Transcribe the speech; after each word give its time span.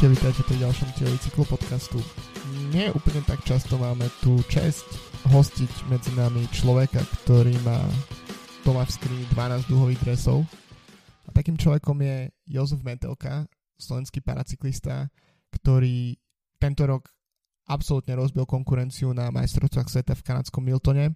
Čaute, 0.00 0.16
vítajte 0.16 0.42
pri 0.48 0.64
ďalšom 0.64 0.88
dieli 0.96 1.18
cyklopodcastu. 1.20 2.00
Nie 2.72 2.88
úplne 2.88 3.20
tak 3.20 3.44
často 3.44 3.76
máme 3.76 4.08
tu 4.24 4.40
čest 4.48 4.88
hostiť 5.28 5.92
medzi 5.92 6.16
nami 6.16 6.48
človeka, 6.56 7.04
ktorý 7.20 7.52
má 7.68 7.84
doma 8.64 8.88
v 8.88 8.96
skrini 8.96 9.28
12 9.36 9.68
duhových 9.68 10.00
dresov. 10.00 10.48
A 11.28 11.36
takým 11.36 11.60
človekom 11.60 12.00
je 12.00 12.32
Jozef 12.48 12.80
Metelka, 12.80 13.44
slovenský 13.76 14.24
paracyklista, 14.24 15.12
ktorý 15.52 16.16
tento 16.56 16.88
rok 16.88 17.12
absolútne 17.68 18.16
rozbil 18.16 18.48
konkurenciu 18.48 19.12
na 19.12 19.28
majstrovstvách 19.28 19.92
sveta 19.92 20.16
v 20.16 20.24
kanadskom 20.24 20.64
Miltone. 20.64 21.12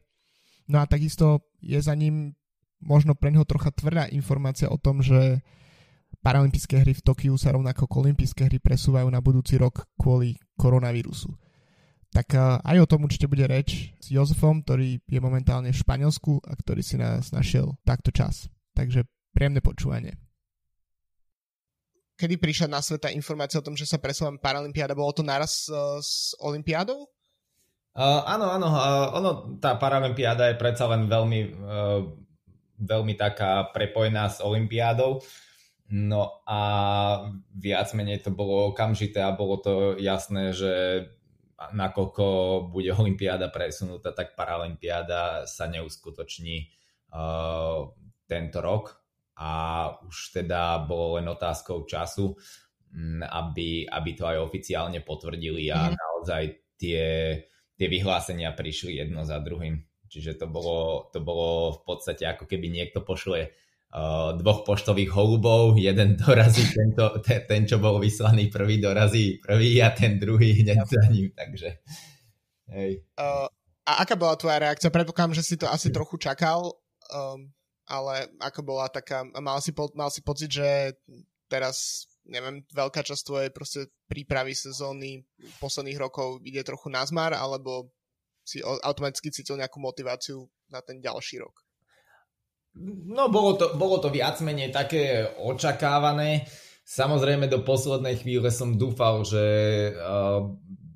No 0.68 0.76
a 0.76 0.84
takisto 0.84 1.48
je 1.56 1.80
za 1.80 1.96
ním 1.96 2.36
možno 2.84 3.16
pre 3.16 3.32
neho 3.32 3.48
trocha 3.48 3.72
tvrdá 3.72 4.12
informácia 4.12 4.68
o 4.68 4.76
tom, 4.76 5.00
že 5.00 5.40
Paralympijské 6.24 6.80
hry 6.80 6.96
v 6.96 7.04
Tokiu 7.04 7.36
sa 7.36 7.52
rovnako 7.52 7.84
ako 7.84 8.08
olympijské 8.08 8.48
hry 8.48 8.56
presúvajú 8.56 9.12
na 9.12 9.20
budúci 9.20 9.60
rok 9.60 9.84
kvôli 10.00 10.40
koronavírusu. 10.56 11.28
Tak 12.16 12.32
eh, 12.32 12.40
aj 12.64 12.76
o 12.80 12.88
tom 12.88 13.04
určite 13.04 13.28
bude 13.28 13.44
reč 13.44 13.92
s 14.00 14.08
Jozefom, 14.08 14.64
ktorý 14.64 15.04
je 15.04 15.20
momentálne 15.20 15.68
v 15.68 15.76
Španielsku 15.76 16.40
a 16.48 16.56
ktorý 16.56 16.80
si 16.80 16.96
nás 16.96 17.28
našiel 17.28 17.76
takto 17.84 18.08
čas. 18.08 18.48
Takže 18.72 19.04
príjemné 19.36 19.60
počúvanie. 19.60 20.16
Kedy 22.14 22.40
prišla 22.40 22.72
na 22.72 22.80
sveta 22.80 23.10
informácia 23.10 23.58
o 23.58 23.66
tom, 23.66 23.76
že 23.76 23.84
sa 23.84 24.00
presúvam 24.00 24.38
Paralympiáda? 24.38 24.94
Bolo 24.94 25.10
to 25.12 25.26
naraz 25.26 25.66
uh, 25.66 25.98
s 25.98 26.32
Olympiádou? 26.38 27.10
Uh, 27.90 28.22
áno, 28.22 28.54
áno. 28.54 28.70
Uh, 28.70 29.06
ono, 29.18 29.30
tá 29.58 29.74
Paralympiáda 29.74 30.54
je 30.54 30.56
predsa 30.58 30.86
len 30.86 31.10
veľmi, 31.10 31.40
uh, 31.58 32.06
veľmi 32.78 33.18
taká 33.18 33.66
prepojená 33.74 34.30
s 34.30 34.38
Olympiádou. 34.38 35.18
No 35.92 36.40
a 36.48 36.60
viac 37.52 37.92
menej 37.92 38.24
to 38.24 38.32
bolo 38.32 38.72
okamžité 38.72 39.20
a 39.20 39.36
bolo 39.36 39.60
to 39.60 40.00
jasné, 40.00 40.56
že 40.56 41.04
nakoľko 41.60 42.24
bude 42.72 42.90
Olympiáda 42.92 43.52
presunutá, 43.52 44.16
tak 44.16 44.32
Paralympiáda 44.32 45.44
sa 45.44 45.68
neuskutoční 45.68 46.72
uh, 47.12 47.92
tento 48.24 48.58
rok 48.64 48.96
a 49.36 49.52
už 50.06 50.40
teda 50.40 50.82
bolo 50.88 51.20
len 51.20 51.26
otázkou 51.28 51.84
času, 51.84 52.32
aby, 53.26 53.84
aby 53.90 54.10
to 54.14 54.24
aj 54.24 54.38
oficiálne 54.38 55.02
potvrdili 55.02 55.66
a 55.68 55.90
mm. 55.90 55.94
naozaj 55.98 56.42
tie, 56.78 57.06
tie 57.74 57.86
vyhlásenia 57.90 58.54
prišli 58.54 59.02
jedno 59.02 59.26
za 59.26 59.42
druhým. 59.42 59.82
Čiže 60.06 60.38
to 60.38 60.46
bolo, 60.46 61.10
to 61.10 61.18
bolo 61.18 61.74
v 61.74 61.80
podstate 61.82 62.22
ako 62.22 62.46
keby 62.46 62.70
niekto 62.70 63.02
pošle 63.02 63.50
dvoch 64.34 64.66
poštových 64.66 65.14
holubov, 65.14 65.78
jeden 65.78 66.18
dorazí, 66.18 66.66
tento, 66.66 67.22
ten, 67.22 67.46
ten, 67.46 67.62
čo 67.62 67.78
bol 67.78 68.02
vyslaný 68.02 68.50
prvý, 68.50 68.82
dorazí 68.82 69.38
prvý 69.38 69.78
a 69.78 69.94
ten 69.94 70.18
druhý 70.18 70.66
hneď 70.66 70.82
za 70.82 71.02
ním, 71.14 71.30
takže 71.30 71.78
hej. 72.74 73.06
Uh, 73.14 73.46
a 73.86 74.02
aká 74.02 74.18
bola 74.18 74.34
tvoja 74.34 74.58
reakcia? 74.58 74.90
Predpokladám, 74.90 75.38
že 75.38 75.46
si 75.46 75.54
to 75.54 75.70
asi 75.70 75.94
trochu 75.94 76.18
čakal, 76.18 76.74
um, 77.14 77.54
ale 77.86 78.34
ako 78.42 78.60
bola 78.66 78.90
taká, 78.90 79.22
mal 79.38 79.62
si, 79.62 79.70
po, 79.70 79.86
mal 79.94 80.10
si 80.10 80.26
pocit, 80.26 80.50
že 80.50 80.98
teraz 81.46 82.10
neviem, 82.24 82.64
veľká 82.72 83.04
časť 83.04 83.22
tvojej 83.22 83.50
proste 83.52 83.80
prípravy 84.08 84.56
sezóny 84.56 85.22
posledných 85.60 86.00
rokov 86.00 86.40
ide 86.42 86.64
trochu 86.64 86.88
na 86.88 87.04
zmar, 87.04 87.36
alebo 87.36 87.92
si 88.44 88.60
automaticky 88.60 89.32
cítil 89.32 89.60
nejakú 89.60 89.80
motiváciu 89.80 90.48
na 90.72 90.80
ten 90.80 91.00
ďalší 91.00 91.40
rok? 91.44 91.63
No, 92.82 93.30
bolo 93.30 93.54
to, 93.54 93.78
bolo 93.78 94.02
to 94.02 94.10
viac 94.10 94.42
menej 94.42 94.74
také 94.74 95.30
očakávané. 95.38 96.50
Samozrejme, 96.82 97.46
do 97.46 97.62
poslednej 97.62 98.18
chvíle 98.18 98.50
som 98.50 98.74
dúfal, 98.74 99.22
že 99.22 99.46
uh, 99.94 100.42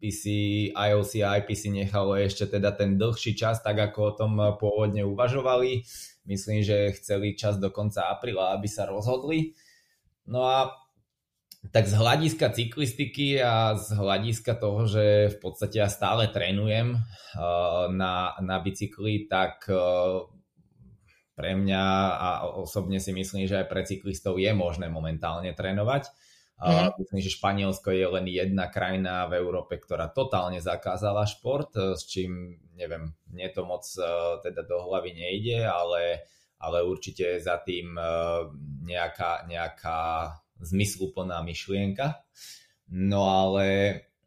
by 0.02 0.10
si 0.10 0.68
IOC 0.74 1.12
a 1.22 1.38
IPC 1.38 1.70
nechalo 1.70 2.18
ešte 2.18 2.50
teda 2.50 2.74
ten 2.74 2.98
dlhší 2.98 3.38
čas, 3.38 3.62
tak 3.62 3.78
ako 3.78 3.98
o 4.02 4.16
tom 4.18 4.32
pôvodne 4.58 5.06
uvažovali. 5.06 5.86
Myslím, 6.26 6.66
že 6.66 6.94
chceli 6.98 7.38
čas 7.38 7.62
do 7.62 7.70
konca 7.70 8.10
apríla, 8.10 8.58
aby 8.58 8.66
sa 8.66 8.86
rozhodli. 8.86 9.54
No 10.26 10.44
a 10.44 10.74
tak 11.74 11.90
z 11.90 11.94
hľadiska 11.98 12.54
cyklistiky 12.54 13.42
a 13.42 13.74
z 13.74 13.98
hľadiska 13.98 14.54
toho, 14.58 14.86
že 14.86 15.34
v 15.34 15.36
podstate 15.42 15.82
ja 15.82 15.90
stále 15.90 16.30
trénujem 16.30 16.94
uh, 16.94 17.86
na, 17.90 18.38
na 18.38 18.62
bicykli, 18.62 19.26
tak 19.26 19.66
uh, 19.66 20.26
pre 21.38 21.54
mňa 21.54 21.84
a 22.18 22.28
osobne 22.58 22.98
si 22.98 23.14
myslím, 23.14 23.46
že 23.46 23.62
aj 23.62 23.70
pre 23.70 23.86
cyklistov 23.86 24.42
je 24.42 24.50
možné 24.50 24.90
momentálne 24.90 25.54
trénovať. 25.54 26.10
Mm. 26.58 26.90
Myslím, 26.98 27.20
že 27.22 27.36
Španielsko 27.38 27.94
je 27.94 28.06
len 28.10 28.26
jedna 28.26 28.66
krajina 28.66 29.30
v 29.30 29.38
Európe, 29.38 29.78
ktorá 29.78 30.10
totálne 30.10 30.58
zakázala 30.58 31.22
šport, 31.22 31.70
s 31.70 32.02
čím, 32.10 32.58
neviem, 32.74 33.14
mne 33.30 33.48
to 33.54 33.62
moc 33.62 33.86
e, 33.94 34.02
teda 34.42 34.66
do 34.66 34.82
hlavy 34.90 35.14
nejde, 35.14 35.62
ale, 35.62 36.26
ale 36.58 36.82
určite 36.82 37.38
za 37.38 37.62
tým 37.62 37.94
e, 37.94 38.02
nejaká, 38.90 39.46
nejaká 39.46 40.34
zmysluplná 40.58 41.38
myšlienka. 41.46 42.26
No 42.90 43.30
ale 43.30 43.66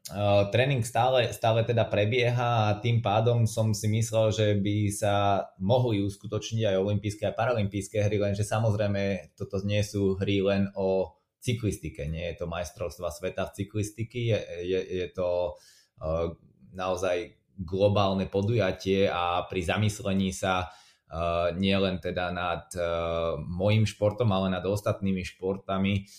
Uh, 0.10 0.50
tréning 0.50 0.82
stále, 0.82 1.30
stále 1.30 1.62
teda 1.62 1.86
prebieha 1.86 2.74
a 2.74 2.82
tým 2.82 3.06
pádom 3.06 3.46
som 3.46 3.70
si 3.70 3.86
myslel, 3.86 4.34
že 4.34 4.48
by 4.58 4.90
sa 4.90 5.46
mohli 5.62 6.02
uskutočniť 6.02 6.74
aj 6.74 6.82
olympijské 6.82 7.30
a 7.30 7.38
paralympijské 7.38 8.10
hry, 8.10 8.18
lenže 8.18 8.42
samozrejme 8.42 9.30
toto 9.38 9.62
nie 9.62 9.86
sú 9.86 10.18
hry 10.18 10.42
len 10.42 10.74
o 10.74 11.14
cyklistike, 11.38 12.10
nie 12.10 12.34
je 12.34 12.42
to 12.42 12.50
majstrovstva 12.50 13.14
sveta 13.14 13.46
v 13.46 13.62
cyklistiky, 13.62 14.34
je, 14.34 14.40
je, 14.66 14.82
je 15.06 15.08
to 15.14 15.54
uh, 15.54 16.34
naozaj 16.74 17.38
globálne 17.62 18.26
podujatie 18.26 19.06
a 19.06 19.46
pri 19.46 19.62
zamyslení 19.62 20.34
sa 20.34 20.66
uh, 20.66 21.54
nie 21.54 21.78
len 21.78 22.02
teda 22.02 22.34
nad 22.34 22.74
uh, 22.74 23.38
mojim 23.38 23.86
športom, 23.86 24.34
ale 24.34 24.50
nad 24.50 24.66
ostatnými 24.66 25.22
športami 25.22 26.10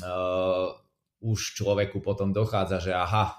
uh, 0.00 0.85
už 1.24 1.56
človeku 1.56 2.04
potom 2.04 2.36
dochádza, 2.36 2.78
že 2.78 2.92
aha, 2.92 3.24
e, 3.24 3.34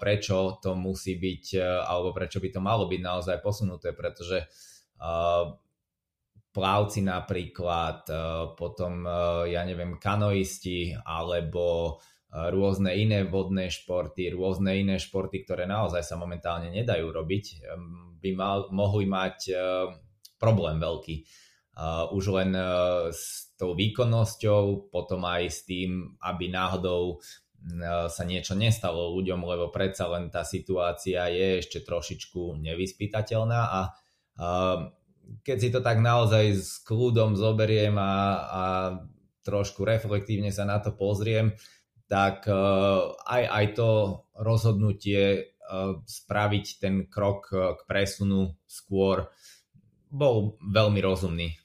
prečo 0.00 0.56
to 0.64 0.72
musí 0.72 1.20
byť, 1.20 1.44
e, 1.52 1.60
alebo 1.60 2.16
prečo 2.16 2.40
by 2.40 2.48
to 2.48 2.60
malo 2.64 2.88
byť 2.88 3.00
naozaj 3.00 3.36
posunuté, 3.44 3.92
pretože 3.92 4.40
e, 4.40 4.46
plávci 6.50 7.06
napríklad, 7.06 8.10
potom, 8.58 9.06
ja 9.46 9.62
neviem, 9.62 10.02
kanoisti, 10.02 10.98
alebo 10.98 11.94
rôzne 12.26 12.90
iné 12.98 13.22
vodné 13.22 13.70
športy, 13.70 14.34
rôzne 14.34 14.74
iné 14.82 14.98
športy, 14.98 15.46
ktoré 15.46 15.70
naozaj 15.70 16.02
sa 16.02 16.18
momentálne 16.18 16.74
nedajú 16.74 17.06
robiť, 17.14 17.70
by 18.18 18.30
mal, 18.34 18.66
mohli 18.74 19.06
mať 19.06 19.54
problém 20.42 20.82
veľký. 20.82 21.22
Už 22.18 22.24
len 22.34 22.50
s 23.14 23.49
tou 23.60 23.76
výkonnosťou, 23.76 24.88
potom 24.88 25.28
aj 25.28 25.42
s 25.52 25.60
tým, 25.68 26.16
aby 26.24 26.48
náhodou 26.48 27.20
sa 28.08 28.24
niečo 28.24 28.56
nestalo 28.56 29.12
ľuďom, 29.20 29.44
lebo 29.44 29.68
predsa 29.68 30.08
len 30.08 30.32
tá 30.32 30.48
situácia 30.48 31.28
je 31.28 31.60
ešte 31.60 31.84
trošičku 31.84 32.56
nevyspytateľná 32.56 33.60
a, 33.60 33.68
a 33.68 33.80
keď 35.44 35.56
si 35.60 35.68
to 35.68 35.84
tak 35.84 36.00
naozaj 36.00 36.56
s 36.56 36.80
kľudom 36.88 37.36
zoberiem 37.36 38.00
a, 38.00 38.14
a 38.40 38.62
trošku 39.44 39.84
reflektívne 39.84 40.48
sa 40.48 40.64
na 40.64 40.80
to 40.80 40.96
pozriem, 40.96 41.52
tak 42.08 42.48
aj, 43.28 43.42
aj 43.44 43.66
to 43.76 43.90
rozhodnutie 44.40 45.52
spraviť 46.08 46.66
ten 46.82 46.94
krok 47.06 47.52
k 47.52 47.80
presunu 47.84 48.56
skôr 48.66 49.30
bol 50.10 50.58
veľmi 50.58 50.98
rozumný 50.98 51.59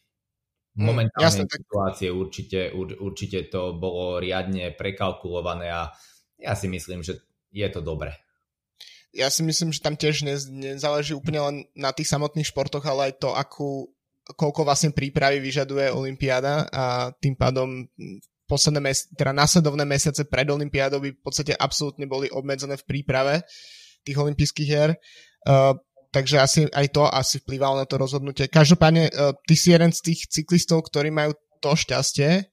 momentálnej 0.76 1.48
Jasne, 1.48 1.48
situácie 1.48 2.10
určite, 2.12 2.72
ur, 2.76 2.92
určite 3.00 3.48
to 3.48 3.80
bolo 3.80 4.20
riadne 4.20 4.76
prekalkulované 4.76 5.72
a 5.72 5.96
ja 6.36 6.54
si 6.54 6.68
myslím, 6.68 7.00
že 7.00 7.24
je 7.52 7.68
to 7.72 7.80
dobré. 7.80 8.12
Ja 9.16 9.32
si 9.32 9.48
myslím, 9.48 9.72
že 9.72 9.80
tam 9.80 9.96
tiež 9.96 10.28
nezáleží 10.52 11.16
úplne 11.16 11.40
len 11.40 11.56
na 11.72 11.96
tých 11.96 12.12
samotných 12.12 12.52
športoch, 12.52 12.84
ale 12.84 13.12
aj 13.12 13.24
to, 13.24 13.32
akú, 13.32 13.88
koľko 14.36 14.68
vlastne 14.68 14.92
prípravy 14.92 15.40
vyžaduje 15.40 15.88
Olympiáda 15.88 16.68
a 16.68 17.16
tým 17.16 17.40
pádom 17.40 17.88
posledné 18.44 18.84
mes- 18.84 19.08
teda 19.16 19.32
následovné 19.32 19.88
mesiace 19.88 20.28
pred 20.28 20.52
Olympiádou 20.52 21.00
by 21.00 21.16
v 21.16 21.22
podstate 21.24 21.56
absolútne 21.56 22.06
boli 22.06 22.28
obmedzené 22.28 22.76
v 22.76 22.84
príprave 22.84 23.48
tých 24.04 24.20
olympijských 24.20 24.68
hier. 24.68 25.00
Uh, 25.48 25.74
takže 26.16 26.40
asi 26.40 26.60
aj 26.72 26.88
to 26.96 27.04
asi 27.04 27.44
vplyvalo 27.44 27.84
na 27.84 27.84
to 27.84 28.00
rozhodnutie. 28.00 28.48
Každopádne, 28.48 29.12
uh, 29.12 29.36
ty 29.44 29.60
si 29.60 29.76
jeden 29.76 29.92
z 29.92 30.00
tých 30.00 30.32
cyklistov, 30.32 30.88
ktorí 30.88 31.12
majú 31.12 31.36
to 31.60 31.76
šťastie, 31.76 32.48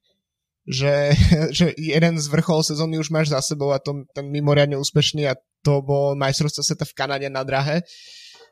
že, 0.66 0.94
že 1.56 1.70
jeden 1.78 2.18
z 2.18 2.26
vrchol 2.26 2.66
sezóny 2.66 2.98
už 2.98 3.14
máš 3.14 3.30
za 3.30 3.38
sebou 3.38 3.70
a 3.70 3.78
to, 3.78 4.02
ten 4.10 4.26
mimoriadne 4.26 4.74
úspešný 4.74 5.30
a 5.30 5.38
to 5.62 5.78
bol 5.78 6.18
majstrovstvo 6.18 6.66
sveta 6.66 6.82
v 6.82 6.96
Kanade 6.98 7.28
na 7.30 7.46
drahe. 7.46 7.86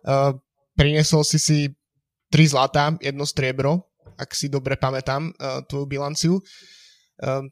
Uh, 0.06 0.38
priniesol 0.78 1.26
si 1.26 1.42
si 1.42 1.58
tri 2.30 2.46
zlatá, 2.46 2.94
jedno 3.02 3.26
striebro, 3.26 3.90
ak 4.14 4.30
si 4.38 4.46
dobre 4.46 4.78
pamätám 4.78 5.34
uh, 5.34 5.66
tvoju 5.66 5.90
bilanciu. 5.90 6.38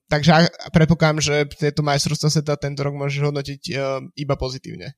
Takže 0.08 0.49
predpokladám, 0.72 1.20
že 1.20 1.44
tieto 1.52 1.84
majstrovstvá 1.84 2.32
sveta 2.32 2.56
tento 2.56 2.81
rok 2.81 2.96
môžeš 2.96 3.20
hodnotiť 3.20 3.62
iba 4.16 4.34
pozitívne. 4.40 4.96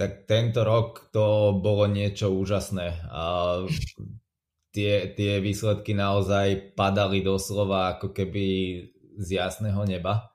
Tak 0.00 0.24
tento 0.24 0.64
rok 0.64 1.12
to 1.12 1.52
bolo 1.60 1.84
niečo 1.84 2.32
úžasné. 2.32 3.04
A 3.12 3.60
tie, 4.72 5.12
tie 5.12 5.44
výsledky 5.44 5.92
naozaj 5.92 6.72
padali 6.72 7.20
doslova 7.20 8.00
ako 8.00 8.16
keby 8.16 8.46
z 9.20 9.28
jasného 9.36 9.84
neba. 9.84 10.32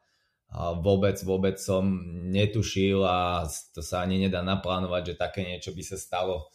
A 0.53 0.77
vôbec, 0.77 1.17
vôbec 1.25 1.57
som 1.57 1.97
netušil 2.29 3.01
a 3.01 3.49
to 3.73 3.81
sa 3.81 4.05
ani 4.05 4.29
nedá 4.29 4.45
naplánovať, 4.45 5.11
že 5.11 5.15
také 5.17 5.41
niečo 5.41 5.73
by 5.73 5.81
sa 5.81 5.97
stalo. 5.97 6.45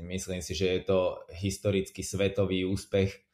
Myslím 0.00 0.40
si, 0.40 0.56
že 0.56 0.80
je 0.80 0.82
to 0.88 1.20
historický 1.28 2.00
svetový 2.00 2.64
úspech 2.64 3.27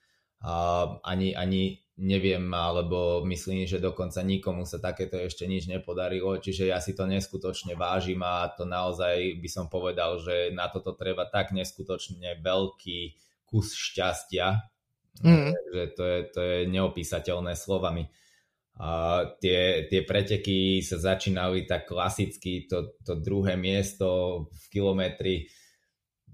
a 0.44 0.54
ani, 1.00 1.32
ani 1.32 1.80
neviem, 1.96 2.42
alebo 2.52 3.24
myslím, 3.24 3.64
že 3.64 3.78
dokonca 3.80 4.20
nikomu 4.20 4.66
sa 4.68 4.82
takéto 4.82 5.16
ešte 5.16 5.46
nič 5.48 5.70
nepodarilo, 5.70 6.36
čiže 6.36 6.68
ja 6.68 6.82
si 6.82 6.92
to 6.92 7.06
neskutočne 7.06 7.78
vážim 7.78 8.20
a 8.20 8.50
to 8.52 8.68
naozaj 8.68 9.38
by 9.40 9.48
som 9.48 9.70
povedal, 9.70 10.18
že 10.20 10.52
na 10.52 10.68
toto 10.68 10.92
treba 10.98 11.24
tak 11.30 11.54
neskutočne 11.54 12.42
veľký 12.42 13.14
kus 13.46 13.72
šťastia, 13.72 14.58
mm. 15.22 15.50
že 15.70 15.82
to 15.94 16.02
je, 16.02 16.18
to 16.34 16.40
je 16.42 16.58
neopísateľné 16.68 17.54
slovami. 17.54 18.10
A 18.74 19.22
tie, 19.38 19.86
tie 19.86 20.02
preteky 20.02 20.82
sa 20.82 20.98
začínali 20.98 21.62
tak 21.62 21.86
klasicky, 21.86 22.66
to, 22.66 22.98
to 23.06 23.14
druhé 23.14 23.54
miesto 23.54 24.50
v 24.50 24.64
kilometri 24.66 25.46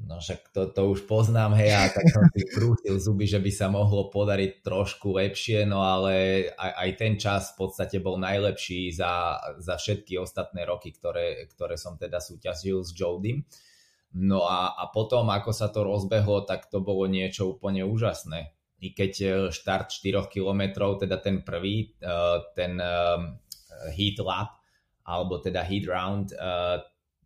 No 0.00 0.16
však 0.16 0.56
to, 0.56 0.72
to 0.72 0.82
už 0.96 1.04
poznám, 1.04 1.52
hej, 1.60 1.76
a 1.76 1.92
tak 1.92 2.08
som 2.08 2.24
si 2.32 2.40
krútil 2.56 2.96
zuby, 2.96 3.28
že 3.28 3.36
by 3.36 3.52
sa 3.52 3.68
mohlo 3.68 4.08
podariť 4.08 4.64
trošku 4.64 5.12
lepšie, 5.20 5.68
no 5.68 5.84
ale 5.84 6.48
aj, 6.56 6.72
aj 6.72 6.90
ten 6.96 7.14
čas 7.20 7.52
v 7.52 7.66
podstate 7.66 8.00
bol 8.00 8.16
najlepší 8.16 8.96
za, 8.96 9.36
za 9.60 9.76
všetky 9.76 10.16
ostatné 10.16 10.64
roky, 10.64 10.96
ktoré, 10.96 11.44
ktoré 11.52 11.76
som 11.76 12.00
teda 12.00 12.16
súťažil 12.16 12.80
s 12.80 12.96
Jodym. 12.96 13.44
No 14.16 14.42
a, 14.48 14.74
a 14.74 14.90
potom, 14.90 15.30
ako 15.30 15.52
sa 15.54 15.70
to 15.70 15.86
rozbehlo, 15.86 16.42
tak 16.42 16.66
to 16.66 16.82
bolo 16.82 17.06
niečo 17.06 17.54
úplne 17.54 17.86
úžasné. 17.86 18.50
I 18.80 18.96
keď 18.96 19.12
e, 19.20 19.28
štart 19.52 19.92
4 19.92 20.26
km, 20.26 20.96
teda 20.98 21.20
ten 21.20 21.44
prvý, 21.46 21.94
e, 22.00 22.16
ten 22.56 22.80
e, 22.80 22.92
heat 23.94 24.18
lap, 24.18 24.58
alebo 25.06 25.38
teda 25.38 25.62
heat 25.62 25.86
round, 25.86 26.30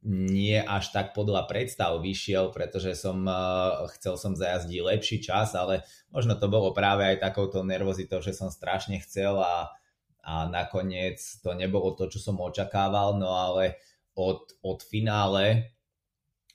nie 0.04 0.60
až 0.60 0.92
tak 0.92 1.16
podľa 1.16 1.48
predstav 1.48 1.96
vyšiel, 1.96 2.52
pretože 2.52 2.92
som 2.92 3.24
uh, 3.24 3.88
chcel 3.96 4.20
som 4.20 4.36
zajazdiť 4.36 4.84
lepší 4.84 5.24
čas, 5.24 5.56
ale 5.56 5.80
možno 6.12 6.36
to 6.36 6.44
bolo 6.52 6.76
práve 6.76 7.08
aj 7.08 7.24
takouto 7.24 7.64
nervozitou, 7.64 8.20
že 8.20 8.36
som 8.36 8.52
strašne 8.52 9.00
chcel 9.00 9.40
a, 9.40 9.72
a 10.20 10.44
nakoniec 10.52 11.16
to 11.40 11.56
nebolo 11.56 11.96
to, 11.96 12.12
čo 12.12 12.20
som 12.20 12.36
očakával, 12.36 13.16
no 13.16 13.32
ale 13.32 13.80
od, 14.12 14.52
od 14.60 14.84
finále 14.84 15.72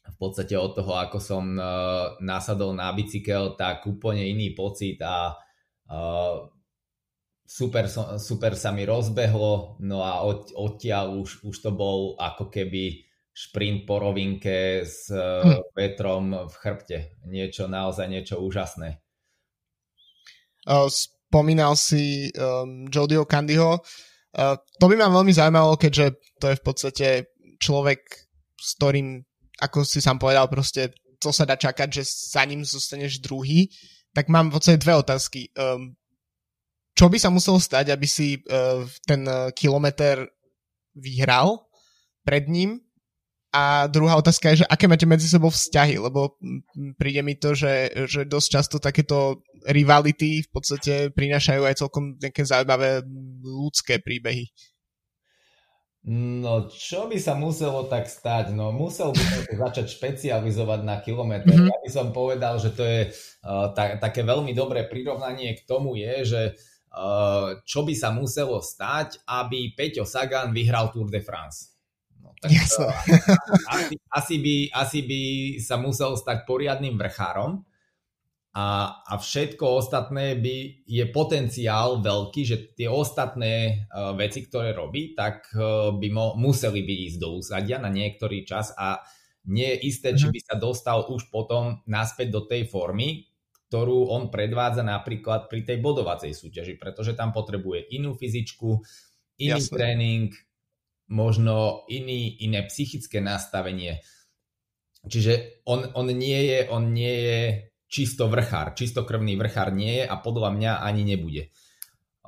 v 0.10 0.18
podstate 0.18 0.54
od 0.54 0.78
toho, 0.78 0.94
ako 0.98 1.18
som 1.18 1.58
uh, 1.58 2.18
nasadol 2.22 2.78
na 2.78 2.94
bicykel, 2.94 3.58
tak 3.58 3.86
úplne 3.90 4.30
iný 4.30 4.54
pocit 4.54 5.02
a 5.02 5.34
uh, 5.90 6.50
super, 7.50 7.90
super 8.22 8.54
sa 8.54 8.70
mi 8.70 8.86
rozbehlo, 8.86 9.82
no 9.82 10.06
a 10.06 10.22
od, 10.22 10.54
odtiaľ 10.54 11.18
už, 11.18 11.42
už 11.42 11.56
to 11.58 11.74
bol 11.74 12.14
ako 12.22 12.54
keby 12.54 13.09
šprint 13.34 13.88
po 13.88 14.04
rovinke 14.04 14.84
s 14.84 15.08
hm. 15.14 15.72
vetrom 15.72 16.36
v 16.50 16.54
chrbte. 16.60 16.98
Niečo, 17.30 17.72
naozaj 17.72 18.08
niečo 18.12 18.42
úžasné. 18.44 19.00
Spomínal 20.68 21.78
si 21.80 22.34
um, 22.36 22.90
Jodio 22.90 23.24
Candyho. 23.24 23.80
Uh, 24.30 24.58
to 24.78 24.86
by 24.86 24.98
ma 24.98 25.10
veľmi 25.10 25.34
zaujímalo, 25.34 25.80
keďže 25.80 26.18
to 26.38 26.46
je 26.54 26.56
v 26.58 26.64
podstate 26.64 27.08
človek, 27.58 28.02
s 28.60 28.70
ktorým, 28.78 29.24
ako 29.58 29.82
si 29.86 30.02
sám 30.04 30.22
povedal, 30.22 30.46
proste 30.52 30.94
to 31.18 31.34
sa 31.34 31.46
dá 31.46 31.58
čakať, 31.58 31.90
že 31.90 32.04
za 32.06 32.46
ním 32.46 32.62
zostaneš 32.62 33.22
druhý. 33.22 33.70
Tak 34.14 34.30
mám 34.30 34.50
v 34.50 34.58
podstate 34.58 34.82
dve 34.82 35.00
otázky. 35.00 35.50
Um, 35.54 35.96
čo 36.98 37.08
by 37.08 37.18
sa 37.22 37.32
muselo 37.32 37.62
stať, 37.62 37.94
aby 37.94 38.08
si 38.10 38.42
uh, 38.42 38.84
ten 39.08 39.24
uh, 39.24 39.54
kilometr 39.56 40.28
vyhral 40.98 41.70
pred 42.26 42.50
ním 42.52 42.84
a 43.50 43.90
druhá 43.90 44.14
otázka 44.14 44.54
je, 44.54 44.62
že 44.62 44.70
aké 44.70 44.86
máte 44.86 45.10
medzi 45.10 45.26
sebou 45.26 45.50
vzťahy, 45.50 45.98
lebo 45.98 46.38
príde 47.02 47.26
mi 47.26 47.34
to, 47.34 47.58
že, 47.58 47.90
že 48.06 48.30
dosť 48.30 48.48
často 48.50 48.76
takéto 48.78 49.42
rivality 49.66 50.46
v 50.46 50.50
podstate 50.54 50.94
prinášajú 51.10 51.62
aj 51.66 51.80
celkom 51.82 52.14
nejaké 52.22 52.46
zaujímavé 52.46 53.02
ľudské 53.42 53.98
príbehy. 53.98 54.54
No, 56.10 56.72
čo 56.72 57.12
by 57.12 57.20
sa 57.20 57.36
muselo 57.36 57.84
tak 57.92 58.08
stať? 58.08 58.56
No, 58.56 58.72
musel 58.72 59.12
by 59.12 59.20
som 59.20 59.44
začať 59.68 60.00
špecializovať 60.00 60.80
na 60.88 61.04
kilometr. 61.04 61.52
Mm-hmm. 61.52 61.70
Ja 61.70 61.78
by 61.84 61.90
som 61.92 62.08
povedal, 62.16 62.56
že 62.56 62.72
to 62.72 62.88
je 62.88 63.12
uh, 63.12 63.76
ta, 63.76 64.00
také 64.00 64.24
veľmi 64.24 64.56
dobré 64.56 64.88
prirovnanie 64.88 65.60
k 65.60 65.66
tomu 65.68 66.00
je, 66.00 66.16
že 66.24 66.42
uh, 66.96 67.60
čo 67.68 67.84
by 67.84 67.94
sa 67.94 68.16
muselo 68.16 68.64
stať, 68.64 69.22
aby 69.28 69.76
Peťo 69.76 70.08
Sagan 70.08 70.56
vyhral 70.56 70.88
Tour 70.96 71.12
de 71.12 71.20
France. 71.20 71.69
Tak 72.40 72.52
to, 72.56 72.88
asi, 73.68 73.96
asi, 74.16 74.36
by, 74.40 74.56
asi 74.72 75.00
by 75.04 75.22
sa 75.60 75.76
musel 75.76 76.16
stať 76.16 76.48
poriadnym 76.48 76.96
vrchárom 76.96 77.68
a, 78.50 78.98
a 79.06 79.14
všetko 79.22 79.62
ostatné 79.78 80.34
by 80.42 80.82
je 80.90 81.06
potenciál 81.14 82.02
veľký, 82.02 82.42
že 82.44 82.58
tie 82.74 82.90
ostatné 82.90 83.86
uh, 83.94 84.18
veci, 84.18 84.42
ktoré 84.42 84.74
robí, 84.74 85.14
tak 85.14 85.54
uh, 85.54 85.94
by 85.94 86.08
mo, 86.10 86.34
museli 86.34 86.82
byť 86.82 87.00
ísť 87.14 87.18
do 87.22 87.30
úsadia 87.38 87.78
na 87.78 87.94
niektorý 87.94 88.42
čas 88.50 88.74
a 88.74 89.06
nie 89.46 89.70
je 89.78 89.78
isté, 89.86 90.18
či 90.18 90.28
mhm. 90.28 90.34
by 90.34 90.40
sa 90.42 90.56
dostal 90.58 91.00
už 91.08 91.30
potom 91.30 91.86
naspäť 91.86 92.28
do 92.34 92.42
tej 92.50 92.66
formy, 92.66 93.30
ktorú 93.70 94.10
on 94.10 94.34
predvádza 94.34 94.82
napríklad 94.82 95.46
pri 95.46 95.62
tej 95.62 95.78
bodovacej 95.78 96.34
súťaži, 96.34 96.82
pretože 96.82 97.14
tam 97.14 97.30
potrebuje 97.30 97.86
inú 97.94 98.18
fyzičku, 98.18 98.82
iný 99.38 99.62
Jasne. 99.62 99.74
tréning, 99.78 100.28
možno 101.10 101.86
iný, 101.90 102.38
iné 102.46 102.66
psychické 102.70 103.20
nastavenie. 103.20 104.06
Čiže 105.04 105.64
on, 105.66 105.90
on, 105.98 106.08
nie 106.14 106.40
je, 106.54 106.60
on 106.70 106.94
nie 106.94 107.16
je 107.26 107.40
čisto 107.90 108.30
vrchár, 108.30 108.78
čistokrvný 108.78 109.34
vrchár 109.34 109.74
nie 109.74 110.04
je 110.04 110.06
a 110.06 110.16
podľa 110.22 110.54
mňa 110.54 110.72
ani 110.86 111.04
nebude. 111.04 111.50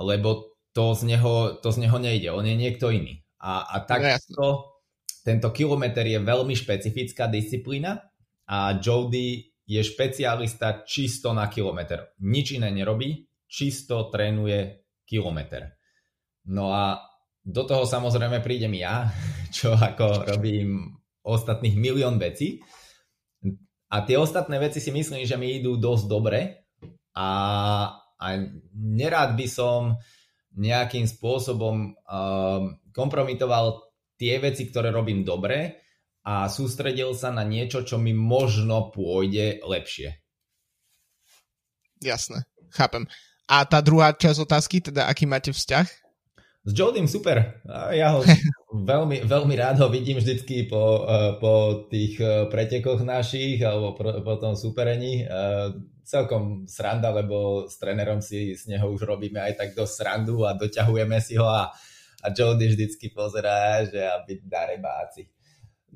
Lebo 0.02 0.58
to 0.74 0.98
z 0.98 1.14
neho, 1.14 1.62
to 1.62 1.70
z 1.70 1.78
neho 1.86 1.98
nejde, 2.02 2.34
on 2.34 2.48
je 2.48 2.56
niekto 2.58 2.90
iný. 2.90 3.22
A, 3.42 3.66
a 3.70 3.86
no, 4.38 4.82
tento 5.22 5.50
kilometr 5.54 6.06
je 6.06 6.20
veľmi 6.22 6.56
špecifická 6.58 7.30
disciplína 7.30 8.02
a 8.50 8.78
Jody 8.82 9.52
je 9.68 9.82
špecialista 9.84 10.82
čisto 10.82 11.32
na 11.36 11.46
kilometr. 11.52 12.18
Nič 12.26 12.58
iné 12.58 12.74
nerobí, 12.74 13.30
čisto 13.46 14.10
trénuje 14.10 14.90
kilometr. 15.06 15.78
No 16.50 16.74
a 16.74 17.11
do 17.42 17.64
toho 17.66 17.84
samozrejme 17.90 18.40
prídem 18.46 18.74
ja, 18.78 19.10
čo 19.56 19.74
ako 19.74 20.30
robím 20.30 20.98
ostatných 21.22 21.78
milión 21.78 22.18
vecí. 22.18 22.62
A 23.92 24.08
tie 24.08 24.16
ostatné 24.16 24.56
veci 24.56 24.80
si 24.80 24.90
myslím, 24.90 25.28
že 25.28 25.36
mi 25.36 25.60
idú 25.60 25.76
dosť 25.76 26.06
dobre 26.08 26.40
a, 27.12 27.30
a 28.16 28.28
nerád 28.72 29.36
by 29.36 29.48
som 29.52 30.00
nejakým 30.56 31.04
spôsobom 31.08 31.92
um, 31.92 32.62
kompromitoval 32.96 33.84
tie 34.16 34.40
veci, 34.40 34.68
ktoré 34.72 34.96
robím 34.96 35.28
dobre 35.28 35.84
a 36.24 36.48
sústredil 36.48 37.12
sa 37.18 37.36
na 37.36 37.44
niečo, 37.44 37.84
čo 37.84 38.00
mi 38.00 38.16
možno 38.16 38.94
pôjde 38.96 39.60
lepšie. 39.66 40.24
Jasné, 42.00 42.48
chápem. 42.72 43.06
A 43.52 43.68
tá 43.68 43.84
druhá 43.84 44.16
časť 44.16 44.40
otázky, 44.40 44.80
teda 44.80 45.12
aký 45.12 45.28
máte 45.28 45.52
vzťah? 45.52 46.01
S 46.62 46.78
Jodym 46.78 47.10
super. 47.10 47.58
Ja 47.90 48.14
ho 48.14 48.22
veľmi, 48.92 49.26
veľmi 49.26 49.56
rád 49.58 49.82
ho 49.82 49.90
vidím 49.90 50.22
vždycky 50.22 50.70
po, 50.70 51.04
e, 51.10 51.42
po 51.42 51.54
tých 51.90 52.22
e, 52.22 52.46
pretekoch 52.54 53.02
našich 53.02 53.66
alebo 53.66 53.98
po 53.98 54.36
tom 54.38 54.54
superení. 54.54 55.26
E, 55.26 55.28
celkom 56.06 56.70
sranda, 56.70 57.10
lebo 57.10 57.66
s 57.66 57.82
trénerom 57.82 58.22
si 58.22 58.54
z 58.54 58.68
neho 58.68 58.92
už 58.94 59.08
robíme 59.08 59.42
aj 59.42 59.54
tak 59.58 59.70
dosť 59.74 59.94
srandu 59.96 60.44
a 60.46 60.54
doťahujeme 60.54 61.18
si 61.24 61.40
ho 61.40 61.48
a, 61.48 61.72
a 62.22 62.28
Jody 62.30 62.68
vždycky 62.68 63.10
pozerá, 63.10 63.82
že 63.88 64.04
aby 64.04 64.44
darebáci. 64.44 65.26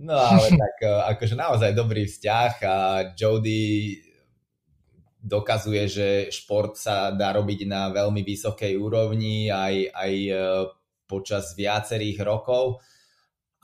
No 0.01 0.17
ale 0.17 0.50
tak 0.65 0.75
akože 1.13 1.36
naozaj 1.38 1.77
dobrý 1.77 2.10
vzťah 2.10 2.51
a 2.63 2.75
Jody 3.13 4.01
dokazuje, 5.25 5.84
že 5.89 6.08
šport 6.29 6.77
sa 6.77 7.10
dá 7.10 7.34
robiť 7.34 7.65
na 7.65 7.89
veľmi 7.89 8.22
vysokej 8.22 8.77
úrovni 8.77 9.50
aj, 9.50 9.89
aj 9.89 10.13
e, 10.29 10.34
počas 11.10 11.58
viacerých 11.58 12.22
rokov 12.22 12.77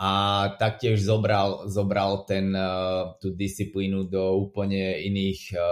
a 0.01 0.11
taktiež 0.57 0.97
zobral, 1.05 1.69
zobral 1.69 2.25
ten, 2.25 2.49
e, 2.49 2.69
tú 3.21 3.37
disciplínu 3.37 4.09
do 4.09 4.41
úplne 4.41 5.05
iných, 5.05 5.41
e, 5.53 5.67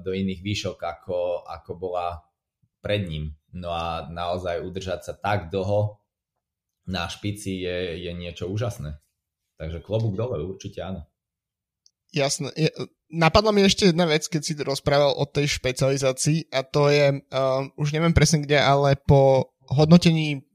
do 0.00 0.16
iných 0.16 0.40
výšok, 0.40 0.78
ako, 0.80 1.44
ako 1.44 1.70
bola 1.76 2.24
pred 2.80 3.04
ním. 3.04 3.36
No 3.52 3.68
a 3.68 4.08
naozaj 4.08 4.64
udržať 4.64 5.00
sa 5.04 5.12
tak 5.12 5.52
dlho 5.52 6.00
na 6.88 7.04
špici 7.04 7.60
je, 7.60 8.00
je 8.00 8.12
niečo 8.16 8.48
úžasné. 8.48 8.96
Takže 9.60 9.84
klobúk 9.84 10.16
dole, 10.16 10.40
určite 10.40 10.80
áno. 10.80 11.04
Jasné. 12.14 12.54
napadla 13.10 13.50
mi 13.50 13.66
ešte 13.66 13.90
jedna 13.90 14.06
vec, 14.06 14.30
keď 14.30 14.42
si 14.46 14.54
rozprával 14.54 15.18
o 15.18 15.26
tej 15.26 15.58
špecializácii 15.58 16.54
a 16.54 16.62
to 16.62 16.86
je, 16.86 17.10
uh, 17.10 17.66
už 17.74 17.90
neviem 17.90 18.14
presne 18.14 18.46
kde, 18.46 18.54
ale 18.54 18.94
po 18.94 19.50
hodnotení 19.66 20.46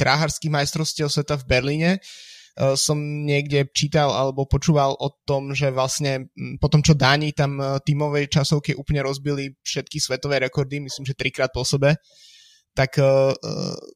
dráharských 0.00 0.48
majstrovstiev 0.48 1.12
sveta 1.12 1.36
v 1.36 1.44
Berlíne 1.44 1.90
uh, 2.00 2.72
som 2.72 2.96
niekde 3.00 3.68
čítal 3.76 4.16
alebo 4.16 4.48
počúval 4.48 4.96
o 4.96 5.12
tom, 5.28 5.52
že 5.52 5.68
vlastne 5.68 6.32
po 6.56 6.72
tom, 6.72 6.80
čo 6.80 6.96
Dáni 6.96 7.36
tam 7.36 7.60
uh, 7.60 7.76
tímovej 7.84 8.32
časovke 8.32 8.72
úplne 8.72 9.04
rozbili 9.04 9.60
všetky 9.60 10.00
svetové 10.00 10.40
rekordy, 10.40 10.80
myslím, 10.80 11.04
že 11.04 11.12
trikrát 11.12 11.52
po 11.52 11.68
sebe, 11.68 12.00
tak 12.72 12.96
uh, 12.96 13.36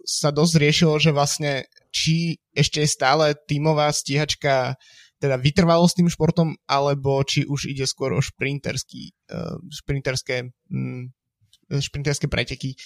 sa 0.04 0.28
dosť 0.28 0.54
riešilo, 0.60 0.94
že 1.00 1.10
vlastne 1.16 1.64
či 1.88 2.36
ešte 2.52 2.84
je 2.84 2.88
stále 2.88 3.32
tímová 3.48 3.88
stíhačka 3.96 4.76
teda 5.18 5.36
vytrvalosť 5.38 6.02
tým 6.02 6.08
športom, 6.08 6.54
alebo 6.70 7.22
či 7.26 7.42
už 7.44 7.70
ide 7.70 7.84
skôr 7.84 8.14
o 8.14 8.22
šprinterský, 8.22 9.10
uh, 9.34 9.58
šprinterské, 9.70 10.46
um, 10.70 11.10
šprinterské 11.68 12.30
preteky. 12.30 12.78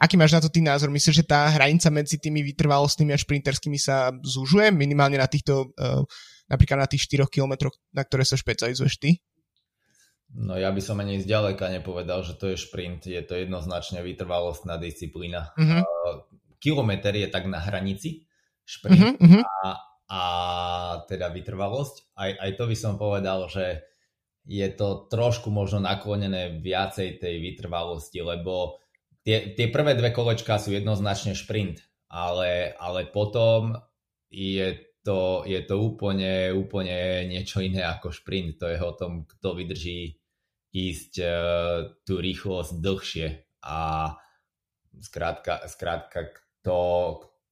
Aký 0.00 0.16
máš 0.16 0.32
na 0.32 0.40
to 0.40 0.48
tý 0.48 0.64
názor? 0.64 0.88
Myslíš, 0.88 1.22
že 1.22 1.28
tá 1.28 1.50
hranica 1.52 1.92
medzi 1.92 2.16
tými 2.16 2.40
vytrvalostnými 2.40 3.12
a 3.12 3.20
šprinterskými 3.20 3.76
sa 3.76 4.14
zúžuje 4.24 4.72
minimálne 4.72 5.20
na 5.20 5.26
týchto, 5.26 5.74
uh, 5.76 6.06
napríklad 6.48 6.86
na 6.86 6.88
tých 6.88 7.10
4 7.10 7.28
kilometroch, 7.28 7.74
na 7.92 8.06
ktoré 8.06 8.24
sa 8.24 8.38
špecializuješ 8.38 8.96
ty? 8.96 9.20
No 10.30 10.54
ja 10.54 10.70
by 10.70 10.78
som 10.78 11.02
ani 11.02 11.18
zďaleka 11.18 11.66
nepovedal, 11.74 12.22
že 12.22 12.38
to 12.38 12.54
je 12.54 12.56
šprint, 12.56 13.02
je 13.10 13.18
to 13.26 13.34
jednoznačne 13.34 13.98
vytrvalostná 13.98 14.78
disciplína. 14.78 15.50
Uh, 15.58 16.22
kilometr 16.62 17.10
je 17.18 17.26
tak 17.26 17.50
na 17.50 17.58
hranici, 17.58 18.30
šprint 18.62 19.18
uh-huh. 19.18 19.42
a, 19.42 19.89
a 20.10 20.22
teda 21.06 21.30
vytrvalosť. 21.30 22.18
Aj, 22.18 22.30
aj 22.34 22.50
to 22.58 22.64
by 22.66 22.76
som 22.76 22.98
povedal, 22.98 23.46
že 23.46 23.86
je 24.42 24.66
to 24.74 25.06
trošku 25.06 25.54
možno 25.54 25.78
naklonené 25.78 26.58
viacej 26.58 27.22
tej 27.22 27.34
vytrvalosti, 27.38 28.18
lebo 28.18 28.82
tie, 29.22 29.54
tie 29.54 29.70
prvé 29.70 29.94
dve 29.94 30.10
kolečka 30.10 30.58
sú 30.58 30.74
jednoznačne 30.74 31.38
šprint, 31.38 31.86
ale, 32.10 32.74
ale 32.74 33.06
potom 33.06 33.78
je 34.26 34.90
to, 35.06 35.46
je 35.46 35.60
to 35.62 35.76
úplne, 35.78 36.50
úplne 36.52 37.30
niečo 37.30 37.62
iné 37.62 37.86
ako 37.86 38.10
šprint. 38.10 38.58
To 38.60 38.66
je 38.68 38.78
o 38.82 38.92
tom, 38.98 39.24
kto 39.30 39.54
vydrží 39.56 40.18
ísť 40.70 41.12
uh, 41.22 41.32
tú 42.02 42.18
rýchlosť 42.18 42.72
dlhšie 42.78 43.28
a 43.64 43.78
skrátka, 45.00 45.66
skrátka 45.66 46.30
kto, 46.30 46.78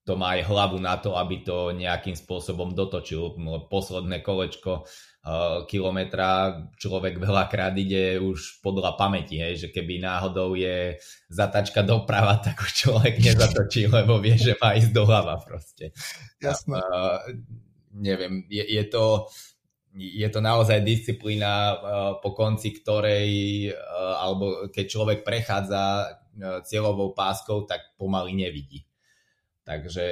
kto 0.09 0.17
má 0.17 0.41
aj 0.41 0.49
hlavu 0.49 0.81
na 0.81 0.97
to, 0.97 1.21
aby 1.21 1.45
to 1.45 1.77
nejakým 1.77 2.17
spôsobom 2.17 2.73
dotočil. 2.73 3.37
Posledné 3.69 4.25
kolečko 4.25 4.89
uh, 4.89 5.69
kilometra 5.69 6.65
človek 6.81 7.21
veľakrát 7.21 7.77
ide 7.77 8.17
už 8.17 8.65
podľa 8.65 8.97
pamäti, 8.97 9.37
hej, 9.37 9.61
že 9.61 9.69
keby 9.69 10.01
náhodou 10.01 10.57
je 10.57 10.97
zatačka 11.29 11.85
doprava, 11.85 12.41
tak 12.47 12.57
už 12.57 12.89
človek 12.89 13.21
nezatočí, 13.21 13.85
lebo 13.85 14.17
vie, 14.17 14.41
že 14.41 14.57
má 14.57 14.73
ísť 14.81 14.97
doľava 14.97 15.45
proste. 15.45 15.93
Jasné. 16.41 16.81
Uh, 16.81 17.21
neviem, 17.93 18.49
je, 18.49 18.65
je 18.65 18.85
to 18.89 19.29
je 19.93 20.29
to 20.33 20.41
naozaj 20.41 20.81
disciplína, 20.81 21.53
uh, 21.53 21.77
po 22.25 22.33
konci 22.33 22.81
ktorej, 22.81 23.29
uh, 23.77 24.25
alebo 24.25 24.73
keď 24.73 24.85
človek 24.89 25.19
prechádza 25.21 25.85
uh, 25.85 26.65
cieľovou 26.65 27.13
páskou, 27.13 27.69
tak 27.69 27.93
pomaly 28.01 28.33
nevidí. 28.33 28.88
Takže 29.69 30.05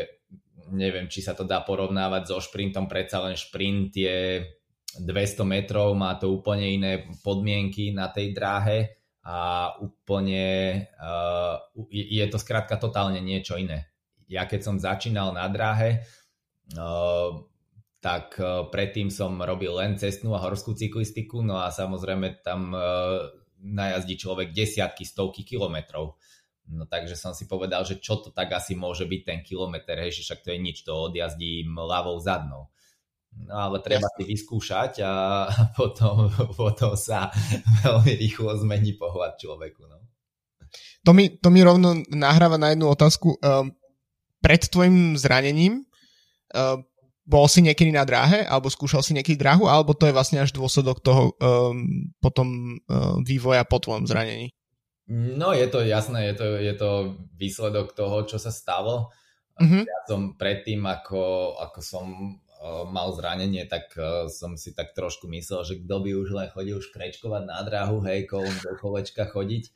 neviem, 0.77 1.09
či 1.09 1.25
sa 1.25 1.33
to 1.33 1.49
dá 1.49 1.65
porovnávať 1.65 2.29
so 2.29 2.39
šprintom, 2.45 2.85
predsa 2.85 3.25
len 3.25 3.33
šprint 3.33 3.97
je 3.97 4.45
200 5.01 5.49
metrov, 5.49 5.97
má 5.97 6.13
to 6.21 6.29
úplne 6.29 6.69
iné 6.69 6.93
podmienky 7.25 7.97
na 7.97 8.13
tej 8.13 8.37
dráhe 8.37 9.01
a 9.25 9.73
úplne 9.81 10.85
je 11.89 12.27
to 12.29 12.37
skrátka 12.37 12.77
totálne 12.77 13.19
niečo 13.25 13.57
iné. 13.57 13.89
Ja 14.29 14.45
keď 14.45 14.61
som 14.61 14.77
začínal 14.77 15.33
na 15.33 15.49
dráhe, 15.49 16.05
tak 18.07 18.39
e, 18.39 18.71
predtým 18.71 19.11
som 19.11 19.35
robil 19.43 19.75
len 19.75 19.99
cestnú 19.99 20.35
a 20.39 20.43
horskú 20.43 20.79
cyklistiku, 20.79 21.43
no 21.43 21.59
a 21.59 21.75
samozrejme 21.75 22.43
tam 22.43 22.71
e, 22.71 22.79
najazdí 23.67 24.15
človek 24.15 24.55
desiatky, 24.55 25.03
stovky 25.03 25.43
kilometrov. 25.43 26.15
No 26.67 26.83
takže 26.87 27.15
som 27.15 27.31
si 27.31 27.47
povedal, 27.47 27.87
že 27.87 28.03
čo 28.03 28.19
to 28.19 28.35
tak 28.35 28.51
asi 28.51 28.75
môže 28.75 29.07
byť 29.07 29.23
ten 29.23 29.41
kilometr, 29.47 29.95
hej, 30.03 30.19
že 30.19 30.23
však 30.27 30.41
to 30.43 30.51
je 30.51 30.59
nič, 30.59 30.83
to 30.83 30.93
odjazdím 30.93 31.79
ľavou 31.79 32.19
zadnou. 32.19 32.67
No 33.37 33.55
ale 33.55 33.85
treba 33.85 34.09
si 34.17 34.25
vyskúšať 34.25 35.05
a 35.05 35.13
potom, 35.77 36.33
potom 36.61 36.97
sa 36.99 37.31
veľmi 37.85 38.13
rýchlo 38.19 38.57
zmení 38.59 38.97
pohľad 38.97 39.39
človeku. 39.39 39.87
No. 39.87 39.99
To, 41.07 41.15
mi, 41.15 41.31
to 41.39 41.49
mi 41.55 41.63
rovno 41.63 42.03
nahráva 42.11 42.59
na 42.59 42.75
jednu 42.75 42.91
otázku. 42.91 43.39
Um, 43.39 43.71
pred 44.43 44.67
tvojim 44.67 45.15
zranením 45.15 45.87
um, 45.87 46.83
bol 47.27 47.47
si 47.51 47.63
niekedy 47.63 47.91
na 47.91 48.07
dráhe, 48.07 48.47
alebo 48.47 48.71
skúšal 48.71 49.03
si 49.03 49.15
niekedy 49.15 49.39
dráhu, 49.39 49.67
alebo 49.67 49.95
to 49.95 50.07
je 50.07 50.15
vlastne 50.15 50.43
až 50.43 50.55
dôsledok 50.55 51.03
toho 51.03 51.35
um, 51.39 52.11
potom 52.19 52.79
um, 52.87 53.23
vývoja 53.23 53.63
po 53.63 53.79
tvojom 53.79 54.07
zranení? 54.07 54.55
No 55.07 55.55
je 55.55 55.67
to 55.71 55.87
jasné, 55.87 56.31
je 56.31 56.35
to, 56.35 56.47
je 56.59 56.75
to 56.75 56.91
výsledok 57.39 57.95
toho, 57.95 58.27
čo 58.27 58.43
sa 58.43 58.51
stalo. 58.51 59.15
Mm-hmm. 59.63 59.83
Ja 59.87 59.99
som 60.05 60.35
predtým, 60.35 60.83
ako, 60.83 61.55
ako 61.63 61.81
som 61.81 62.07
uh, 62.35 62.85
mal 62.91 63.15
zranenie, 63.15 63.71
tak 63.71 63.95
uh, 63.95 64.27
som 64.27 64.59
si 64.59 64.75
tak 64.75 64.93
trošku 64.99 65.31
myslel, 65.31 65.63
že 65.63 65.75
kto 65.81 65.97
by 66.03 66.11
už 66.11 66.29
len 66.35 66.49
chodil 66.51 66.83
škrečkovať 66.83 67.43
na 67.47 67.63
dráhu, 67.63 68.03
hej, 68.03 68.27
kolom 68.27 68.53
do 68.53 68.75
kolečka 68.77 69.31
chodiť. 69.31 69.71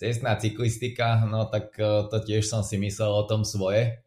Cestná 0.00 0.40
cyklistika, 0.40 1.28
no 1.28 1.44
tak 1.44 1.76
uh, 1.76 2.08
to 2.08 2.16
tiež 2.24 2.48
som 2.48 2.64
si 2.64 2.80
myslel 2.80 3.12
o 3.12 3.28
tom 3.28 3.44
svoje 3.44 4.00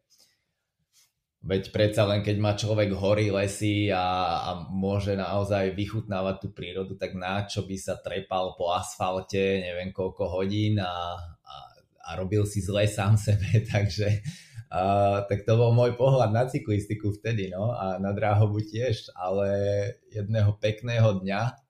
Veď 1.44 1.76
predsa 1.76 2.08
len 2.08 2.24
keď 2.24 2.36
má 2.40 2.56
človek 2.56 2.96
hory, 2.96 3.28
lesy 3.28 3.92
a, 3.92 4.00
a 4.40 4.50
môže 4.72 5.12
naozaj 5.12 5.76
vychutnávať 5.76 6.36
tú 6.40 6.48
prírodu, 6.56 6.96
tak 6.96 7.12
na 7.12 7.44
čo 7.44 7.68
by 7.68 7.76
sa 7.76 8.00
trepal 8.00 8.56
po 8.56 8.72
asfalte 8.72 9.60
neviem 9.60 9.92
koľko 9.92 10.40
hodín 10.40 10.80
a, 10.80 11.20
a, 11.20 11.54
a 12.00 12.10
robil 12.16 12.48
si 12.48 12.64
zle 12.64 12.88
sám 12.88 13.20
sebe, 13.20 13.60
takže 13.72 14.24
uh, 14.72 15.28
tak 15.28 15.44
to 15.44 15.52
bol 15.60 15.76
môj 15.76 16.00
pohľad 16.00 16.32
na 16.32 16.48
cyklistiku 16.48 17.12
vtedy, 17.12 17.52
no 17.52 17.76
a 17.76 18.00
na 18.00 18.16
dráhovu 18.16 18.64
tiež, 18.64 19.12
ale 19.12 19.52
jedného 20.08 20.56
pekného 20.56 21.20
dňa 21.20 21.60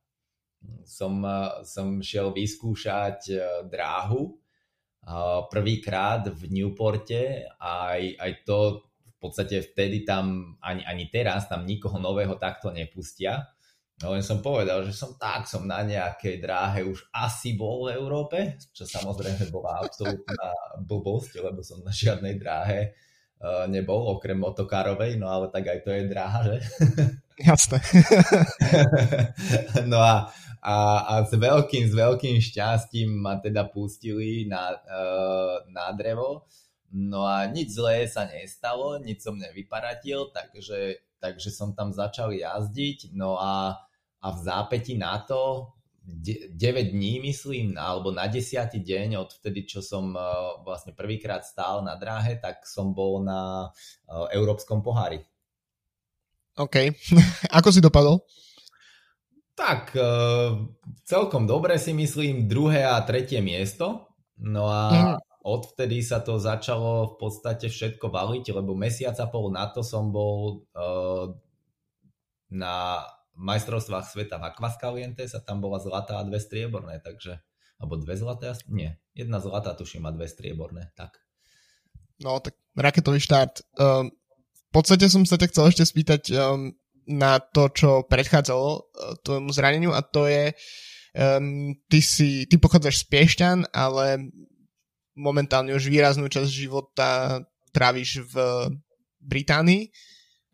som, 0.87 1.19
som 1.67 1.99
šiel 1.99 2.31
vyskúšať 2.31 3.19
uh, 3.35 3.67
dráhu 3.67 4.39
prvýkrát 5.53 6.25
v 6.33 6.43
Newporte 6.49 7.45
a 7.61 7.93
aj, 7.93 8.03
aj 8.17 8.33
to 8.49 8.59
podstate 9.25 9.65
vtedy 9.65 10.05
tam, 10.05 10.57
ani, 10.61 10.85
ani 10.85 11.09
teraz, 11.09 11.49
tam 11.49 11.65
nikoho 11.65 11.97
nového 11.97 12.37
takto 12.37 12.69
nepustia. 12.69 13.49
No 14.03 14.13
len 14.13 14.27
som 14.27 14.43
povedal, 14.43 14.85
že 14.85 14.93
som 14.93 15.15
tak, 15.17 15.47
som 15.47 15.65
na 15.65 15.81
nejakej 15.87 16.43
dráhe 16.43 16.83
už 16.85 17.09
asi 17.15 17.55
bol 17.55 17.89
v 17.89 17.95
Európe, 17.97 18.59
čo 18.75 18.85
samozrejme 18.85 19.49
bola 19.55 19.81
absolútna 19.81 20.51
blbosť, 20.83 21.41
lebo 21.41 21.63
som 21.63 21.81
na 21.81 21.95
žiadnej 21.95 22.37
dráhe 22.37 22.93
uh, 23.41 23.71
nebol, 23.71 24.13
okrem 24.13 24.37
motokárovej, 24.37 25.15
no 25.17 25.31
ale 25.31 25.49
tak 25.49 25.71
aj 25.71 25.79
to 25.87 25.91
je 25.95 26.03
dráha, 26.11 26.41
že? 26.43 26.57
Jasné. 27.49 27.79
no 29.91 30.03
a, 30.03 30.27
a, 30.59 30.77
a 31.07 31.15
s 31.23 31.33
veľkým, 31.35 31.87
s 31.87 31.95
veľkým 31.95 32.43
šťastím 32.43 33.15
ma 33.15 33.39
teda 33.39 33.71
pustili 33.71 34.51
na, 34.51 34.75
uh, 34.75 35.63
na 35.71 35.95
drevo 35.95 36.51
No 36.95 37.27
a 37.27 37.51
nič 37.51 37.75
zlé 37.75 38.07
sa 38.07 38.23
nestalo, 38.31 39.03
nič 39.03 39.27
som 39.27 39.35
nevyparatil, 39.35 40.31
takže, 40.31 41.03
takže 41.19 41.51
som 41.51 41.75
tam 41.75 41.91
začal 41.91 42.31
jazdiť. 42.31 43.11
No 43.19 43.35
a, 43.35 43.83
a 44.23 44.27
v 44.31 44.39
zápäti 44.39 44.95
na 44.95 45.19
to 45.27 45.75
9 46.07 46.55
dní, 46.95 47.19
myslím, 47.19 47.75
alebo 47.75 48.15
na 48.15 48.31
10. 48.31 48.71
deň 48.79 49.19
od 49.19 49.35
vtedy, 49.43 49.67
čo 49.67 49.83
som 49.83 50.15
uh, 50.15 50.63
vlastne 50.63 50.95
prvýkrát 50.95 51.43
stál 51.43 51.83
na 51.83 51.99
dráhe, 51.99 52.39
tak 52.39 52.63
som 52.63 52.95
bol 52.95 53.27
na 53.27 53.75
uh, 54.07 54.31
Európskom 54.31 54.79
pohári. 54.79 55.19
OK. 56.55 56.95
Ako 57.59 57.75
si 57.75 57.83
dopadol? 57.83 58.23
Tak, 59.59 59.99
uh, 59.99 60.63
celkom 61.03 61.43
dobre 61.51 61.75
si 61.83 61.91
myslím, 61.91 62.47
druhé 62.47 62.87
a 62.87 63.03
tretie 63.03 63.43
miesto. 63.43 64.15
No 64.39 64.71
a 64.71 64.81
mm 65.19 65.24
odvtedy 65.45 66.01
sa 66.01 66.25
to 66.25 66.41
začalo 66.41 67.15
v 67.15 67.15
podstate 67.21 67.69
všetko 67.69 68.09
valiť, 68.09 68.45
lebo 68.57 68.73
mesiac 68.73 69.13
a 69.21 69.29
pol 69.29 69.53
na 69.53 69.69
to 69.69 69.85
som 69.85 70.09
bol 70.09 70.65
uh, 70.73 71.29
na 72.49 73.05
majstrovstvách 73.37 74.09
sveta 74.09 74.41
v 74.41 74.49
Aquascaliente, 74.49 75.29
sa 75.29 75.45
tam 75.45 75.61
bola 75.61 75.77
zlatá 75.77 76.17
a 76.17 76.27
dve 76.27 76.41
strieborné, 76.41 77.05
takže 77.05 77.45
alebo 77.77 78.01
dve 78.01 78.17
zlaté, 78.17 78.55
nie, 78.71 78.97
jedna 79.13 79.43
zlatá 79.43 79.77
tuším 79.77 80.09
a 80.09 80.15
dve 80.15 80.31
strieborné, 80.31 80.95
tak. 80.97 81.21
No, 82.23 82.39
tak 82.39 82.57
raketový 82.79 83.19
štart. 83.21 83.67
Um, 83.77 84.15
v 84.49 84.71
podstate 84.71 85.11
som 85.11 85.27
sa 85.27 85.37
ťa 85.37 85.51
chcel 85.51 85.65
ešte 85.75 85.85
spýtať 85.85 86.23
um, 86.33 86.73
na 87.05 87.43
to, 87.43 87.69
čo 87.75 88.07
predchádzalo 88.07 88.69
uh, 88.71 88.83
tvojmu 89.21 89.51
zraneniu 89.51 89.91
a 89.93 90.01
to 90.01 90.31
je, 90.31 90.55
um, 91.19 91.75
ty, 91.91 91.99
si, 91.99 92.47
ty 92.47 92.57
pochádzaš 92.57 93.03
z 93.03 93.05
Piešťan, 93.11 93.59
ale 93.75 94.31
momentálne 95.15 95.75
už 95.75 95.91
výraznú 95.91 96.27
časť 96.27 96.51
života 96.51 97.43
tráviš 97.75 98.23
v 98.31 98.35
Británii. 99.19 99.91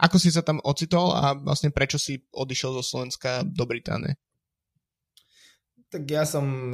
Ako 0.01 0.17
si 0.17 0.33
sa 0.33 0.41
tam 0.41 0.65
ocitol 0.65 1.13
a 1.13 1.37
vlastne 1.37 1.69
prečo 1.69 2.01
si 2.01 2.25
odišiel 2.33 2.81
zo 2.81 2.85
Slovenska 2.85 3.45
do 3.45 3.69
Británie? 3.69 4.17
Tak 5.93 6.09
ja 6.09 6.25
som 6.25 6.73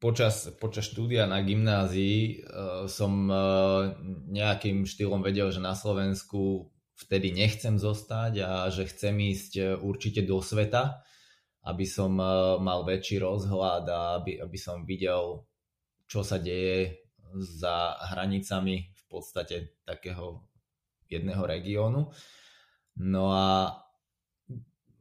počas, 0.00 0.48
počas 0.56 0.88
štúdia 0.88 1.28
na 1.28 1.44
gymnázii 1.44 2.40
uh, 2.40 2.88
som 2.88 3.28
uh, 3.28 3.92
nejakým 4.30 4.88
štýlom 4.88 5.20
vedel, 5.20 5.52
že 5.52 5.60
na 5.60 5.76
Slovensku 5.76 6.72
vtedy 6.96 7.34
nechcem 7.34 7.76
zostať 7.76 8.32
a 8.40 8.50
že 8.72 8.88
chcem 8.88 9.14
ísť 9.18 9.52
uh, 9.58 9.66
určite 9.78 10.24
do 10.24 10.40
sveta, 10.40 11.02
aby 11.62 11.86
som 11.86 12.18
mal 12.58 12.82
väčší 12.82 13.22
rozhľad 13.22 13.86
a 13.86 14.18
aby, 14.18 14.42
aby 14.42 14.58
som 14.58 14.82
videl, 14.82 15.46
čo 16.12 16.20
sa 16.20 16.36
deje 16.36 17.08
za 17.40 17.96
hranicami 18.12 18.92
v 18.92 19.04
podstate 19.08 19.80
takého 19.88 20.44
jedného 21.08 21.40
regiónu. 21.48 22.12
No 23.00 23.32
a 23.32 23.72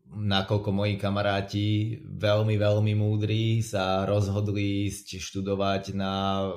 nakoľko 0.08 0.72
moji 0.72 0.96
kamaráti 0.96 2.00
veľmi, 2.08 2.56
veľmi 2.56 2.94
múdri 2.96 3.60
sa 3.60 4.08
rozhodli 4.08 4.88
ísť 4.88 5.20
študovať 5.20 6.00
na 6.00 6.48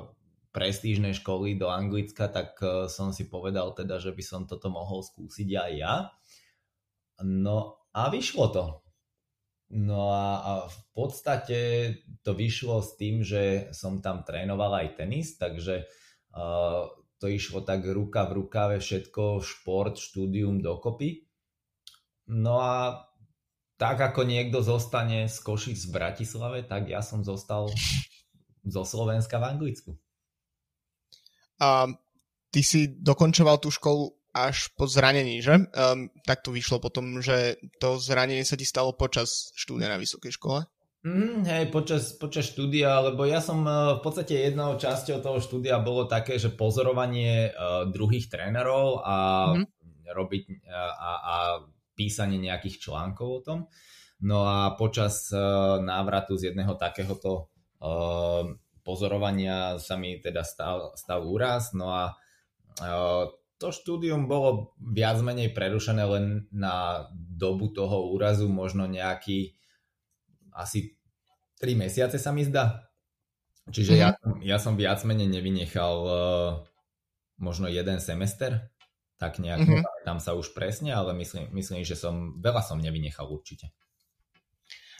prestížne 0.55 1.11
školy 1.11 1.59
do 1.59 1.67
Anglicka, 1.67 2.31
tak 2.31 2.55
e, 2.63 2.87
som 2.87 3.11
si 3.11 3.27
povedal 3.27 3.75
teda, 3.75 3.99
že 3.99 4.15
by 4.15 4.23
som 4.23 4.47
toto 4.47 4.71
mohol 4.71 5.03
skúsiť 5.03 5.51
aj 5.51 5.71
ja. 5.75 5.95
No 7.27 7.83
a 7.91 8.07
vyšlo 8.07 8.55
to. 8.55 8.84
No 9.73 10.13
a, 10.13 10.27
a 10.45 10.51
v 10.69 10.79
podstate 10.93 11.59
to 12.21 12.37
vyšlo 12.37 12.85
s 12.85 12.93
tým, 13.01 13.25
že 13.25 13.73
som 13.73 13.97
tam 13.97 14.21
trénoval 14.21 14.85
aj 14.85 15.01
tenis, 15.01 15.41
takže 15.41 15.89
uh, 16.37 16.85
to 17.17 17.25
išlo 17.25 17.65
tak 17.65 17.81
ruka 17.81 18.29
v 18.29 18.45
rukave 18.45 18.77
všetko, 18.77 19.41
šport, 19.41 19.97
štúdium 19.97 20.61
dokopy. 20.61 21.25
No 22.29 22.61
a 22.61 23.05
tak 23.75 23.99
ako 23.99 24.23
niekto 24.23 24.63
zostane 24.63 25.27
z 25.27 25.37
Košic 25.41 25.89
v 25.89 25.91
Bratislave, 25.91 26.59
tak 26.63 26.87
ja 26.87 27.03
som 27.03 27.25
zostal 27.25 27.67
zo 28.63 28.83
Slovenska 28.87 29.41
v 29.41 29.47
Anglicku. 29.51 29.91
A 31.59 31.87
ty 32.51 32.63
si 32.63 32.87
dokončoval 32.87 33.59
tú 33.59 33.67
školu 33.71 34.14
až 34.35 34.75
po 34.75 34.83
zranení, 34.83 35.39
že? 35.39 35.63
Um, 35.71 36.11
tak 36.27 36.43
to 36.43 36.51
vyšlo 36.51 36.83
potom, 36.83 37.23
že 37.23 37.55
to 37.79 37.95
zranenie 37.95 38.43
sa 38.43 38.59
ti 38.59 38.67
stalo 38.67 38.91
počas 38.91 39.55
štúdia 39.55 39.87
na 39.87 39.95
vysokej 39.95 40.35
škole? 40.35 40.67
Mm, 41.07 41.47
hej, 41.47 41.63
počas, 41.71 42.17
počas 42.19 42.51
štúdia, 42.51 42.99
lebo 42.99 43.23
ja 43.23 43.39
som 43.39 43.63
uh, 43.63 43.95
v 43.95 44.01
podstate 44.03 44.51
jednou 44.51 44.75
časťou 44.75 45.23
toho 45.23 45.39
štúdia 45.39 45.79
bolo 45.79 46.09
také, 46.09 46.35
že 46.35 46.51
pozorovanie 46.51 47.55
uh, 47.55 47.87
druhých 47.87 48.27
trénerov 48.27 49.05
a 49.05 49.15
mm. 49.55 49.65
robiť 50.11 50.43
uh, 50.51 50.93
a, 50.99 51.11
a 51.15 51.35
písanie 51.95 52.41
nejakých 52.41 52.89
článkov 52.89 53.27
o 53.29 53.41
tom. 53.45 53.59
No 54.25 54.43
a 54.49 54.73
počas 54.75 55.29
uh, 55.31 55.77
návratu 55.79 56.35
z 56.35 56.51
jedného 56.51 56.73
takéhoto 56.75 57.53
uh, 57.79 58.43
pozorovania 58.81 59.77
sa 59.77 59.95
mi 60.01 60.17
teda 60.17 60.41
stal, 60.41 60.97
stal 60.97 61.21
úraz. 61.21 61.71
No 61.77 61.93
a 61.93 62.17
uh, 62.81 63.29
to 63.55 63.71
štúdium 63.71 64.27
bolo 64.27 64.75
viac 64.79 65.19
menej 65.23 65.55
prerušené 65.55 66.03
len 66.03 66.25
na 66.51 67.07
dobu 67.15 67.71
toho 67.71 68.11
úrazu, 68.11 68.51
možno 68.51 68.87
nejaký 68.87 69.55
asi 70.51 70.95
3 71.59 71.75
mesiace 71.79 72.19
sa 72.19 72.35
mi 72.35 72.43
zdá. 72.43 72.87
Čiže 73.71 73.97
mm-hmm. 73.97 74.43
ja, 74.43 74.55
ja 74.55 74.57
som 74.61 74.77
viac 74.77 75.01
menej 75.07 75.31
nevynechal 75.31 75.95
uh, 76.05 76.51
možno 77.39 77.71
jeden 77.71 77.97
semester 78.03 78.75
tak 79.15 79.39
nejak 79.39 79.63
mm-hmm. 79.63 79.83
tam 80.03 80.19
sa 80.19 80.35
už 80.35 80.51
presne, 80.51 80.91
ale 80.91 81.15
myslím, 81.15 81.47
myslím, 81.55 81.87
že 81.87 81.95
som 81.95 82.35
veľa 82.43 82.59
som 82.59 82.79
nevynechal 82.79 83.27
určite. 83.31 83.71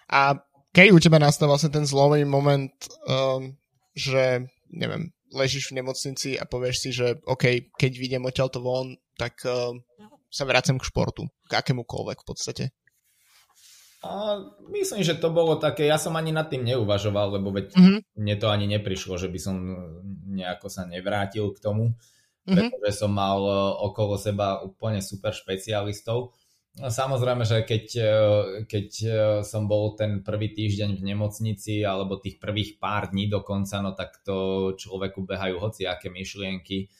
A 0.07 0.39
keď 0.71 0.95
u 0.95 0.99
teba 0.99 1.19
nastal 1.19 1.51
vlastne 1.51 1.71
ten 1.71 1.83
zlomový 1.83 2.23
moment, 2.23 2.71
um, 3.07 3.55
že 3.91 4.47
neviem, 4.71 5.11
ležíš 5.33 5.71
v 5.71 5.81
nemocnici 5.81 6.37
a 6.37 6.43
povieš 6.45 6.75
si, 6.77 6.89
že 6.93 7.17
OK, 7.25 7.73
keď 7.73 7.91
vidím 7.97 8.27
odtiaľto 8.27 8.61
von, 8.61 8.97
tak 9.17 9.41
uh, 9.47 9.73
sa 10.29 10.43
vracem 10.43 10.77
k 10.77 10.87
športu, 10.87 11.29
k 11.49 11.51
akémukoľvek 11.57 12.17
v 12.21 12.27
podstate. 12.27 12.65
A 14.05 14.37
myslím, 14.69 15.01
že 15.01 15.17
to 15.17 15.33
bolo 15.33 15.57
také, 15.57 15.89
ja 15.89 15.97
som 15.97 16.13
ani 16.13 16.29
nad 16.29 16.45
tým 16.45 16.61
neuvažoval, 16.61 17.41
lebo 17.41 17.49
veď 17.49 17.73
mm-hmm. 17.73 17.99
mne 18.21 18.35
to 18.37 18.47
ani 18.53 18.69
neprišlo, 18.69 19.17
že 19.17 19.33
by 19.33 19.39
som 19.41 19.55
nejako 20.29 20.69
sa 20.69 20.85
nevrátil 20.85 21.49
k 21.49 21.57
tomu 21.57 21.97
mm-hmm. 22.45 22.69
pretože 22.71 23.01
som 23.01 23.11
mal 23.11 23.41
e, 23.41 23.53
okolo 23.89 24.15
seba 24.15 24.61
úplne 24.61 25.01
super 25.01 25.33
špecialistov. 25.33 26.33
No, 26.75 26.91
samozrejme, 26.91 27.47
že 27.47 27.63
keď, 27.63 27.85
e, 27.95 28.11
keď 28.67 28.89
e, 28.99 29.09
som 29.47 29.63
bol 29.63 29.95
ten 29.95 30.19
prvý 30.19 30.51
týždeň 30.51 30.99
v 30.99 31.07
nemocnici 31.07 31.79
alebo 31.87 32.19
tých 32.19 32.35
prvých 32.35 32.83
pár 32.83 33.15
dní 33.15 33.31
dokonca, 33.31 33.79
no 33.79 33.95
tak 33.95 34.19
to 34.27 34.71
človeku 34.75 35.23
behajú 35.23 35.55
hoci 35.55 35.87
aké 35.87 36.11
myšlienky 36.11 36.91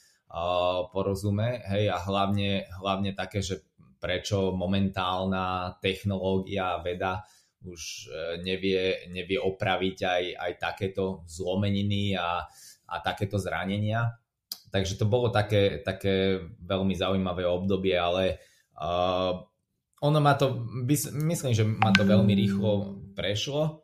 porozume, 0.92 1.64
hej, 1.64 1.88
a 1.88 2.02
hlavne, 2.02 2.68
hlavne 2.82 3.16
také, 3.16 3.40
že 3.40 3.64
prečo 4.04 4.52
momentálna 4.52 5.80
technológia 5.80 6.76
veda 6.84 7.24
už 7.64 8.12
nevie, 8.44 9.10
nevie 9.16 9.40
opraviť 9.40 9.98
aj, 10.04 10.24
aj 10.36 10.52
takéto 10.60 11.24
zlomeniny 11.26 12.20
a, 12.20 12.44
a 12.90 12.96
takéto 13.00 13.40
zranenia. 13.40 14.12
Takže 14.70 15.00
to 15.00 15.08
bolo 15.08 15.32
také, 15.32 15.80
také 15.80 16.44
veľmi 16.44 16.94
zaujímavé 17.00 17.48
obdobie, 17.48 17.96
ale 17.96 18.38
uh, 18.76 19.40
ono 20.06 20.22
ma 20.22 20.38
to, 20.38 20.62
myslím, 21.26 21.58
že 21.58 21.66
ma 21.66 21.90
to 21.90 22.06
veľmi 22.06 22.34
rýchlo 22.38 23.02
prešlo, 23.18 23.82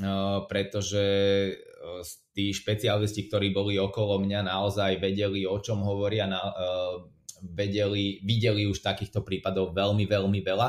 uh, 0.00 0.46
pretože 0.46 1.04
uh, 1.50 2.00
tí 2.30 2.54
špecialisti, 2.54 3.26
ktorí 3.26 3.50
boli 3.50 3.74
okolo 3.82 4.22
mňa, 4.22 4.46
naozaj 4.46 5.02
vedeli, 5.02 5.42
o 5.42 5.58
čom 5.58 5.82
hovoria, 5.82 6.30
na, 6.30 6.38
uh, 6.38 7.10
vedeli, 7.42 8.22
videli 8.22 8.70
už 8.70 8.80
takýchto 8.80 9.26
prípadov 9.26 9.74
veľmi, 9.74 10.06
veľmi 10.06 10.40
veľa. 10.40 10.68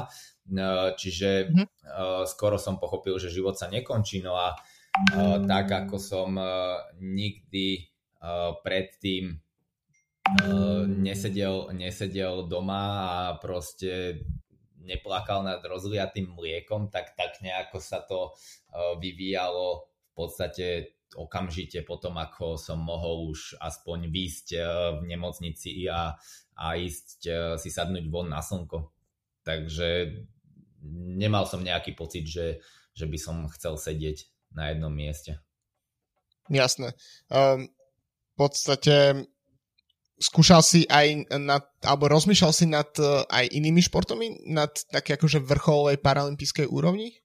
Čiže 0.94 1.30
mm-hmm. 1.50 1.68
uh, 1.89 2.22
skoro 2.26 2.62
som 2.62 2.78
pochopil, 2.78 3.18
že 3.18 3.34
život 3.34 3.58
sa 3.58 3.70
nekončí. 3.70 4.22
No 4.22 4.38
a 4.38 4.54
tak 5.44 5.68
ako 5.76 6.00
som 6.00 6.39
nikdy 7.04 7.84
predtým 8.63 9.36
nesedel, 10.88 11.76
nesedel 11.76 12.48
doma 12.48 12.84
a 13.04 13.20
proste 13.36 14.24
neplakal 14.86 15.41
nad 15.41 15.60
rozliatým 15.65 16.38
mliekom, 16.38 16.93
tak, 16.93 17.17
tak 17.17 17.41
nejako 17.41 17.82
sa 17.82 18.06
to 18.06 18.32
uh, 18.32 18.95
vyvíjalo 19.02 19.86
v 19.86 20.13
podstate 20.13 20.95
okamžite 21.15 21.82
potom, 21.88 22.17
ako 22.19 22.60
som 22.60 22.80
mohol 22.82 23.32
už 23.34 23.58
aspoň 23.60 24.08
výjsť 24.12 24.48
uh, 24.56 24.63
v 25.02 25.12
nemocnici 25.12 25.89
a, 25.89 26.13
a 26.56 26.65
ísť 26.78 27.19
uh, 27.28 27.36
si 27.60 27.74
sadnúť 27.74 28.06
von 28.08 28.30
na 28.30 28.39
slnko. 28.39 28.93
Takže 29.45 30.21
nemal 31.17 31.45
som 31.45 31.65
nejaký 31.65 31.93
pocit, 31.93 32.26
že, 32.26 32.62
že 32.93 33.06
by 33.06 33.17
som 33.17 33.45
chcel 33.54 33.78
sedieť 33.78 34.30
na 34.54 34.74
jednom 34.74 34.93
mieste. 34.93 35.38
Jasné. 36.50 36.93
Um, 37.30 37.69
v 37.69 38.36
podstate 38.38 39.26
skúšal 40.19 40.63
si 40.63 40.88
aj 40.88 41.28
nad, 41.39 41.63
alebo 41.84 42.08
rozmýšľal 42.12 42.54
si 42.56 42.65
nad 42.67 42.88
uh, 42.99 43.28
aj 43.28 43.51
inými 43.51 43.84
športami, 43.84 44.47
nad 44.47 44.71
také 44.88 45.19
akože 45.19 45.43
vrcholovej 45.43 45.99
paralympijskej 45.99 46.67
úrovni? 46.71 47.19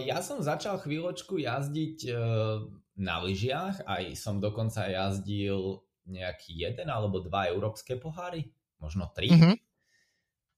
Ja 0.00 0.24
som 0.24 0.40
začal 0.40 0.80
chvíľočku 0.80 1.36
jazdiť 1.36 2.08
uh, 2.08 2.64
na 2.96 3.20
lyžiach, 3.20 3.84
aj 3.84 4.16
som 4.16 4.40
dokonca 4.40 4.88
jazdil 4.88 5.84
nejaký 6.08 6.56
jeden 6.56 6.88
alebo 6.88 7.20
dva 7.20 7.52
európske 7.52 8.00
poháry, 8.00 8.48
možno 8.80 9.12
tri. 9.12 9.28
Uh-huh. 9.28 9.54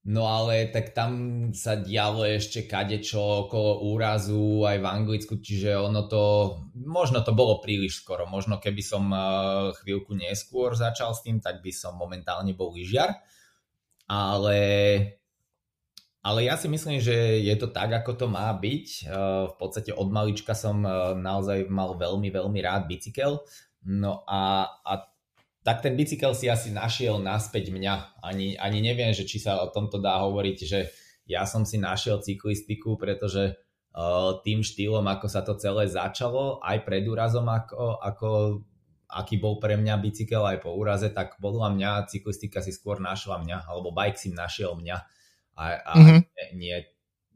No 0.01 0.25
ale 0.25 0.65
tak 0.73 0.97
tam 0.97 1.13
sa 1.53 1.77
dialo 1.77 2.25
ešte 2.25 2.65
kadečo 2.65 3.45
okolo 3.45 3.85
úrazu 3.93 4.65
aj 4.65 4.81
v 4.81 4.89
Anglicku, 4.89 5.37
čiže 5.37 5.77
ono 5.77 6.09
to, 6.09 6.57
možno 6.73 7.21
to 7.21 7.37
bolo 7.37 7.61
príliš 7.61 8.01
skoro. 8.01 8.25
Možno 8.25 8.57
keby 8.57 8.81
som 8.81 9.13
eh, 9.13 9.21
chvíľku 9.77 10.17
neskôr 10.17 10.73
začal 10.73 11.13
s 11.13 11.21
tým, 11.21 11.37
tak 11.37 11.61
by 11.61 11.69
som 11.69 11.93
momentálne 11.93 12.57
bol 12.57 12.73
lyžiar. 12.73 13.21
Ale 14.09 14.57
ale 16.21 16.45
ja 16.45 16.53
si 16.53 16.69
myslím, 16.69 17.01
že 17.01 17.41
je 17.41 17.55
to 17.57 17.73
tak, 17.73 17.89
ako 17.89 18.13
to 18.13 18.25
má 18.29 18.53
byť. 18.53 19.09
V 19.49 19.55
podstate 19.57 19.89
od 19.89 20.05
malička 20.13 20.53
som 20.53 20.85
naozaj 21.17 21.65
mal 21.65 21.97
veľmi, 21.97 22.29
veľmi 22.29 22.59
rád 22.61 22.85
bicykel. 22.85 23.41
No 23.89 24.21
a, 24.29 24.69
a 24.85 24.93
tak 25.61 25.85
ten 25.85 25.93
bicykel 25.93 26.33
si 26.33 26.49
asi 26.49 26.73
našiel 26.73 27.21
naspäť 27.21 27.69
mňa. 27.69 28.23
Ani, 28.25 28.57
ani 28.57 28.79
neviem, 28.81 29.13
že 29.13 29.29
či 29.29 29.37
sa 29.37 29.61
o 29.61 29.69
tomto 29.69 30.01
dá 30.01 30.17
hovoriť, 30.25 30.57
že 30.65 30.89
ja 31.29 31.45
som 31.45 31.63
si 31.63 31.77
našiel 31.77 32.19
cyklistiku, 32.21 32.97
pretože 32.97 33.61
tým 34.41 34.63
štýlom, 34.63 35.03
ako 35.03 35.27
sa 35.27 35.43
to 35.43 35.59
celé 35.59 35.85
začalo, 35.85 36.63
aj 36.63 36.81
pred 36.87 37.03
úrazom, 37.03 37.43
ako, 37.45 37.99
ako 37.99 38.27
aký 39.11 39.35
bol 39.35 39.59
pre 39.59 39.75
mňa 39.75 39.99
bicykel 39.99 40.39
aj 40.47 40.63
po 40.63 40.71
úraze, 40.71 41.11
tak 41.11 41.35
podľa 41.43 41.75
mňa 41.75 42.07
cyklistika 42.07 42.63
si 42.63 42.71
skôr 42.71 43.03
našla 43.03 43.43
mňa, 43.43 43.67
alebo 43.67 43.91
bike 43.91 44.15
si 44.15 44.31
našiel 44.31 44.79
mňa 44.79 44.97
a, 45.59 45.63
a 45.83 45.91
mm-hmm. 45.99 46.21
nie, 46.55 46.75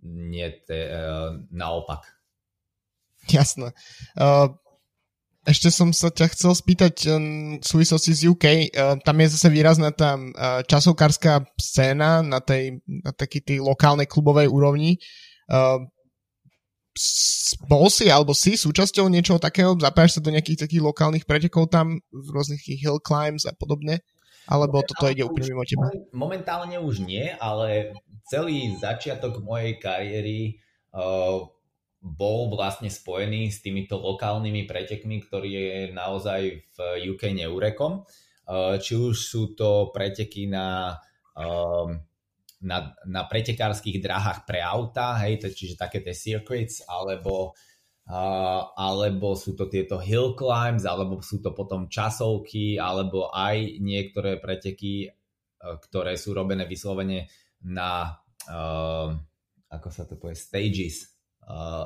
nie 0.07 0.47
te, 0.63 0.79
uh, 0.95 1.35
naopak. 1.51 2.07
Jasné. 3.27 3.75
Uh, 4.15 4.55
ešte 5.45 5.69
som 5.69 5.93
sa 5.93 6.09
ťa 6.09 6.33
chcel 6.33 6.51
spýtať 6.57 6.95
v 7.61 7.65
súvislosti 7.65 8.11
z 8.17 8.21
UK. 8.33 8.45
Tam 9.05 9.17
je 9.21 9.27
zase 9.29 9.47
výrazná 9.53 9.93
tá 9.93 10.17
časovkárska 10.65 11.45
scéna 11.53 12.25
na 12.25 12.41
tej 12.41 12.81
na 12.85 13.13
takej 13.13 13.41
tej 13.45 13.57
lokálnej 13.61 14.09
klubovej 14.09 14.49
úrovni. 14.49 14.97
Bol 17.69 17.85
si 17.93 18.09
alebo 18.09 18.33
si 18.33 18.57
súčasťou 18.57 19.05
niečoho 19.11 19.37
takého? 19.37 19.77
Zapájaš 19.77 20.17
sa 20.17 20.25
do 20.25 20.33
nejakých 20.33 20.65
takých 20.65 20.81
lokálnych 20.81 21.29
pretekov 21.29 21.69
tam 21.69 22.01
v 22.09 22.27
rôznych 22.33 22.65
hill 22.81 22.97
climbs 22.97 23.45
a 23.45 23.53
podobne? 23.53 24.01
Alebo 24.45 24.81
toto 24.85 25.09
ide 25.09 25.25
úplne 25.25 25.53
mimo 25.53 25.65
teba? 25.65 25.89
Momentálne 26.13 26.77
už 26.77 27.01
nie, 27.01 27.33
ale 27.41 27.97
celý 28.29 28.77
začiatok 28.77 29.41
mojej 29.41 29.77
kariéry 29.81 30.61
uh, 30.93 31.49
bol 32.05 32.53
vlastne 32.53 32.93
spojený 32.93 33.49
s 33.49 33.65
týmito 33.65 33.97
lokálnymi 33.97 34.69
pretekmi, 34.69 35.25
ktorý 35.25 35.49
je 35.49 35.73
naozaj 35.89 36.41
v 36.77 36.77
UK 37.17 37.33
neurekom. 37.33 38.05
Uh, 38.45 38.77
či 38.77 38.93
už 38.93 39.17
sú 39.17 39.57
to 39.57 39.89
preteky 39.89 40.45
na 40.45 41.01
uh, 41.33 41.89
na, 42.65 42.97
na 43.05 43.21
pretekárskych 43.29 44.01
dráhach 44.01 44.43
pre 44.43 44.59
auta, 44.59 45.21
hej, 45.21 45.37
čiže 45.41 45.77
také 45.77 46.01
tie 46.01 46.17
circuits, 46.17 46.81
alebo, 46.89 47.53
uh, 48.09 48.61
alebo 48.73 49.37
sú 49.37 49.53
to 49.53 49.69
tieto 49.69 50.01
hill 50.01 50.33
climbs, 50.33 50.83
alebo 50.83 51.21
sú 51.21 51.45
to 51.45 51.53
potom 51.53 51.85
časovky, 51.85 52.81
alebo 52.81 53.29
aj 53.29 53.77
niektoré 53.81 54.41
preteky, 54.41 55.09
uh, 55.09 55.77
ktoré 55.77 56.17
sú 56.17 56.33
robené 56.33 56.65
vyslovene 56.65 57.29
na, 57.61 58.17
uh, 58.49 59.13
ako 59.69 59.87
sa 59.93 60.09
to 60.09 60.17
povie, 60.17 60.37
stages, 60.37 61.14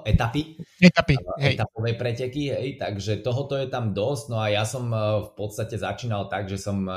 etapy. 0.08 0.56
Etapy, 0.80 1.16
uh, 1.20 1.36
hej. 1.44 1.60
Etapové 1.60 1.96
preteky, 2.00 2.52
hej, 2.56 2.80
takže 2.80 3.20
tohoto 3.20 3.60
je 3.60 3.68
tam 3.68 3.92
dosť, 3.92 4.26
no 4.32 4.38
a 4.40 4.48
ja 4.48 4.64
som 4.64 4.88
uh, 4.92 5.28
v 5.28 5.32
podstate 5.36 5.76
začínal 5.76 6.32
tak, 6.32 6.48
že 6.48 6.56
som 6.56 6.88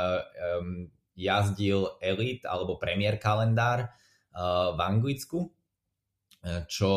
jazdil 1.12 2.00
Elite 2.00 2.48
alebo 2.48 2.80
Premier 2.80 3.20
kalendár 3.20 3.92
v 4.32 4.80
Anglicku, 4.80 5.52
čo 6.64 6.90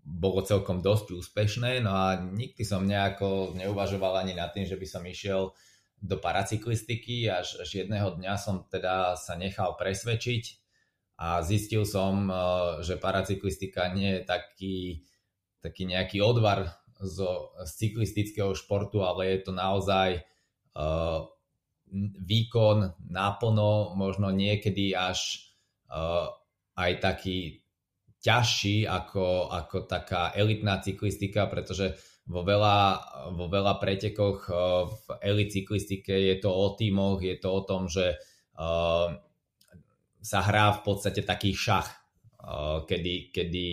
bolo 0.00 0.40
celkom 0.40 0.80
dosť 0.80 1.12
úspešné, 1.12 1.84
no 1.84 1.92
a 1.92 2.16
nikdy 2.16 2.64
som 2.64 2.88
nejako 2.88 3.52
neuvažoval 3.52 4.24
ani 4.24 4.32
nad 4.32 4.56
tým, 4.56 4.64
že 4.64 4.80
by 4.80 4.86
som 4.88 5.04
išiel 5.04 5.52
do 6.00 6.16
paracyklistiky, 6.16 7.28
až, 7.28 7.60
až 7.60 7.84
jedného 7.84 8.16
dňa 8.16 8.34
som 8.40 8.64
teda 8.70 9.12
sa 9.20 9.36
nechal 9.36 9.76
presvedčiť 9.76 10.67
a 11.18 11.42
zistil 11.42 11.82
som, 11.82 12.30
uh, 12.30 12.78
že 12.86 12.94
paracyklistika 12.94 13.90
nie 13.90 14.18
je 14.18 14.22
taký, 14.22 14.76
taký 15.58 15.82
nejaký 15.90 16.22
odvar 16.22 16.78
zo, 17.02 17.54
z 17.66 17.70
cyklistického 17.74 18.54
športu, 18.54 19.02
ale 19.02 19.34
je 19.34 19.38
to 19.42 19.52
naozaj 19.54 20.22
uh, 20.78 21.26
výkon 22.22 22.94
naplno, 23.10 23.98
možno 23.98 24.30
niekedy 24.30 24.94
až 24.94 25.50
uh, 25.90 26.30
aj 26.78 27.02
taký 27.02 27.66
ťažší 28.22 28.86
ako, 28.86 29.50
ako 29.50 29.90
taká 29.90 30.34
elitná 30.38 30.78
cyklistika, 30.78 31.50
pretože 31.50 31.98
vo 32.28 32.44
veľa, 32.44 32.78
vo 33.34 33.50
veľa 33.50 33.82
pretekoch 33.82 34.38
uh, 34.46 34.86
v 34.86 35.06
elit 35.22 35.50
cyklistike 35.50 36.14
je 36.14 36.36
to 36.38 36.50
o 36.50 36.78
tímoch, 36.78 37.18
je 37.26 37.34
to 37.42 37.48
o 37.50 37.60
tom, 37.66 37.90
že 37.90 38.14
uh, 38.54 39.18
sa 40.22 40.42
hrá 40.42 40.74
v 40.78 40.80
podstate 40.82 41.22
taký 41.22 41.54
šach, 41.54 41.88
uh, 42.42 42.84
kedy, 42.84 43.32
kedy 43.32 43.66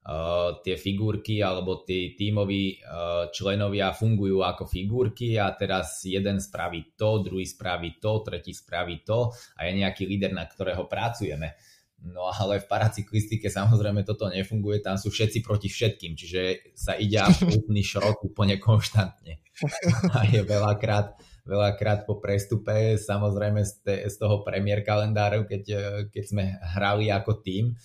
Uh, 0.00 0.56
tie 0.64 0.80
figurky 0.80 1.44
alebo 1.44 1.84
tí 1.84 2.16
tímoví 2.16 2.80
uh, 2.80 3.28
členovia 3.28 3.92
fungujú 3.92 4.40
ako 4.40 4.64
figurky 4.64 5.36
a 5.36 5.52
teraz 5.52 6.00
jeden 6.08 6.40
spraví 6.40 6.96
to, 6.96 7.20
druhý 7.20 7.44
spraví 7.44 8.00
to, 8.00 8.24
tretí 8.24 8.56
spraví 8.56 9.04
to 9.04 9.28
a 9.60 9.68
je 9.68 9.76
nejaký 9.76 10.08
líder, 10.08 10.32
na 10.32 10.48
ktorého 10.48 10.88
pracujeme. 10.88 11.52
No 12.00 12.32
ale 12.32 12.64
v 12.64 12.66
paracyklistike 12.72 13.52
samozrejme 13.52 14.00
toto 14.08 14.32
nefunguje, 14.32 14.80
tam 14.80 14.96
sú 14.96 15.12
všetci 15.12 15.44
proti 15.44 15.68
všetkým, 15.68 16.16
čiže 16.16 16.72
sa 16.72 16.96
ide 16.96 17.20
absolútny 17.20 17.84
šrot 17.84 18.24
úplne 18.24 18.56
konštantne. 18.56 19.44
A 20.16 20.24
je 20.24 20.40
veľakrát, 20.40 21.12
veľakrát 21.46 22.04
po 22.04 22.18
prestupe, 22.18 22.96
samozrejme 22.96 23.60
z, 23.64 23.72
te, 23.84 23.94
z 24.08 24.16
toho 24.16 24.42
premiér 24.44 24.84
kalendáru, 24.84 25.44
keď, 25.44 25.62
keď 26.08 26.24
sme 26.24 26.44
hrali 26.76 27.08
ako 27.12 27.40
tým, 27.40 27.76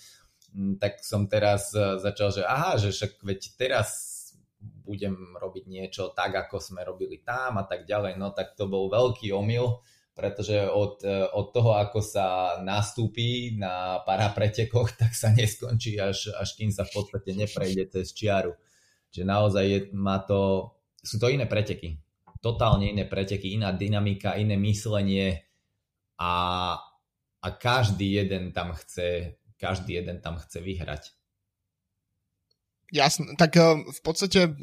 tak 0.80 1.04
som 1.04 1.28
teraz 1.28 1.76
e, 1.76 2.00
začal, 2.00 2.32
že 2.32 2.42
aha, 2.48 2.80
že 2.80 2.96
však 2.96 3.20
veď 3.22 3.40
teraz 3.60 3.90
budem 4.86 5.36
robiť 5.36 5.66
niečo 5.68 6.16
tak, 6.16 6.34
ako 6.48 6.62
sme 6.62 6.82
robili 6.88 7.20
tam 7.22 7.60
a 7.60 7.66
tak 7.68 7.84
ďalej. 7.84 8.16
No 8.16 8.32
tak 8.32 8.56
to 8.56 8.70
bol 8.72 8.88
veľký 8.88 9.36
omyl, 9.36 9.84
pretože 10.16 10.64
od, 10.64 11.04
e, 11.04 11.28
od 11.36 11.52
toho, 11.52 11.76
ako 11.76 12.00
sa 12.00 12.60
nastúpi 12.64 13.60
na 13.60 14.00
parapretekoch, 14.08 14.96
tak 15.02 15.12
sa 15.12 15.36
neskončí, 15.36 16.00
až, 16.00 16.32
až 16.40 16.56
kým 16.56 16.72
sa 16.72 16.88
v 16.88 16.94
podstate 16.96 17.36
neprejde 17.36 17.92
cez 17.92 18.16
čiaru. 18.16 18.56
Čiže 19.12 19.26
naozaj 19.28 19.66
je, 19.68 19.80
má 19.96 20.24
to, 20.24 20.72
sú 21.04 21.20
to 21.20 21.28
iné 21.28 21.48
preteky. 21.48 22.00
Totálne 22.46 22.94
iné 22.94 23.10
preteky, 23.10 23.58
iná 23.58 23.74
dynamika, 23.74 24.38
iné 24.38 24.54
myslenie 24.54 25.42
a, 26.22 26.34
a 27.42 27.48
každý 27.58 28.22
jeden 28.22 28.54
tam 28.54 28.78
chce 28.78 29.42
každý 29.56 29.98
jeden 30.04 30.20
tam 30.22 30.38
chce 30.38 30.62
vyhrať. 30.62 31.16
Jasné, 32.94 33.34
tak 33.40 33.58
eh, 33.58 33.82
v 33.82 34.00
podstate 34.06 34.54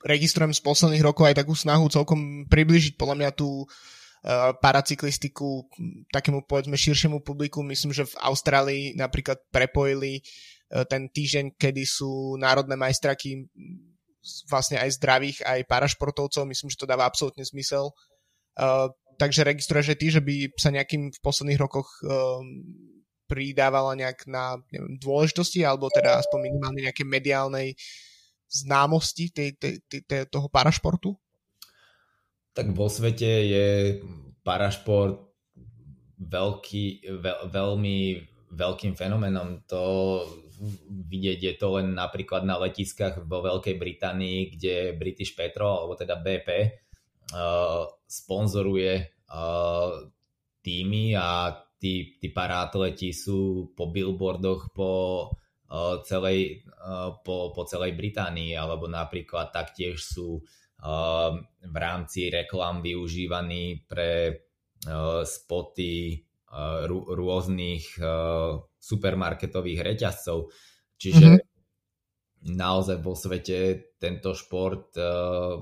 registrujem 0.00 0.54
z 0.54 0.60
posledných 0.62 1.04
rokov 1.04 1.28
aj 1.28 1.42
takú 1.44 1.52
snahu 1.52 1.90
celkom 1.92 2.46
približiť 2.48 2.96
podľa 2.96 3.16
mňa 3.18 3.30
tú 3.34 3.66
eh, 3.66 4.54
paracyklistiku 4.54 5.66
takému 6.14 6.46
povedzme 6.46 6.78
širšiemu 6.78 7.20
publiku. 7.26 7.66
Myslím, 7.66 7.90
že 7.90 8.06
v 8.06 8.14
Austrálii 8.22 8.84
napríklad 8.94 9.42
prepojili 9.50 10.22
eh, 10.22 10.84
ten 10.86 11.10
týždeň, 11.10 11.58
kedy 11.58 11.82
sú 11.82 12.38
národné 12.38 12.78
majstraky 12.78 13.50
vlastne 14.48 14.76
aj 14.76 15.00
zdravých, 15.00 15.38
aj 15.44 15.68
parašportovcov. 15.68 16.48
Myslím, 16.48 16.68
že 16.68 16.80
to 16.80 16.90
dáva 16.90 17.08
absolútne 17.08 17.44
zmysel. 17.44 17.92
takže 19.20 19.44
registruješ 19.44 19.92
aj 19.92 19.98
ty, 20.00 20.06
že 20.12 20.20
by 20.24 20.34
sa 20.56 20.72
nejakým 20.72 21.12
v 21.12 21.20
posledných 21.20 21.60
rokoch 21.60 21.88
pridávala 23.30 23.94
nejak 23.94 24.26
na 24.26 24.58
neviem, 24.74 24.98
dôležitosti 24.98 25.62
alebo 25.62 25.86
teda 25.86 26.18
aspoň 26.18 26.50
minimálne 26.50 26.82
nejaké 26.82 27.06
mediálnej 27.06 27.78
známosti 28.50 29.30
tej, 29.30 29.54
tej, 29.54 29.78
tej, 29.86 30.00
tej, 30.02 30.26
toho 30.26 30.50
parašportu? 30.50 31.14
Tak 32.50 32.74
vo 32.74 32.90
svete 32.90 33.30
je 33.46 33.66
parašport 34.42 35.30
veľký, 36.18 36.84
veľ, 37.22 37.38
veľmi 37.54 37.98
veľkým 38.50 38.98
fenomenom. 38.98 39.62
To 39.70 39.82
vidieť 40.88 41.40
je 41.40 41.54
to 41.56 41.80
len 41.80 41.96
napríklad 41.96 42.44
na 42.44 42.60
letiskách 42.60 43.24
vo 43.24 43.40
Veľkej 43.40 43.80
Británii, 43.80 44.38
kde 44.52 44.94
British 45.00 45.32
Petrol, 45.32 45.72
alebo 45.72 45.96
teda 45.96 46.20
BP, 46.20 46.48
uh, 47.32 47.88
sponzoruje 48.04 49.24
uh, 49.32 50.04
týmy 50.60 51.16
a 51.16 51.56
tí, 51.80 52.20
tí 52.20 52.28
paratleti 52.28 53.16
sú 53.16 53.72
po 53.72 53.88
billboardoch 53.88 54.68
po 54.76 54.92
uh, 55.72 56.04
celej, 56.04 56.68
po, 57.24 57.56
po 57.56 57.62
celej 57.64 57.96
Británii, 57.96 58.52
alebo 58.52 58.84
napríklad 58.84 59.52
taktiež 59.52 60.00
sú 60.00 60.40
v 61.60 61.76
rámci 61.76 62.32
reklam 62.32 62.80
využívaní 62.80 63.84
pre 63.84 64.32
spoty 65.28 66.24
rôznych 66.88 68.00
supermarketových 68.80 69.84
reťazcov. 69.84 70.48
Čiže 70.96 71.26
mm-hmm. 71.36 72.52
naozaj 72.56 72.98
vo 73.04 73.12
svete 73.12 73.92
tento 74.00 74.32
šport 74.32 74.96
uh, 74.96 75.60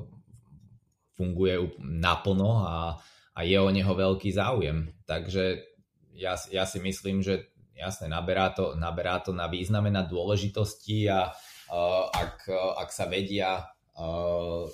funguje 1.19 1.83
naplno 1.83 2.63
a, 2.63 2.95
a 3.35 3.41
je 3.43 3.59
o 3.59 3.71
neho 3.75 3.91
veľký 3.91 4.31
záujem. 4.31 4.95
Takže 5.03 5.67
ja, 6.15 6.39
ja 6.55 6.65
si 6.67 6.79
myslím, 6.79 7.27
že 7.27 7.51
jasne, 7.75 8.07
naberá 8.07 8.55
to, 8.55 8.79
naberá 8.79 9.19
to 9.19 9.35
na 9.35 9.51
význame, 9.51 9.91
na 9.91 10.07
dôležitosti 10.07 11.11
a 11.11 11.35
uh, 11.35 12.07
ak, 12.15 12.47
ak 12.79 12.91
sa 12.95 13.11
vedia 13.11 13.67
uh, 13.99 14.67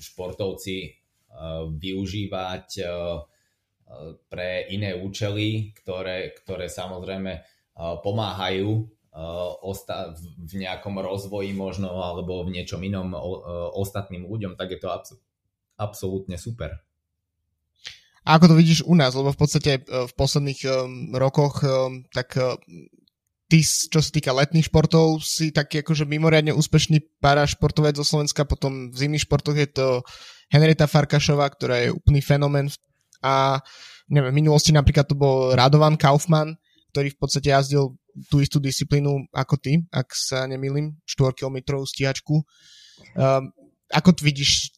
športovci 0.00 0.76
uh, 0.88 1.68
využívať 1.72 2.68
uh, 2.84 3.20
pre 4.26 4.66
iné 4.74 4.98
účely, 4.98 5.70
ktoré, 5.70 6.34
ktoré 6.34 6.66
samozrejme 6.66 7.55
pomáhajú 7.76 8.88
uh, 8.88 9.52
v 10.40 10.52
nejakom 10.56 10.96
rozvoji 11.00 11.52
možno 11.52 11.92
alebo 12.00 12.40
v 12.42 12.56
niečom 12.56 12.80
inom 12.80 13.12
uh, 13.12 13.20
ostatným 13.76 14.24
ľuďom, 14.24 14.56
tak 14.56 14.72
je 14.72 14.80
to 14.80 14.88
abs- 14.88 15.20
absolútne 15.76 16.40
super. 16.40 16.72
A 18.26 18.42
ako 18.42 18.50
to 18.50 18.58
vidíš 18.58 18.82
u 18.82 18.98
nás, 18.98 19.14
lebo 19.14 19.30
v 19.30 19.38
podstate 19.38 19.78
e, 19.78 19.80
v 19.86 20.12
posledných 20.18 20.66
rokoch 21.14 21.62
tak 22.10 22.34
ty, 23.46 23.58
čo 23.62 24.02
sa 24.02 24.10
týka 24.10 24.34
letných 24.34 24.66
športov, 24.66 25.22
si 25.22 25.54
taký 25.54 25.86
akože 25.86 26.06
mimoriadne 26.06 26.50
úspešný 26.50 27.22
parašportovec 27.22 27.94
zo 27.94 28.02
Slovenska, 28.02 28.42
potom 28.42 28.90
v 28.90 28.96
zimných 28.98 29.24
športoch 29.26 29.54
je 29.54 29.68
to 29.70 29.86
Henrieta 30.50 30.90
Farkašová, 30.90 31.46
ktorá 31.54 31.86
je 31.86 31.94
úplný 31.94 32.18
fenomén 32.22 32.66
a 33.22 33.62
neviem, 34.10 34.30
v 34.34 34.38
minulosti 34.42 34.70
napríklad 34.70 35.06
to 35.06 35.16
bol 35.18 35.54
Radovan 35.54 35.98
Kaufmann, 35.98 36.58
ktorý 36.96 37.12
v 37.12 37.20
podstate 37.20 37.52
jazdil 37.52 37.92
tú 38.32 38.40
istú 38.40 38.56
disciplínu 38.56 39.28
ako 39.36 39.60
ty, 39.60 39.84
ak 39.92 40.16
sa 40.16 40.48
nemýlim, 40.48 40.96
4 41.04 41.36
km 41.36 41.84
stíhačku. 41.84 42.40
Um, 43.12 43.52
ako 43.92 44.16
vidíš 44.24 44.72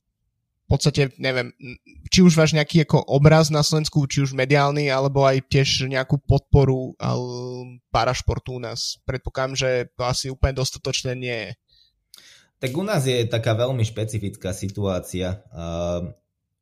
podstate, 0.69 1.17
neviem, 1.17 1.55
či 2.13 2.21
už 2.21 2.37
máš 2.37 2.53
nejaký 2.53 2.85
ako 2.85 3.01
obraz 3.09 3.49
na 3.49 3.65
Slovensku, 3.65 4.05
či 4.05 4.21
už 4.21 4.37
mediálny, 4.37 4.93
alebo 4.93 5.25
aj 5.25 5.49
tiež 5.49 5.89
nejakú 5.89 6.21
podporu 6.21 6.93
parašportu 7.89 8.59
u 8.59 8.61
nás. 8.61 9.01
Predpokladám, 9.09 9.55
že 9.57 9.71
to 9.97 10.03
asi 10.05 10.27
úplne 10.29 10.61
dostatočné 10.61 11.17
nie 11.17 11.33
je. 11.33 11.51
Tak 12.59 12.75
u 12.75 12.85
nás 12.85 13.07
je 13.09 13.25
taká 13.25 13.57
veľmi 13.57 13.81
špecifická 13.87 14.53
situácia. 14.53 15.41
Uh, 15.55 16.13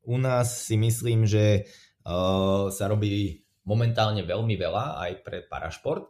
u 0.07 0.15
nás 0.15 0.63
si 0.63 0.79
myslím, 0.79 1.27
že 1.27 1.67
uh, 2.07 2.71
sa 2.71 2.87
robí 2.87 3.43
momentálne 3.67 4.23
veľmi 4.23 4.55
veľa 4.55 5.03
aj 5.03 5.11
pre 5.27 5.43
parašport. 5.43 6.07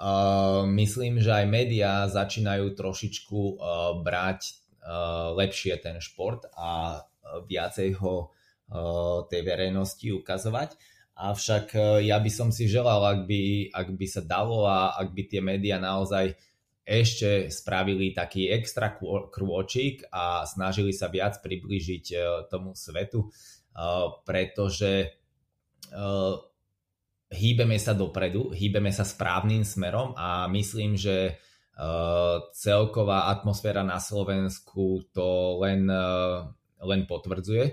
Uh, 0.00 0.64
myslím, 0.78 1.18
že 1.18 1.34
aj 1.34 1.46
médiá 1.50 2.06
začínajú 2.06 2.72
trošičku 2.78 3.40
uh, 3.58 3.98
brať 4.00 4.54
uh, 4.80 5.34
lepšie 5.34 5.76
ten 5.82 5.98
šport 5.98 6.46
a 6.56 7.02
viacej 7.44 8.00
ho 8.00 8.30
uh, 8.30 9.26
tej 9.28 9.42
verejnosti 9.44 10.08
ukazovať. 10.14 10.78
Avšak 11.20 11.66
uh, 11.76 12.00
ja 12.00 12.16
by 12.16 12.30
som 12.32 12.48
si 12.48 12.64
želal, 12.70 13.02
ak 13.02 13.28
by, 13.28 13.74
ak 13.76 13.88
by 13.92 14.06
sa 14.08 14.22
dalo 14.24 14.64
a 14.64 14.94
ak 14.94 15.12
by 15.12 15.22
tie 15.28 15.42
médiá 15.44 15.76
naozaj 15.76 16.38
ešte 16.80 17.52
spravili 17.52 18.16
taký 18.16 18.48
extra 18.48 18.96
krôčik 19.30 20.08
a 20.10 20.42
snažili 20.48 20.90
sa 20.90 21.06
viac 21.06 21.38
priblížiť 21.38 22.04
tomu 22.50 22.74
svetu, 22.74 23.30
pretože 24.26 25.14
hýbeme 27.30 27.78
sa 27.78 27.94
dopredu, 27.94 28.50
hýbeme 28.50 28.90
sa 28.90 29.06
správnym 29.06 29.62
smerom 29.62 30.12
a 30.18 30.50
myslím, 30.50 30.98
že 30.98 31.38
celková 32.52 33.32
atmosféra 33.32 33.80
na 33.80 33.96
Slovensku 33.96 35.08
to 35.16 35.56
len, 35.64 35.88
len 36.84 37.00
potvrdzuje. 37.08 37.64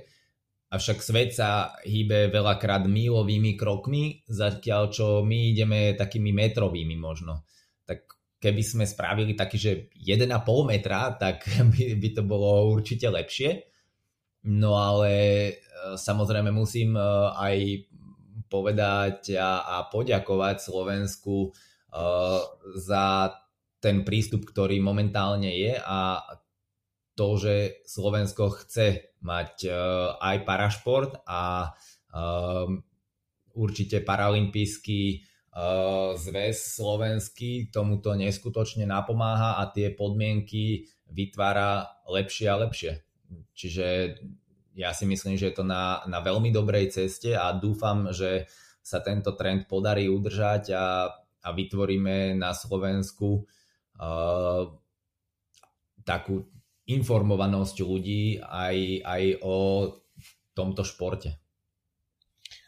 Avšak 0.68 1.00
svet 1.00 1.32
sa 1.36 1.76
hýbe 1.84 2.28
veľakrát 2.32 2.88
mílovými 2.88 3.56
krokmi, 3.56 4.24
zatiaľ 4.28 4.92
čo 4.92 5.08
my 5.24 5.56
ideme 5.56 5.96
takými 5.96 6.32
metrovými 6.36 6.96
možno. 7.00 7.48
Tak 7.88 8.04
keby 8.40 8.64
sme 8.64 8.84
spravili 8.84 9.36
taký, 9.36 9.58
že 9.60 9.72
1,5 9.96 10.28
metra, 10.68 11.16
tak 11.16 11.44
by, 11.72 11.84
by 12.00 12.10
to 12.16 12.24
bolo 12.24 12.72
určite 12.72 13.08
lepšie. 13.12 13.68
No 14.48 14.80
ale 14.80 15.12
samozrejme 16.00 16.52
musím 16.56 16.96
aj 16.96 17.88
povedať 18.48 19.36
a, 19.38 19.64
a 19.64 19.78
poďakovať 19.92 20.58
Slovensku 20.64 21.52
uh, 21.52 22.42
za 22.76 23.36
ten 23.78 24.02
prístup, 24.02 24.48
ktorý 24.48 24.82
momentálne 24.82 25.54
je 25.54 25.78
a 25.78 26.26
to, 27.18 27.28
že 27.38 27.56
Slovensko 27.86 28.54
chce 28.64 29.18
mať 29.22 29.54
uh, 29.70 29.76
aj 30.22 30.38
parašport 30.46 31.12
a 31.26 31.74
uh, 32.14 32.68
určite 33.58 34.06
paralympijský 34.06 35.02
uh, 35.18 36.14
zväz 36.14 36.78
slovenský 36.78 37.74
tomuto 37.74 38.14
neskutočne 38.14 38.86
napomáha 38.86 39.58
a 39.58 39.70
tie 39.74 39.90
podmienky 39.94 40.86
vytvára 41.10 42.02
lepšie 42.06 42.48
a 42.50 42.60
lepšie. 42.62 42.94
Čiže 43.58 43.86
ja 44.78 44.94
si 44.94 45.10
myslím, 45.10 45.42
že 45.42 45.50
je 45.50 45.56
to 45.58 45.66
na, 45.66 46.06
na 46.06 46.22
veľmi 46.22 46.54
dobrej 46.54 46.94
ceste 46.94 47.34
a 47.34 47.50
dúfam, 47.58 48.14
že 48.14 48.46
sa 48.86 49.02
tento 49.02 49.34
trend 49.34 49.66
podarí 49.66 50.06
udržať 50.06 50.72
a, 50.78 51.10
a 51.18 51.50
vytvoríme 51.50 52.38
na 52.38 52.54
Slovensku 52.54 53.42
uh, 53.42 54.64
takú 56.06 56.46
informovanosť 56.88 57.76
ľudí 57.84 58.38
aj, 58.40 58.78
aj 59.04 59.24
o 59.44 59.56
tomto 60.54 60.86
športe. 60.86 61.36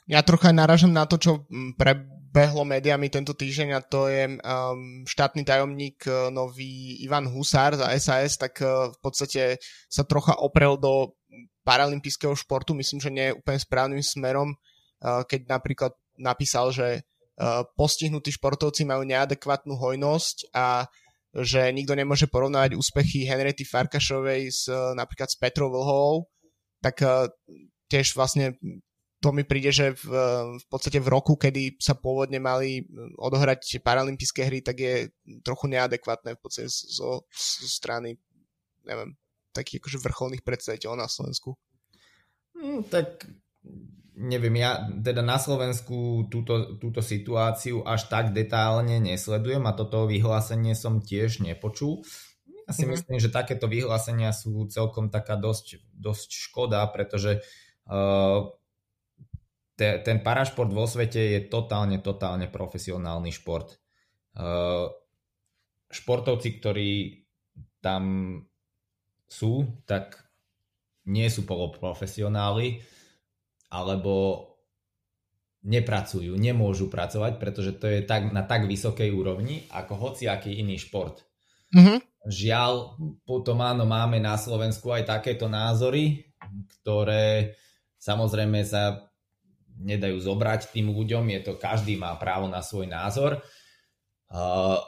Ja 0.10 0.26
trocha 0.26 0.50
naražam 0.50 0.92
na 0.92 1.06
to, 1.06 1.22
čo 1.22 1.46
prebehlo 1.78 2.66
médiami 2.66 3.14
tento 3.14 3.38
týždeň 3.38 3.70
a 3.78 3.86
to 3.86 4.10
je 4.10 4.26
um, 4.26 5.06
štátny 5.06 5.46
tajomník 5.46 6.10
uh, 6.10 6.34
nový 6.34 7.00
Ivan 7.06 7.30
Husár 7.30 7.78
za 7.78 7.94
SAS, 8.02 8.42
tak 8.42 8.58
uh, 8.66 8.90
v 8.92 8.98
podstate 8.98 9.62
sa 9.86 10.04
trocha 10.04 10.36
oprel 10.42 10.76
do 10.76 11.19
paralympijského 11.64 12.34
športu. 12.34 12.74
Myslím, 12.74 13.00
že 13.00 13.14
nie 13.14 13.26
je 13.32 13.38
úplne 13.38 13.60
správnym 13.62 14.04
smerom, 14.04 14.56
uh, 14.56 15.24
keď 15.26 15.50
napríklad 15.50 15.94
napísal, 16.18 16.74
že 16.74 17.02
uh, 17.02 17.64
postihnutí 17.78 18.34
športovci 18.34 18.84
majú 18.86 19.06
neadekvátnu 19.06 19.78
hojnosť 19.78 20.52
a 20.54 20.90
že 21.30 21.70
nikto 21.70 21.94
nemôže 21.94 22.26
porovnávať 22.26 22.74
úspechy 22.74 23.22
Henriety 23.30 23.62
Farkašovej 23.62 24.42
s, 24.50 24.66
uh, 24.66 24.98
napríklad 24.98 25.30
s 25.30 25.38
Petrou 25.38 25.70
Vlhovou, 25.70 26.26
tak 26.80 27.04
tiež 27.92 28.16
vlastne 28.16 28.56
to 29.20 29.36
mi 29.36 29.44
príde, 29.44 29.68
že 29.76 29.92
v, 30.00 30.16
v 30.56 30.66
podstate 30.72 30.96
v 31.04 31.12
roku, 31.12 31.36
kedy 31.36 31.76
sa 31.76 31.92
pôvodne 31.92 32.40
mali 32.40 32.88
odohrať 33.20 33.84
paralympijské 33.84 34.48
hry, 34.48 34.64
tak 34.64 34.80
je 34.80 35.12
trochu 35.44 35.68
neadekvátne 35.68 36.40
v 36.40 36.42
podstate 36.42 36.72
zo, 36.72 37.28
zo 37.28 37.68
strany, 37.68 38.16
neviem, 38.88 39.20
takých 39.52 39.84
akože 39.84 40.00
vrcholných 40.02 40.44
predstaviteľov 40.46 40.98
na 40.98 41.08
Slovensku? 41.10 41.58
Hmm, 42.56 42.84
tak 42.88 43.26
neviem, 44.20 44.60
ja 44.60 44.84
teda 44.92 45.24
na 45.24 45.40
Slovensku 45.40 46.28
túto, 46.28 46.76
túto 46.76 47.00
situáciu 47.00 47.88
až 47.88 48.12
tak 48.12 48.36
detálne 48.36 49.00
nesledujem 49.00 49.64
a 49.64 49.76
toto 49.76 50.04
vyhlásenie 50.12 50.76
som 50.76 51.00
tiež 51.00 51.40
nepočul. 51.40 52.04
Ja 52.68 52.76
si 52.76 52.84
mm-hmm. 52.84 52.92
myslím, 52.94 53.18
že 53.18 53.34
takéto 53.34 53.72
vyhlásenia 53.72 54.36
sú 54.36 54.68
celkom 54.68 55.08
taká 55.08 55.40
dosť, 55.40 55.80
dosť 55.96 56.30
škoda, 56.52 56.84
pretože 56.92 57.40
uh, 57.88 58.52
te, 59.80 60.04
ten 60.04 60.20
parašport 60.20 60.70
vo 60.70 60.84
svete 60.84 61.40
je 61.40 61.40
totálne, 61.48 62.04
totálne 62.04 62.52
profesionálny 62.52 63.32
šport. 63.32 63.80
Uh, 64.36 64.92
športovci, 65.90 66.60
ktorí 66.60 66.92
tam 67.80 68.36
sú, 69.30 69.70
tak 69.86 70.18
nie 71.06 71.30
sú 71.30 71.46
poloprofesionáli 71.46 72.82
alebo 73.70 74.46
nepracujú, 75.64 76.34
nemôžu 76.40 76.88
pracovať, 76.88 77.38
pretože 77.38 77.72
to 77.78 77.86
je 77.86 78.00
tak, 78.04 78.32
na 78.32 78.48
tak 78.48 78.66
vysokej 78.66 79.12
úrovni 79.12 79.68
ako 79.70 80.10
hociaký 80.10 80.60
iný 80.60 80.80
šport. 80.80 81.22
Mm-hmm. 81.76 82.00
Žiaľ, 82.26 82.74
potom 83.24 83.60
áno, 83.62 83.84
máme 83.86 84.18
na 84.20 84.40
Slovensku 84.40 84.92
aj 84.92 85.08
takéto 85.08 85.52
názory, 85.52 86.32
ktoré 86.80 87.56
samozrejme 88.00 88.64
sa 88.64 89.12
nedajú 89.80 90.20
zobrať 90.20 90.76
tým 90.76 90.92
ľuďom, 90.92 91.24
je 91.38 91.40
to, 91.44 91.54
každý 91.56 91.96
má 91.96 92.16
právo 92.20 92.52
na 92.52 92.60
svoj 92.60 92.88
názor. 92.88 93.40
Uh, 94.28 94.80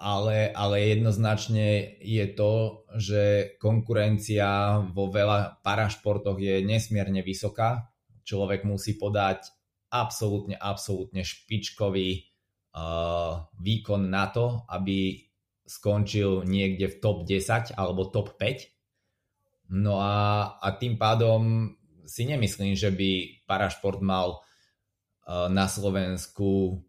ale, 0.00 0.48
ale 0.56 0.96
jednoznačne 0.96 2.00
je 2.00 2.26
to, 2.32 2.88
že 2.96 3.54
konkurencia 3.60 4.80
vo 4.96 5.12
veľa 5.12 5.60
parašportoch 5.60 6.40
je 6.40 6.64
nesmierne 6.64 7.20
vysoká. 7.20 7.92
Človek 8.24 8.64
musí 8.64 8.96
podať 8.96 9.52
absolútne, 9.92 10.56
absolútne 10.56 11.20
špičkový 11.20 12.16
uh, 12.16 13.44
výkon 13.60 14.08
na 14.08 14.32
to, 14.32 14.64
aby 14.72 15.20
skončil 15.68 16.48
niekde 16.48 16.96
v 16.96 16.98
top 17.04 17.28
10 17.28 17.76
alebo 17.76 18.08
top 18.08 18.40
5. 18.40 19.76
No 19.76 20.00
a, 20.00 20.56
a 20.64 20.68
tým 20.80 20.96
pádom 20.96 21.76
si 22.08 22.24
nemyslím, 22.24 22.72
že 22.72 22.88
by 22.88 23.44
parašport 23.44 24.00
mal 24.00 24.40
uh, 24.40 25.52
na 25.52 25.68
Slovensku 25.68 26.80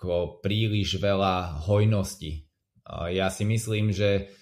nejako 0.00 0.40
príliš 0.40 0.96
veľa 0.96 1.60
hojnosti. 1.68 2.48
Ja 3.12 3.28
si 3.28 3.44
myslím, 3.44 3.92
že 3.92 4.32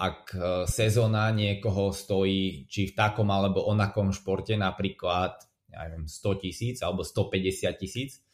ak 0.00 0.32
sezóna 0.64 1.28
niekoho 1.34 1.92
stojí 1.92 2.64
či 2.72 2.88
v 2.88 2.96
takom 2.96 3.28
alebo 3.28 3.68
onakom 3.68 4.16
športe 4.16 4.56
napríklad 4.56 5.36
ja 5.68 5.84
neviem, 5.92 6.08
100 6.08 6.42
tisíc 6.42 6.76
alebo 6.80 7.04
150 7.04 7.68
tisíc, 7.76 8.24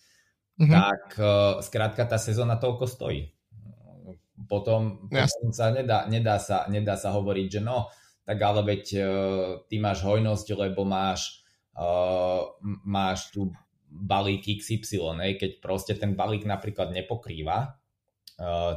mm-hmm. 0.62 0.70
tak 0.70 1.02
skrátka 1.66 2.06
tá 2.06 2.22
sezóna 2.22 2.54
toľko 2.62 2.86
stojí. 2.86 3.34
Potom, 4.46 5.10
potom 5.10 5.50
sa 5.50 5.74
nedá, 5.74 6.06
nedá, 6.06 6.38
sa, 6.38 6.70
nedá 6.70 6.94
sa 6.94 7.10
hovoriť, 7.10 7.58
že 7.58 7.60
no, 7.64 7.90
tak 8.22 8.38
ale 8.38 8.62
veď 8.62 8.84
uh, 8.94 9.06
ty 9.66 9.80
máš 9.82 10.04
hojnosť, 10.04 10.46
lebo 10.54 10.84
máš, 10.84 11.42
máš 12.84 13.32
tu 13.32 13.50
balík 13.94 14.50
XY, 14.59 15.38
keď 15.38 15.62
proste 15.62 15.94
ten 15.94 16.18
balík 16.18 16.42
napríklad 16.42 16.90
nepokrýva 16.90 17.78
uh, 18.42 18.74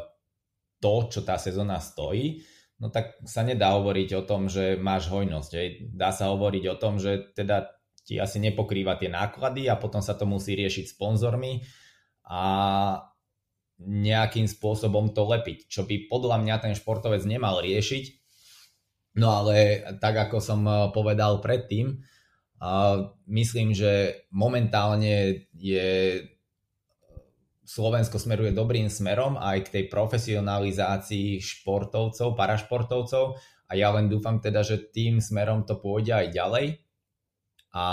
to, 0.78 0.94
čo 1.10 1.26
tá 1.26 1.42
sezóna 1.42 1.82
stojí, 1.82 2.46
no 2.78 2.94
tak 2.94 3.18
sa 3.26 3.42
nedá 3.42 3.74
hovoriť 3.74 4.10
o 4.14 4.24
tom, 4.24 4.46
že 4.46 4.78
máš 4.78 5.10
hojnosť. 5.10 5.52
Dá 5.98 6.14
sa 6.14 6.30
hovoriť 6.30 6.64
o 6.70 6.76
tom, 6.78 7.02
že 7.02 7.34
teda 7.34 7.74
ti 8.06 8.22
asi 8.22 8.38
nepokrýva 8.40 8.96
tie 8.96 9.10
náklady 9.10 9.68
a 9.68 9.76
potom 9.76 10.00
sa 10.00 10.14
to 10.14 10.30
musí 10.30 10.54
riešiť 10.54 10.96
sponzormi 10.96 11.66
a 12.30 12.42
nejakým 13.78 14.48
spôsobom 14.50 15.14
to 15.14 15.22
lepiť, 15.28 15.70
čo 15.70 15.86
by 15.86 16.10
podľa 16.10 16.42
mňa 16.42 16.56
ten 16.64 16.74
športovec 16.74 17.22
nemal 17.28 17.62
riešiť. 17.62 18.06
No 19.18 19.34
ale 19.34 19.82
tak 19.98 20.30
ako 20.30 20.38
som 20.38 20.62
povedal 20.94 21.42
predtým, 21.42 22.02
a 22.58 22.98
myslím, 23.30 23.78
že 23.78 24.26
momentálne 24.34 25.46
je 25.54 26.22
Slovensko 27.68 28.16
smeruje 28.16 28.56
dobrým 28.56 28.88
smerom 28.88 29.36
aj 29.36 29.68
k 29.68 29.72
tej 29.76 29.84
profesionalizácii 29.92 31.44
športovcov, 31.44 32.34
parašportovcov 32.34 33.26
a 33.68 33.72
ja 33.76 33.92
len 33.92 34.08
dúfam 34.08 34.40
teda, 34.40 34.64
že 34.64 34.88
tým 34.90 35.20
smerom 35.20 35.68
to 35.68 35.76
pôjde 35.76 36.16
aj 36.16 36.28
ďalej 36.32 36.66
a, 37.76 37.88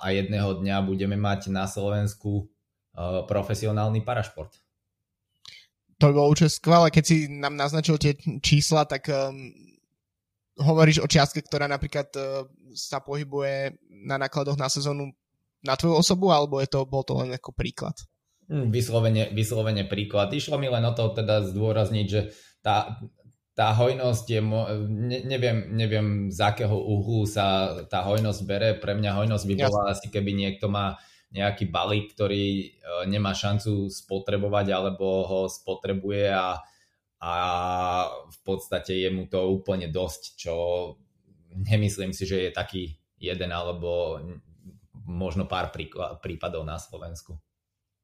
a 0.00 0.06
jedného 0.16 0.64
dňa 0.64 0.76
budeme 0.82 1.20
mať 1.20 1.52
na 1.52 1.68
Slovensku 1.68 2.48
uh, 2.48 3.22
profesionálny 3.28 4.00
parašport. 4.00 4.56
To 6.00 6.14
bolo 6.14 6.32
určite 6.32 6.56
skvelé, 6.56 6.88
keď 6.88 7.04
si 7.04 7.16
nám 7.28 7.58
naznačil 7.58 8.00
tie 8.00 8.16
čísla, 8.40 8.88
tak 8.88 9.12
um, 9.12 9.52
hovoríš 10.56 11.04
o 11.04 11.10
čiastke, 11.10 11.44
ktorá 11.44 11.68
napríklad 11.68 12.08
uh, 12.16 12.48
sa 12.74 13.00
pohybuje 13.00 13.76
na 14.08 14.16
nákladoch 14.20 14.58
na 14.58 14.68
sezónu 14.72 15.12
na 15.58 15.74
tvoju 15.74 15.98
osobu, 15.98 16.30
alebo 16.30 16.62
je 16.62 16.70
to, 16.70 16.86
bol 16.86 17.02
to 17.02 17.18
len 17.18 17.34
ako 17.34 17.50
príklad? 17.50 17.94
Hm, 18.46 18.70
vyslovene, 18.70 19.34
vyslovene 19.34 19.84
príklad. 19.84 20.30
Išlo 20.30 20.56
mi 20.56 20.70
len 20.70 20.86
o 20.86 20.92
to 20.94 21.10
teda 21.12 21.44
zdôrazniť, 21.50 22.06
že 22.06 22.30
tá, 22.62 23.02
tá 23.58 23.74
hojnosť 23.74 24.26
je, 24.30 24.40
ne, 24.86 25.18
neviem, 25.26 25.74
neviem 25.74 26.08
z 26.30 26.38
akého 26.38 26.78
uhlu 26.78 27.26
sa 27.26 27.74
tá 27.90 28.06
hojnosť 28.06 28.40
bere. 28.46 28.68
Pre 28.78 28.94
mňa 28.94 29.18
hojnosť 29.18 29.44
by 29.50 29.54
bola 29.58 29.80
Jasne. 29.90 29.92
asi 29.98 30.06
keby 30.14 30.30
niekto 30.32 30.70
má 30.70 30.94
nejaký 31.28 31.68
balík, 31.68 32.16
ktorý 32.16 32.44
e, 32.46 32.66
nemá 33.10 33.36
šancu 33.36 33.92
spotrebovať 33.92 34.72
alebo 34.72 35.28
ho 35.28 35.40
spotrebuje 35.50 36.32
a 36.32 36.56
a 37.18 37.34
v 38.30 38.38
podstate 38.46 38.94
je 38.94 39.10
mu 39.10 39.26
to 39.26 39.42
úplne 39.50 39.90
dosť, 39.90 40.38
čo 40.38 40.54
nemyslím 41.52 42.12
si, 42.12 42.26
že 42.26 42.48
je 42.48 42.50
taký 42.50 42.96
jeden 43.18 43.50
alebo 43.50 44.20
možno 45.08 45.48
pár 45.48 45.72
prípadov 46.20 46.62
na 46.62 46.76
Slovensku. 46.76 47.36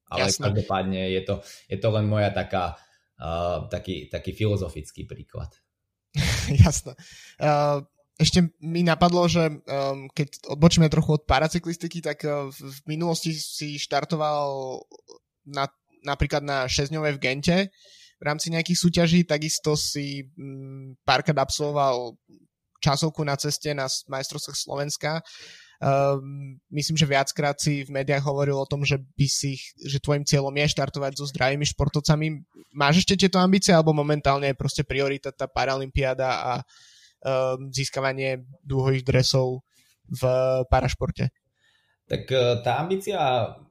Ale 0.08 0.28
Jasne. 0.28 0.52
každopádne 0.52 1.02
je 1.16 1.22
to, 1.24 1.34
je 1.68 1.78
to 1.80 1.88
len 1.92 2.04
moja 2.08 2.28
taká, 2.32 2.76
uh, 3.20 3.68
taký, 3.68 4.08
taký 4.08 4.36
filozofický 4.36 5.08
príklad. 5.08 5.52
Jasné. 6.64 6.96
Uh, 7.40 7.84
ešte 8.14 8.46
mi 8.62 8.86
napadlo, 8.86 9.26
že 9.26 9.50
um, 9.50 10.06
keď 10.12 10.54
odbočíme 10.54 10.86
trochu 10.86 11.18
od 11.18 11.26
paracyklistiky, 11.26 11.98
tak 12.04 12.22
uh, 12.24 12.52
v 12.52 12.78
minulosti 12.86 13.34
si 13.34 13.80
štartoval 13.80 14.78
na, 15.50 15.66
napríklad 16.04 16.44
na 16.44 16.70
6 16.70 16.94
v 16.94 17.18
Gente 17.20 17.72
v 18.20 18.22
rámci 18.22 18.48
nejakých 18.48 18.78
súťaží, 18.78 19.20
takisto 19.26 19.74
si 19.74 20.24
mm, 20.24 21.02
párkrát 21.02 21.42
absolvoval 21.42 22.14
časovku 22.84 23.24
na 23.24 23.40
ceste 23.40 23.72
na 23.72 23.88
majstrovstvách 23.88 24.58
Slovenska. 24.58 25.24
Um, 25.84 26.56
myslím, 26.70 26.96
že 26.96 27.08
viackrát 27.08 27.58
si 27.58 27.84
v 27.84 27.92
médiách 27.92 28.24
hovoril 28.24 28.56
o 28.56 28.68
tom, 28.68 28.86
že 28.86 29.00
by 29.18 29.26
si, 29.26 29.58
že 29.84 30.00
tvojim 30.00 30.24
cieľom 30.24 30.54
je 30.54 30.72
štartovať 30.72 31.12
so 31.18 31.26
zdravými 31.28 31.66
športovcami. 31.66 32.26
Máš 32.72 33.04
ešte 33.04 33.26
tieto 33.26 33.42
ambície, 33.42 33.74
alebo 33.74 33.92
momentálne 33.92 34.52
je 34.52 34.60
proste 34.60 34.86
priorita 34.86 35.34
tá 35.34 35.50
Paralympiáda 35.50 36.30
a 36.30 36.52
um, 36.60 37.68
získavanie 37.74 38.46
dúhových 38.62 39.04
dresov 39.04 39.66
v 40.08 40.22
parašporte? 40.68 41.34
Tak 42.04 42.28
e, 42.28 42.60
tá 42.60 42.80
ambícia 42.84 43.16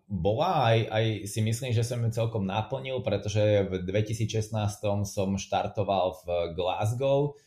bola, 0.09 0.73
aj, 0.73 0.77
aj 0.89 1.05
si 1.29 1.39
myslím, 1.41 1.71
že 1.73 1.85
som 1.85 2.01
ju 2.01 2.09
celkom 2.09 2.45
naplnil, 2.45 3.01
pretože 3.05 3.65
v 3.69 3.81
2016 3.85 4.53
som 5.05 5.29
štartoval 5.37 6.17
v 6.25 6.27
Glasgow 6.57 7.37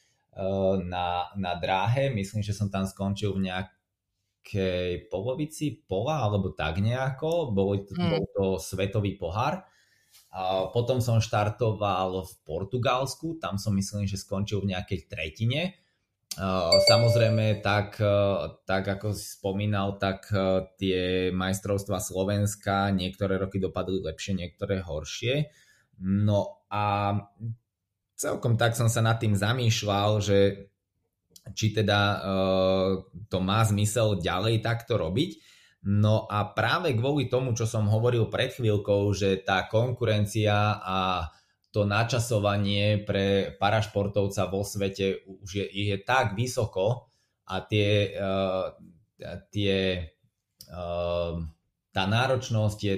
na, 0.85 1.33
na 1.37 1.53
dráhe, 1.57 2.13
myslím, 2.13 2.45
že 2.45 2.53
som 2.53 2.69
tam 2.69 2.85
skončil 2.85 3.33
v 3.37 3.49
nejakej 3.49 5.09
polovici 5.09 5.81
pola, 5.89 6.25
alebo 6.25 6.53
tak 6.53 6.85
nejako, 6.85 7.57
bol, 7.57 7.81
mm. 7.81 8.11
bol 8.13 8.25
to 8.37 8.45
svetový 8.61 9.17
pohár. 9.17 9.65
A 10.37 10.69
potom 10.69 11.01
som 11.01 11.21
štartoval 11.21 12.25
v 12.25 12.33
Portugalsku, 12.45 13.41
tam 13.41 13.57
som 13.57 13.73
myslím, 13.77 14.05
že 14.05 14.21
skončil 14.21 14.61
v 14.65 14.77
nejakej 14.77 15.09
tretine 15.09 15.77
Samozrejme, 16.85 17.65
tak, 17.65 17.97
tak 18.69 18.85
ako 18.85 19.17
si 19.17 19.41
spomínal, 19.41 19.97
tak 19.97 20.29
tie 20.77 21.33
majstrovstva 21.33 21.97
Slovenska 21.97 22.93
niektoré 22.93 23.41
roky 23.41 23.57
dopadli 23.57 24.05
lepšie, 24.05 24.37
niektoré 24.37 24.85
horšie. 24.85 25.49
No 26.05 26.61
a 26.69 27.17
celkom 28.17 28.57
tak 28.57 28.73
som 28.73 28.89
sa 28.89 29.05
nad 29.05 29.21
tým 29.21 29.37
zamýšľal, 29.37 30.11
že 30.25 30.39
či 31.55 31.71
teda 31.71 32.25
to 33.31 33.39
má 33.39 33.63
zmysel 33.63 34.19
ďalej 34.19 34.65
takto 34.65 34.99
robiť. 34.99 35.39
No 35.87 36.27
a 36.27 36.51
práve 36.51 36.99
kvôli 36.99 37.31
tomu, 37.31 37.55
čo 37.55 37.63
som 37.63 37.87
hovoril 37.87 38.27
pred 38.27 38.51
chvíľkou, 38.51 39.15
že 39.15 39.47
tá 39.47 39.71
konkurencia 39.71 40.83
a 40.83 41.31
to 41.71 41.87
načasovanie 41.87 43.07
pre 43.07 43.55
parašportovca 43.61 44.51
vo 44.51 44.67
svete 44.67 45.23
už 45.29 45.51
je, 45.63 45.67
je 45.93 45.97
tak 46.03 46.35
vysoko 46.35 47.13
a 47.47 47.63
tie, 47.63 48.17
uh, 48.17 48.75
tie 49.53 50.09
uh, 50.73 51.37
tá 51.93 52.03
náročnosť 52.09 52.79
je 52.81 52.97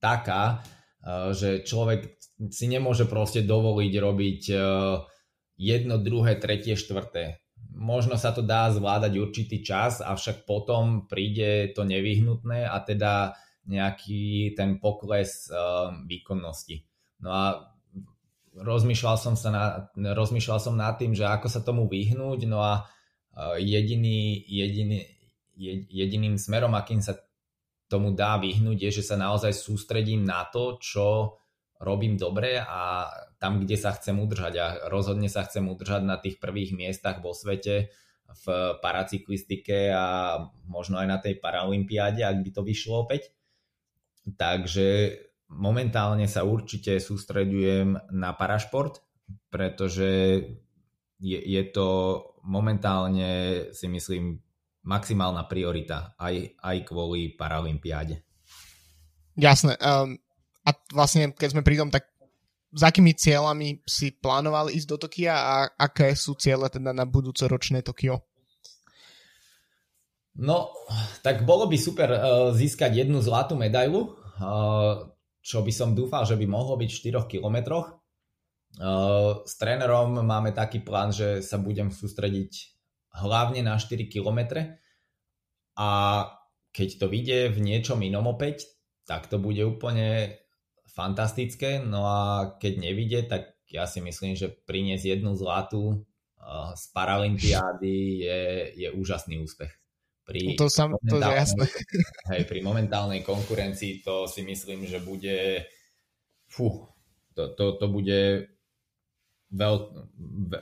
taká, 0.00 0.62
uh, 0.62 0.75
že 1.06 1.62
človek 1.62 2.18
si 2.50 2.66
nemôže 2.66 3.06
proste 3.06 3.46
dovoliť 3.46 3.92
robiť 3.94 4.42
uh, 4.52 5.06
jedno, 5.54 5.96
druhé, 6.02 6.34
tretie, 6.36 6.74
štvrté. 6.74 7.38
Možno 7.76 8.18
sa 8.18 8.32
to 8.34 8.42
dá 8.42 8.68
zvládať 8.72 9.12
určitý 9.20 9.62
čas, 9.62 10.02
avšak 10.02 10.48
potom 10.48 11.06
príde 11.06 11.70
to 11.72 11.86
nevyhnutné 11.86 12.66
a 12.66 12.76
teda 12.82 13.38
nejaký 13.66 14.54
ten 14.58 14.82
pokles 14.82 15.48
uh, 15.48 15.94
výkonnosti. 16.04 16.82
No 17.22 17.30
a 17.32 17.44
rozmýšľal 18.56 19.16
som, 19.16 19.34
sa 19.38 19.48
na, 19.52 19.64
rozmýšľal 19.94 20.58
som 20.60 20.74
nad 20.74 20.96
tým, 20.98 21.14
že 21.14 21.24
ako 21.24 21.48
sa 21.48 21.60
tomu 21.64 21.88
vyhnúť, 21.88 22.40
no 22.48 22.60
a 22.64 22.88
jediný, 23.60 24.40
jediný, 24.48 25.04
jediným 25.92 26.40
smerom, 26.40 26.72
akým 26.72 27.04
sa 27.04 27.20
tomu 27.86 28.14
dá 28.14 28.38
vyhnúť, 28.38 28.78
je, 28.88 28.90
že 29.02 29.14
sa 29.14 29.16
naozaj 29.16 29.54
sústredím 29.54 30.26
na 30.26 30.46
to, 30.50 30.78
čo 30.82 31.38
robím 31.78 32.16
dobre 32.16 32.56
a 32.58 33.06
tam, 33.36 33.60
kde 33.60 33.76
sa 33.76 33.92
chcem 33.92 34.16
udržať 34.16 34.54
a 34.58 34.66
rozhodne 34.88 35.28
sa 35.28 35.44
chcem 35.44 35.62
udržať 35.68 36.02
na 36.02 36.16
tých 36.16 36.40
prvých 36.40 36.72
miestach 36.72 37.20
vo 37.20 37.36
svete 37.36 37.92
v 38.26 38.46
paracyklistike 38.82 39.92
a 39.94 40.38
možno 40.66 40.98
aj 40.98 41.06
na 41.06 41.18
tej 41.22 41.38
paralympiáde, 41.38 42.26
ak 42.26 42.42
by 42.42 42.50
to 42.50 42.62
vyšlo 42.66 43.06
opäť. 43.06 43.30
Takže 44.26 45.20
momentálne 45.52 46.26
sa 46.26 46.42
určite 46.42 46.98
sústredujem 46.98 47.94
na 48.10 48.34
parašport, 48.34 48.98
pretože 49.52 50.42
je, 51.22 51.38
je 51.38 51.62
to 51.70 51.88
momentálne 52.42 53.30
si 53.70 53.86
myslím 53.86 54.42
maximálna 54.86 55.44
priorita 55.50 56.14
aj, 56.16 56.56
aj 56.62 56.76
kvôli 56.86 57.34
Paralympiáde. 57.34 58.22
Jasné. 59.36 59.76
Um, 59.82 60.16
a 60.62 60.70
vlastne, 60.94 61.34
keď 61.34 61.48
sme 61.52 61.66
pri 61.66 61.76
tom, 61.76 61.90
tak 61.90 62.08
s 62.70 62.82
akými 62.82 63.12
cieľami 63.12 63.82
si 63.84 64.14
plánoval 64.14 64.72
ísť 64.72 64.88
do 64.88 64.96
Tokia 64.96 65.34
a 65.36 65.54
aké 65.76 66.14
sú 66.14 66.38
ciele 66.38 66.70
teda 66.70 66.94
na 66.94 67.04
budúce 67.04 67.44
ročné 67.44 67.82
Tokio? 67.82 68.22
No, 70.36 70.72
tak 71.24 71.44
bolo 71.48 71.66
by 71.66 71.76
super 71.76 72.08
uh, 72.12 72.20
získať 72.54 73.04
jednu 73.04 73.20
zlatú 73.20 73.58
medailu. 73.58 74.14
Uh, 74.36 75.16
čo 75.46 75.62
by 75.62 75.70
som 75.70 75.94
dúfal, 75.94 76.26
že 76.26 76.34
by 76.34 76.42
mohlo 76.50 76.74
byť 76.74 76.90
v 76.90 77.00
4 77.14 77.30
kilometroch. 77.30 77.94
S 79.46 79.54
trénerom 79.62 80.18
máme 80.26 80.50
taký 80.50 80.82
plán, 80.82 81.14
že 81.14 81.38
sa 81.38 81.54
budem 81.54 81.94
sústrediť 81.94 82.75
hlavne 83.16 83.64
na 83.64 83.80
4 83.80 84.06
kilometre 84.12 84.80
a 85.76 85.88
keď 86.72 86.88
to 87.00 87.06
vyjde 87.08 87.56
v 87.56 87.58
niečom 87.64 88.00
inom 88.04 88.28
opäť, 88.28 88.68
tak 89.08 89.32
to 89.32 89.40
bude 89.40 89.64
úplne 89.64 90.36
fantastické. 90.84 91.80
No 91.80 92.04
a 92.04 92.20
keď 92.60 92.72
nevidie, 92.80 93.20
tak 93.24 93.56
ja 93.72 93.88
si 93.88 94.04
myslím, 94.04 94.36
že 94.36 94.52
priniesť 94.52 95.16
jednu 95.16 95.32
zlatú 95.32 96.04
z 96.76 96.84
Paralympiády 96.92 97.96
je, 98.22 98.40
je 98.76 98.88
úžasný 98.92 99.40
úspech. 99.40 99.72
Pri 100.26 100.58
to, 100.58 100.66
sam, 100.66 100.98
to 101.06 101.22
je 101.22 101.26
jasné. 101.26 101.70
Hej, 102.34 102.50
pri 102.50 102.58
momentálnej 102.62 103.22
konkurencii 103.22 104.02
to 104.02 104.26
si 104.26 104.42
myslím, 104.42 104.82
že 104.86 104.98
bude 104.98 105.62
fú, 106.50 106.90
to, 107.34 107.54
to, 107.54 107.78
to 107.78 107.86
bude 107.86 108.50
veľ, 109.54 109.76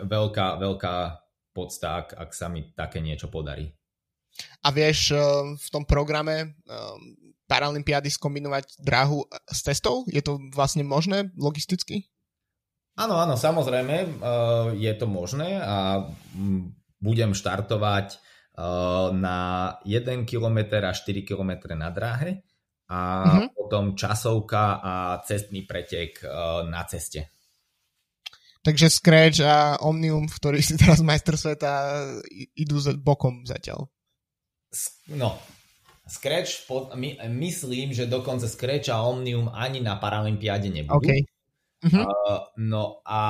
veľká, 0.04 0.60
veľká 0.60 0.96
podsta, 1.54 2.02
ak, 2.02 2.18
ak 2.18 2.30
sa 2.34 2.50
mi 2.50 2.66
také 2.74 2.98
niečo 2.98 3.30
podarí. 3.30 3.70
A 4.66 4.74
vieš 4.74 5.14
eh, 5.14 5.22
v 5.54 5.66
tom 5.70 5.86
programe 5.86 6.58
eh, 6.66 6.96
Paralympiády 7.46 8.10
skombinovať 8.10 8.82
dráhu 8.82 9.22
s 9.30 9.62
cestou? 9.62 10.02
Je 10.10 10.18
to 10.24 10.42
vlastne 10.50 10.82
možné 10.82 11.30
logisticky? 11.38 12.10
Áno, 12.98 13.14
áno, 13.14 13.38
samozrejme 13.38 13.94
eh, 14.02 14.08
je 14.82 14.92
to 14.98 15.06
možné 15.06 15.62
a 15.62 16.10
mm, 16.34 16.98
budem 16.98 17.30
štartovať 17.30 18.18
Eh, 18.54 19.08
na 19.10 19.38
1 19.82 20.30
km 20.30 20.78
a 20.78 20.94
4 20.94 21.26
km 21.26 21.74
na 21.74 21.90
dráhe 21.90 22.46
a 22.86 23.26
uh-huh. 23.26 23.50
potom 23.50 23.98
časovka 23.98 24.78
a 24.78 25.18
cestný 25.26 25.66
pretek 25.66 26.22
eh, 26.22 26.30
na 26.70 26.86
ceste. 26.86 27.34
Takže 28.64 28.88
Scratch 28.88 29.44
a 29.44 29.76
Omnium, 29.84 30.24
v 30.24 30.36
ktorých 30.40 30.64
si 30.64 30.74
teraz 30.80 31.04
majster 31.04 31.36
sveta, 31.36 32.00
idú 32.56 32.80
bokom 32.96 33.44
zatiaľ. 33.44 33.92
No, 35.12 35.36
Scratch, 36.04 36.68
pod, 36.68 36.92
my, 36.96 37.16
myslím, 37.32 37.92
že 37.92 38.08
dokonca 38.08 38.48
Scratch 38.48 38.88
a 38.88 39.04
Omnium 39.04 39.52
ani 39.52 39.84
na 39.84 39.96
Paralympiáde 39.96 40.72
nebudú. 40.72 41.00
Okay. 41.00 41.24
Uh-huh. 41.84 42.04
Uh, 42.08 42.40
no 42.60 43.04
a 43.04 43.22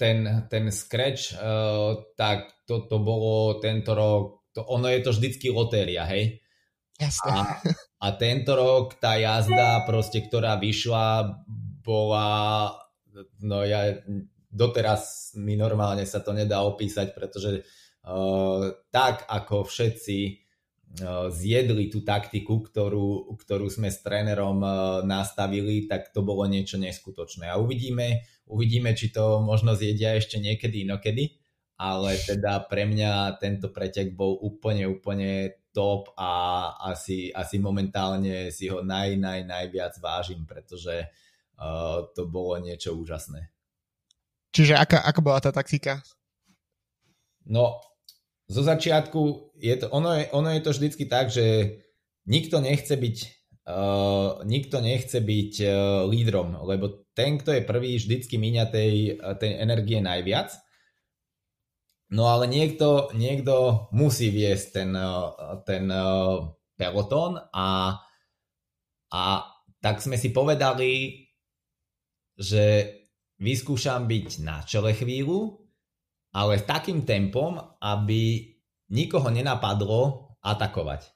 ten, 0.00 0.48
ten 0.48 0.72
Scratch, 0.72 1.36
uh, 1.36 2.00
tak 2.16 2.64
to, 2.64 2.88
to 2.88 2.96
bolo 3.00 3.60
tento 3.60 3.92
rok, 3.92 4.48
to, 4.52 4.64
ono 4.64 4.88
je 4.88 5.00
to 5.04 5.12
vždycky 5.12 5.52
lotéria, 5.52 6.08
hej? 6.08 6.40
Jasne. 6.96 7.32
A, 7.32 7.40
a 8.00 8.06
tento 8.16 8.56
rok 8.56 8.96
tá 8.96 9.20
jazda 9.20 9.84
proste, 9.84 10.24
ktorá 10.24 10.56
vyšla, 10.56 11.40
bola, 11.84 12.28
no 13.40 13.64
ja 13.64 13.96
doteraz 14.50 15.32
mi 15.36 15.56
normálne 15.56 16.04
sa 16.08 16.24
to 16.24 16.32
nedá 16.32 16.64
opísať, 16.64 17.12
pretože 17.12 17.62
uh, 18.06 18.72
tak 18.88 19.28
ako 19.28 19.68
všetci 19.68 20.18
uh, 20.26 21.28
zjedli 21.28 21.92
tú 21.92 22.00
taktiku, 22.00 22.64
ktorú, 22.64 23.36
ktorú 23.36 23.66
sme 23.68 23.92
s 23.92 24.00
trénerom 24.00 24.58
uh, 24.64 24.72
nastavili, 25.04 25.84
tak 25.84 26.12
to 26.12 26.24
bolo 26.24 26.48
niečo 26.48 26.80
neskutočné. 26.80 27.52
A 27.52 27.60
uvidíme, 27.60 28.24
uvidíme, 28.48 28.96
či 28.96 29.12
to 29.12 29.44
možno 29.44 29.76
zjedia 29.76 30.16
ešte 30.16 30.40
niekedy 30.40 30.88
inokedy 30.88 31.36
ale 31.76 32.16
teda 32.16 32.64
pre 32.72 32.88
mňa 32.88 33.36
tento 33.36 33.68
pretek 33.68 34.16
bol 34.16 34.40
úplne, 34.40 34.88
úplne 34.88 35.60
top 35.76 36.08
a 36.16 36.72
asi, 36.88 37.28
asi 37.28 37.60
momentálne 37.60 38.48
si 38.48 38.72
ho 38.72 38.80
naj, 38.80 39.20
naj, 39.20 39.44
najviac 39.44 40.00
vážim, 40.00 40.48
pretože 40.48 41.04
uh, 41.04 41.08
to 42.12 42.22
bolo 42.28 42.60
niečo 42.60 42.92
úžasné. 42.96 43.48
Čiže 44.52 44.76
aká, 44.76 45.04
aká 45.04 45.20
bola 45.20 45.40
tá 45.40 45.52
taktika? 45.52 46.00
No, 47.44 47.80
zo 48.48 48.62
začiatku 48.64 49.52
je 49.60 49.74
to, 49.76 49.86
ono, 49.92 50.16
je, 50.16 50.24
ono 50.32 50.48
je 50.52 50.60
to 50.64 50.70
vždycky 50.72 51.04
tak, 51.08 51.28
že 51.28 51.78
nikto 52.26 52.58
nechce 52.60 52.94
byť 52.96 53.16
uh, 53.68 54.42
nikto 54.46 54.80
nechce 54.80 55.18
byť 55.20 55.52
uh, 55.62 55.70
lídrom, 56.08 56.56
lebo 56.64 57.06
ten, 57.12 57.38
kto 57.40 57.56
je 57.56 57.62
prvý, 57.64 57.96
vždycky 57.96 58.36
míňa 58.36 58.64
tej, 58.68 59.20
tej 59.40 59.52
energie 59.60 60.00
najviac 60.00 60.52
No 62.06 62.30
ale 62.30 62.46
niekto, 62.46 63.10
niekto 63.18 63.86
musí 63.90 64.30
viesť 64.30 64.66
ten, 64.70 64.90
ten 65.66 65.90
pelotón 66.78 67.42
a, 67.50 67.98
a 69.10 69.22
tak 69.82 69.98
sme 69.98 70.14
si 70.14 70.30
povedali, 70.30 71.25
že 72.36 72.94
vyskúšam 73.40 74.04
byť 74.08 74.28
na 74.44 74.62
čele 74.64 74.92
chvíľu, 74.92 75.60
ale 76.36 76.60
s 76.60 76.64
takým 76.68 77.04
tempom, 77.04 77.56
aby 77.80 78.52
nikoho 78.92 79.28
nenapadlo 79.32 80.36
atakovať. 80.44 81.08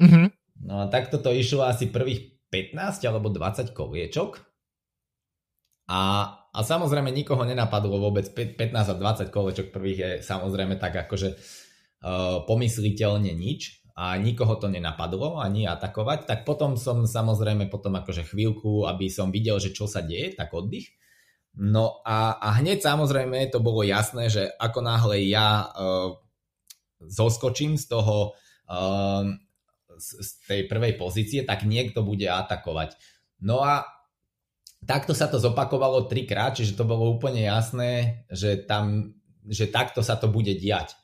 Mm-hmm. 0.00 0.26
No 0.68 0.84
a 0.84 0.92
takto 0.92 1.18
to 1.20 1.32
išlo 1.32 1.64
asi 1.64 1.88
prvých 1.88 2.44
15 2.52 3.08
alebo 3.08 3.32
20 3.32 3.72
koliečok. 3.72 4.40
A 5.90 6.00
a 6.50 6.66
samozrejme 6.66 7.14
nikoho 7.14 7.46
nenapadlo 7.46 8.02
vôbec 8.02 8.26
15 8.26 8.74
a 8.74 8.94
20 8.98 9.30
kolečok 9.30 9.66
prvých 9.70 9.98
je 9.98 10.10
samozrejme 10.26 10.82
tak 10.82 10.98
akože 11.06 11.38
uh, 11.38 12.42
pomysliteľne 12.42 13.30
nič 13.30 13.79
a 14.00 14.16
nikoho 14.16 14.56
to 14.56 14.72
nenapadlo 14.72 15.36
ani 15.36 15.68
atakovať, 15.68 16.24
tak 16.24 16.48
potom 16.48 16.80
som 16.80 17.04
samozrejme 17.04 17.68
potom 17.68 18.00
akože 18.00 18.32
chvíľku, 18.32 18.88
aby 18.88 19.12
som 19.12 19.28
videl, 19.28 19.60
že 19.60 19.76
čo 19.76 19.84
sa 19.84 20.00
deje, 20.00 20.32
tak 20.32 20.56
oddych. 20.56 20.88
No 21.60 22.00
a, 22.08 22.40
a 22.40 22.56
hneď 22.64 22.80
samozrejme 22.80 23.52
to 23.52 23.60
bolo 23.60 23.84
jasné, 23.84 24.32
že 24.32 24.48
ako 24.56 24.80
náhle 24.80 25.20
ja 25.28 25.68
uh, 25.68 26.16
zoskočím 27.04 27.76
z 27.76 27.92
toho 27.92 28.32
uh, 28.72 29.28
z, 30.00 30.08
z 30.24 30.30
tej 30.48 30.60
prvej 30.64 30.96
pozície, 30.96 31.44
tak 31.44 31.68
niekto 31.68 32.00
bude 32.00 32.24
atakovať. 32.24 32.96
No 33.44 33.60
a 33.60 33.84
takto 34.80 35.12
sa 35.12 35.28
to 35.28 35.36
zopakovalo 35.36 36.08
trikrát, 36.08 36.56
čiže 36.56 36.72
to 36.72 36.88
bolo 36.88 37.12
úplne 37.12 37.44
jasné, 37.44 38.24
že, 38.32 38.64
tam, 38.64 39.12
že 39.44 39.68
takto 39.68 40.00
sa 40.00 40.16
to 40.16 40.32
bude 40.32 40.56
diať. 40.56 40.96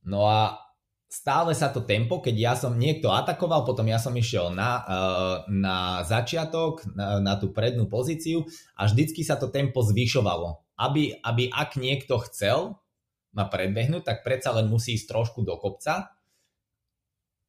No 0.00 0.24
a 0.24 0.67
stále 1.08 1.56
sa 1.56 1.72
to 1.72 1.80
tempo, 1.88 2.20
keď 2.20 2.36
ja 2.36 2.54
som 2.54 2.76
niekto 2.76 3.08
atakoval, 3.08 3.64
potom 3.64 3.88
ja 3.88 3.96
som 3.96 4.12
išiel 4.12 4.52
na, 4.52 4.84
eh, 4.84 5.36
na 5.48 6.04
začiatok, 6.04 6.84
na, 6.92 7.18
na 7.18 7.34
tú 7.40 7.50
prednú 7.50 7.88
pozíciu 7.88 8.44
a 8.76 8.84
vždycky 8.84 9.24
sa 9.24 9.40
to 9.40 9.48
tempo 9.48 9.80
zvyšovalo. 9.80 10.60
Aby, 10.78 11.18
aby 11.24 11.50
ak 11.50 11.74
niekto 11.80 12.22
chcel 12.28 12.78
ma 13.34 13.48
predbehnúť, 13.50 14.04
tak 14.04 14.18
predsa 14.22 14.54
len 14.54 14.70
musí 14.70 14.94
ísť 14.94 15.10
trošku 15.10 15.42
do 15.42 15.58
kopca 15.58 16.12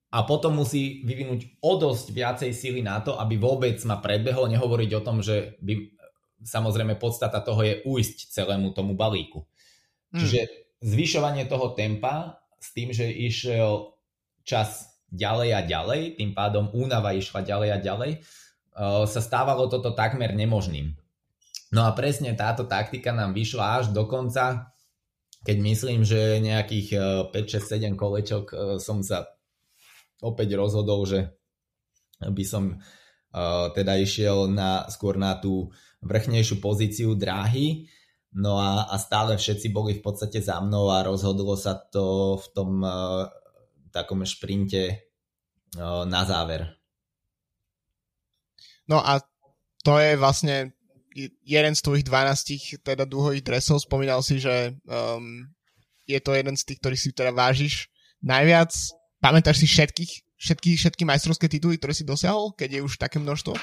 a 0.09 0.17
potom 0.25 0.57
musí 0.57 1.05
vyvinúť 1.05 1.61
o 1.61 1.77
dosť 1.77 2.07
viacej 2.09 2.51
síly 2.55 2.81
na 2.81 2.97
to, 3.05 3.13
aby 3.21 3.37
vôbec 3.37 3.77
ma 3.85 4.01
predbehol, 4.01 4.49
nehovoriť 4.49 4.91
o 4.97 5.05
tom, 5.05 5.21
že 5.21 5.61
by, 5.61 5.93
samozrejme 6.41 6.97
podstata 6.97 7.45
toho 7.45 7.61
je 7.61 7.85
ujsť 7.85 8.33
celému 8.33 8.73
tomu 8.73 8.97
balíku. 8.97 9.45
Hmm. 10.09 10.17
Čiže 10.17 10.49
zvyšovanie 10.81 11.45
toho 11.45 11.77
tempa 11.77 12.41
s 12.59 12.75
tým, 12.75 12.91
že 12.91 13.07
išiel 13.07 13.95
čas 14.43 14.99
ďalej 15.09 15.49
a 15.55 15.61
ďalej, 15.65 16.01
tým 16.21 16.31
pádom 16.37 16.69
únava 16.75 17.15
išla 17.17 17.41
ďalej 17.41 17.69
a 17.73 17.77
ďalej, 17.81 18.11
uh, 18.19 19.03
sa 19.09 19.21
stávalo 19.23 19.71
toto 19.71 19.95
takmer 19.95 20.35
nemožným. 20.37 20.93
No 21.69 21.85
a 21.85 21.93
presne 21.93 22.33
táto 22.33 22.65
taktika 22.65 23.13
nám 23.13 23.33
vyšla 23.33 23.65
až 23.81 23.85
do 23.93 24.05
konca, 24.09 24.73
keď 25.45 25.57
myslím, 25.63 26.03
že 26.03 26.43
nejakých 26.43 26.87
5, 27.31 27.31
6, 27.31 27.79
7 27.89 27.95
kolečok 27.95 28.45
uh, 28.51 28.57
som 28.77 29.01
sa 29.01 29.25
opäť 30.19 30.59
rozhodol, 30.59 31.07
že 31.07 31.31
by 32.19 32.43
som 32.43 32.75
uh, 32.75 33.71
teda 33.71 33.95
išiel 33.95 34.51
na, 34.51 34.83
skôr 34.91 35.15
na 35.15 35.39
tú 35.39 35.71
vrchnejšiu 36.03 36.59
pozíciu 36.59 37.15
dráhy, 37.15 37.87
no 38.37 38.61
a, 38.61 38.85
a 38.89 38.95
stále 39.01 39.37
všetci 39.37 39.73
boli 39.73 39.97
v 39.97 40.03
podstate 40.05 40.43
za 40.43 40.61
mnou 40.61 40.93
a 40.93 41.01
rozhodlo 41.01 41.57
sa 41.57 41.73
to 41.77 42.37
v 42.37 42.47
tom 42.53 42.71
uh, 42.85 43.25
takom 43.89 44.21
šprinte 44.25 45.09
uh, 45.77 46.05
na 46.05 46.21
záver. 46.25 46.77
No 48.89 49.01
a 49.01 49.21
to 49.85 49.97
je 50.01 50.17
vlastne 50.17 50.73
jeden 51.45 51.73
z 51.73 51.81
tvojich 51.81 52.05
12 52.05 52.85
teda 52.85 53.05
dúhových 53.05 53.45
dresov. 53.45 53.81
Spomínal 53.81 54.21
si, 54.21 54.41
že 54.41 54.77
um, 54.85 55.45
je 56.05 56.19
to 56.21 56.33
jeden 56.33 56.57
z 56.57 56.65
tých, 56.65 56.79
ktorých 56.81 57.01
si 57.01 57.09
teda 57.13 57.33
vážiš 57.33 57.89
najviac. 58.21 58.73
Pamätáš 59.21 59.61
si 59.61 59.67
všetkých, 59.69 60.11
všetky, 60.37 60.69
všetky 60.79 61.03
majstrovské 61.05 61.45
tituly, 61.51 61.77
ktoré 61.77 61.93
si 61.93 62.07
dosiahol, 62.07 62.53
keď 62.57 62.79
je 62.79 62.81
už 62.85 62.93
také 62.97 63.21
množstvo? 63.21 63.53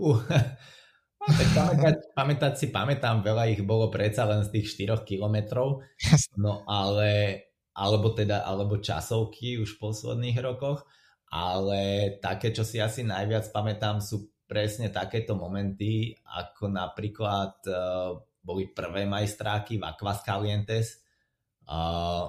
Uh, 0.00 0.20
tak 1.22 1.48
pamätať, 1.54 1.94
pamätať 2.18 2.52
si 2.58 2.66
pamätám, 2.74 3.22
veľa 3.22 3.54
ich 3.54 3.62
bolo 3.62 3.86
predsa 3.94 4.26
len 4.26 4.42
z 4.42 4.58
tých 4.58 4.74
4 4.74 5.06
kilometrov, 5.06 5.86
no 6.42 6.66
ale, 6.66 7.38
alebo 7.78 8.10
teda, 8.10 8.42
alebo 8.42 8.82
časovky 8.82 9.62
už 9.62 9.78
v 9.78 9.80
posledných 9.86 10.38
rokoch, 10.42 10.82
ale 11.30 12.14
také, 12.18 12.50
čo 12.50 12.66
si 12.66 12.82
asi 12.82 13.06
najviac 13.06 13.54
pamätám, 13.54 14.02
sú 14.02 14.32
presne 14.50 14.92
takéto 14.92 15.32
momenty, 15.32 16.12
ako 16.28 16.68
napríklad 16.68 17.56
uh, 17.70 18.20
boli 18.44 18.68
prvé 18.68 19.08
majstráky 19.08 19.80
v 19.80 19.86
Aquas 19.88 20.20
Calientes. 20.20 21.00
Uh, 21.64 22.28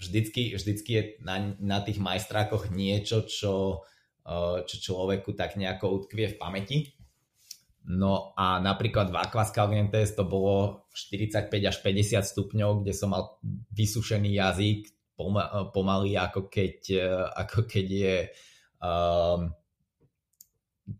vždycky, 0.00 0.56
vždycky 0.56 0.90
je 0.90 1.02
na, 1.22 1.54
na 1.62 1.78
tých 1.78 2.02
majstrákoch 2.02 2.74
niečo, 2.74 3.22
čo, 3.22 3.86
uh, 4.26 4.66
čo 4.66 4.76
človeku 4.82 5.38
tak 5.38 5.54
nejako 5.54 6.02
utkvie 6.02 6.34
v 6.34 6.40
pamäti. 6.42 6.78
No 7.82 8.30
a 8.38 8.62
napríklad 8.62 9.10
v 9.10 9.18
Aquas 9.18 9.50
Calientes 9.50 10.14
to 10.14 10.22
bolo 10.22 10.86
45 10.94 11.50
až 11.66 11.76
50 11.82 12.22
stupňov, 12.22 12.86
kde 12.86 12.92
som 12.94 13.10
mal 13.10 13.42
vysušený 13.74 14.38
jazyk 14.38 14.86
pomaly 15.74 16.14
ako 16.18 16.46
keď, 16.46 16.76
ako 17.34 17.58
keď 17.66 17.86
je 17.86 18.16
um, 18.82 19.50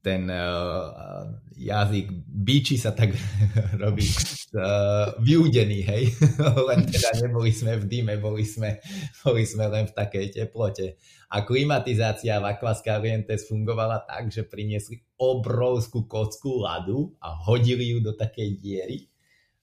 ten 0.03 0.31
uh, 0.31 1.27
jazyk 1.59 2.07
bíči 2.23 2.79
sa 2.79 2.95
tak 2.95 3.19
robí 3.83 4.07
uh, 4.55 5.11
vyúdený, 5.19 5.83
hej. 5.83 6.05
len 6.71 6.87
teda 6.87 7.27
neboli 7.27 7.51
sme 7.51 7.77
v 7.83 7.85
dýme, 7.91 8.15
boli 8.23 8.47
sme, 8.47 8.79
boli 9.27 9.43
sme 9.43 9.67
len 9.67 9.91
v 9.91 9.95
takej 9.95 10.27
teplote. 10.39 11.03
A 11.33 11.43
klimatizácia 11.43 12.39
v 12.39 12.55
Aquas 12.55 12.85
Calientes 12.85 13.49
fungovala 13.49 14.07
tak, 14.07 14.31
že 14.31 14.47
priniesli 14.47 15.03
obrovskú 15.19 16.07
kocku 16.07 16.63
ľadu 16.63 17.19
a 17.19 17.35
hodili 17.35 17.97
ju 17.97 17.99
do 18.05 18.13
takej 18.15 18.63
diery, 18.63 19.11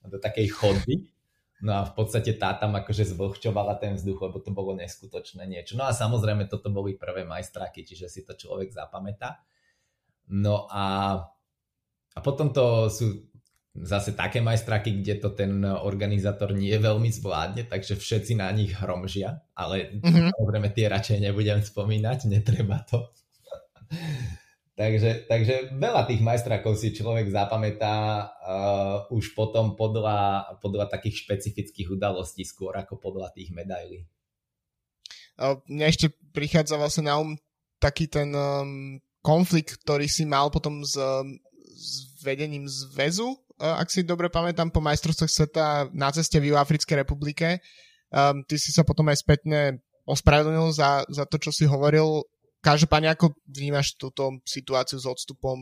do 0.04 0.20
takej 0.20 0.50
chodby. 0.52 1.08
No 1.60 1.76
a 1.76 1.82
v 1.84 1.92
podstate 1.92 2.40
tá 2.40 2.56
tam 2.56 2.72
akože 2.72 3.12
zvlhčovala 3.12 3.76
ten 3.76 3.92
vzduch, 3.92 4.16
lebo 4.16 4.40
to 4.40 4.48
bolo 4.48 4.72
neskutočné 4.80 5.44
niečo. 5.44 5.76
No 5.76 5.84
a 5.84 5.92
samozrejme 5.92 6.48
toto 6.48 6.72
boli 6.72 6.96
prvé 6.96 7.28
majstraky, 7.28 7.84
čiže 7.84 8.08
si 8.08 8.24
to 8.24 8.32
človek 8.32 8.72
zapamätá. 8.72 9.44
No 10.30 10.70
a, 10.70 11.18
a 12.14 12.18
potom 12.22 12.54
to 12.54 12.86
sú 12.86 13.30
zase 13.74 14.18
také 14.18 14.42
majstraky, 14.42 15.02
kde 15.02 15.14
to 15.22 15.28
ten 15.34 15.62
organizátor 15.62 16.54
nie 16.54 16.74
veľmi 16.74 17.10
zvládne, 17.10 17.70
takže 17.70 17.94
všetci 17.94 18.38
na 18.38 18.50
nich 18.50 18.74
hromžia, 18.74 19.42
ale 19.54 19.94
mm-hmm. 19.94 20.34
samozrejme 20.34 20.68
tie 20.74 20.86
radšej 20.90 21.18
nebudem 21.22 21.62
spomínať, 21.62 22.26
netreba 22.26 22.82
to. 22.86 23.06
takže, 24.80 25.26
takže 25.30 25.54
veľa 25.78 26.02
tých 26.10 26.22
majstrakov 26.22 26.74
si 26.74 26.90
človek 26.90 27.30
zapamätá 27.30 28.26
uh, 28.26 29.14
už 29.14 29.38
potom 29.38 29.78
podľa, 29.78 30.58
podľa 30.58 30.90
takých 30.90 31.26
špecifických 31.26 31.94
udalostí 31.94 32.42
skôr 32.42 32.74
ako 32.74 32.98
podľa 32.98 33.30
tých 33.34 33.54
medailí. 33.54 34.06
Mne 35.70 35.88
ešte 35.88 36.12
prichádza 36.36 36.76
vlastne 36.76 37.08
na 37.08 37.16
um 37.16 37.32
taký 37.80 38.12
ten 38.12 38.28
um, 38.36 39.00
konflikt, 39.20 39.80
ktorý 39.84 40.08
si 40.08 40.24
mal 40.24 40.48
potom 40.48 40.84
s, 40.84 40.96
s 41.76 41.90
vedením 42.24 42.64
zväzu 42.68 43.36
ak 43.60 43.92
si 43.92 44.00
dobre 44.02 44.32
pamätám, 44.32 44.72
po 44.72 44.80
majstrovstvách 44.80 45.32
sveta 45.32 45.66
na 45.92 46.08
ceste 46.08 46.40
v 46.40 46.52
Juhoafrickej 46.52 47.04
republike. 47.04 47.60
Um, 48.08 48.42
ty 48.48 48.56
si 48.56 48.72
sa 48.72 48.82
potom 48.82 49.06
aj 49.12 49.20
spätne 49.20 49.84
ospravedlnil 50.08 50.72
za, 50.72 51.04
za 51.06 51.28
to, 51.28 51.36
čo 51.36 51.52
si 51.52 51.68
hovoril. 51.68 52.24
Každopádne, 52.64 53.12
ako 53.12 53.36
vnímaš 53.44 54.00
túto 54.00 54.40
situáciu 54.48 54.96
s 54.96 55.06
odstupom 55.06 55.60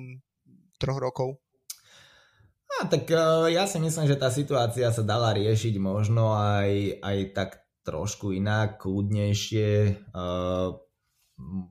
troch 0.79 0.99
rokov? 1.03 1.43
A, 2.79 2.87
tak 2.87 3.11
uh, 3.11 3.51
ja 3.51 3.67
si 3.67 3.83
myslím, 3.83 4.07
že 4.07 4.19
tá 4.19 4.31
situácia 4.31 4.87
sa 4.95 5.03
dala 5.03 5.35
riešiť 5.35 5.75
možno 5.83 6.39
aj, 6.39 7.03
aj 7.03 7.19
tak 7.35 7.51
trošku 7.83 8.31
inak, 8.31 8.79
kľudnejšie. 8.79 9.71
Uh, 10.15 10.79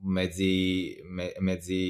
medzi, 0.02 0.96
me, 1.04 1.36
medzi 1.44 1.84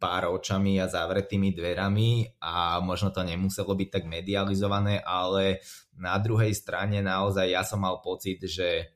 pár 0.00 0.32
očami 0.32 0.80
a 0.80 0.88
zavretými 0.88 1.52
dverami 1.52 2.40
a 2.40 2.80
možno 2.80 3.12
to 3.12 3.20
nemuselo 3.20 3.76
byť 3.76 3.88
tak 3.92 4.04
medializované, 4.08 5.04
ale 5.04 5.60
na 6.00 6.16
druhej 6.16 6.56
strane 6.56 7.04
naozaj 7.04 7.46
ja 7.52 7.60
som 7.60 7.84
mal 7.84 8.00
pocit, 8.00 8.40
že 8.48 8.88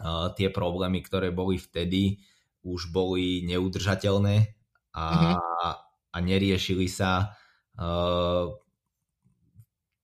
uh, 0.00 0.32
tie 0.32 0.48
problémy, 0.48 1.04
ktoré 1.04 1.28
boli 1.28 1.60
vtedy, 1.60 2.24
už 2.64 2.88
boli 2.88 3.44
neudržateľné 3.44 4.36
a, 4.96 5.04
mm-hmm. 5.04 5.36
a 6.12 6.16
neriešili 6.24 6.88
sa 6.88 7.36
uh, 7.76 8.48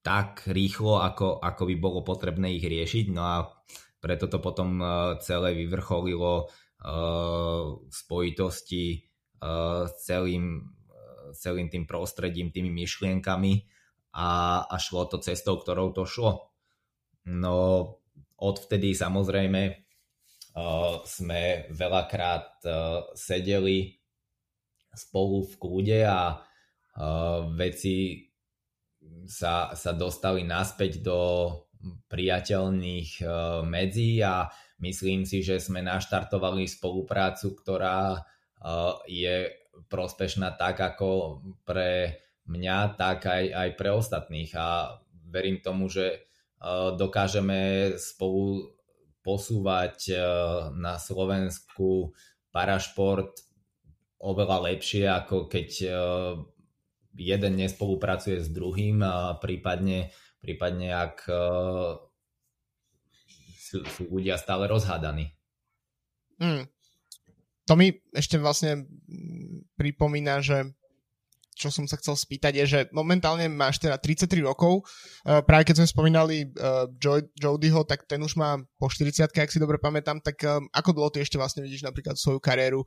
tak 0.05 0.47
rýchlo, 0.47 1.01
ako, 1.01 1.41
ako 1.41 1.63
by 1.65 1.75
bolo 1.81 2.01
potrebné 2.05 2.61
ich 2.61 2.65
riešiť. 2.65 3.07
No 3.11 3.23
a 3.25 3.37
preto 3.99 4.29
to 4.29 4.39
potom 4.39 4.79
uh, 4.79 5.17
celé 5.19 5.57
vyvrcholilo 5.57 6.53
v 6.81 7.93
spojitosti 7.93 9.05
s 9.87 9.93
celým, 10.05 10.65
celým 11.37 11.69
tým 11.69 11.85
prostredím, 11.89 12.53
tými 12.53 12.71
myšlienkami 12.73 13.53
a, 14.17 14.63
a 14.65 14.77
šlo 14.81 15.09
to 15.09 15.21
cestou, 15.21 15.61
ktorou 15.61 15.93
to 15.93 16.09
šlo. 16.09 16.53
No 17.27 17.57
odvtedy 18.39 18.95
samozrejme 18.95 19.83
sme 21.05 21.43
veľakrát 21.69 22.65
sedeli 23.13 23.93
spolu 24.97 25.45
v 25.45 25.55
kľude 25.61 26.01
a 26.09 26.41
veci 27.53 28.25
sa, 29.29 29.77
sa 29.77 29.93
dostali 29.93 30.49
naspäť 30.49 31.05
do 31.05 31.21
priateľných 32.09 33.21
medzí 33.69 34.25
a 34.25 34.49
Myslím 34.77 35.25
si, 35.25 35.41
že 35.41 35.57
sme 35.57 35.81
naštartovali 35.81 36.69
spoluprácu, 36.69 37.57
ktorá 37.57 38.21
je 39.09 39.49
prospešná 39.89 40.57
tak 40.57 40.81
ako 40.81 41.41
pre 41.65 42.21
mňa, 42.45 42.97
tak 43.01 43.25
aj, 43.29 43.45
aj 43.53 43.69
pre 43.77 43.91
ostatných. 43.93 44.53
A 44.57 45.01
verím 45.33 45.65
tomu, 45.65 45.89
že 45.89 46.29
dokážeme 46.97 47.93
spolu 47.97 48.73
posúvať 49.25 50.13
na 50.77 51.01
Slovensku 51.01 52.15
parašport 52.53 53.43
oveľa 54.23 54.73
lepšie, 54.73 55.05
ako 55.09 55.51
keď 55.51 55.69
jeden 57.17 57.53
nespolupracuje 57.57 58.45
s 58.45 58.49
druhým 58.53 59.01
a 59.05 59.37
prípadne, 59.41 60.13
prípadne 60.41 60.93
ak 60.93 61.29
sú, 63.67 63.83
sú 63.91 64.07
ľudia 64.07 64.39
stále 64.39 64.71
rozhádaní. 64.71 65.35
Mm. 66.39 66.71
To 67.67 67.75
mi 67.75 67.99
ešte 68.15 68.39
vlastne 68.39 68.87
pripomína, 69.75 70.39
že 70.39 70.71
čo 71.57 71.73
som 71.73 71.89
sa 71.89 71.97
chcel 71.97 72.15
spýtať 72.15 72.53
je, 72.63 72.65
že 72.69 72.81
momentálne 72.93 73.49
máš 73.49 73.81
teda 73.81 73.97
33 73.97 74.45
rokov, 74.45 74.85
uh, 74.85 75.41
práve 75.41 75.65
keď 75.65 75.83
sme 75.83 75.89
spomínali 75.89 76.53
uh, 76.53 76.85
Jodyho, 77.41 77.83
tak 77.89 78.05
ten 78.05 78.21
už 78.21 78.37
má 78.37 78.61
po 78.77 78.93
40 78.93 79.25
ak 79.33 79.51
si 79.51 79.57
dobre 79.57 79.81
pamätám, 79.81 80.21
tak 80.21 80.37
uh, 80.45 80.61
ako 80.77 80.93
dlho 80.93 81.11
ty 81.11 81.25
ešte 81.25 81.41
vlastne 81.41 81.65
vidíš 81.65 81.83
napríklad 81.83 82.21
svoju 82.21 82.39
kariéru? 82.39 82.85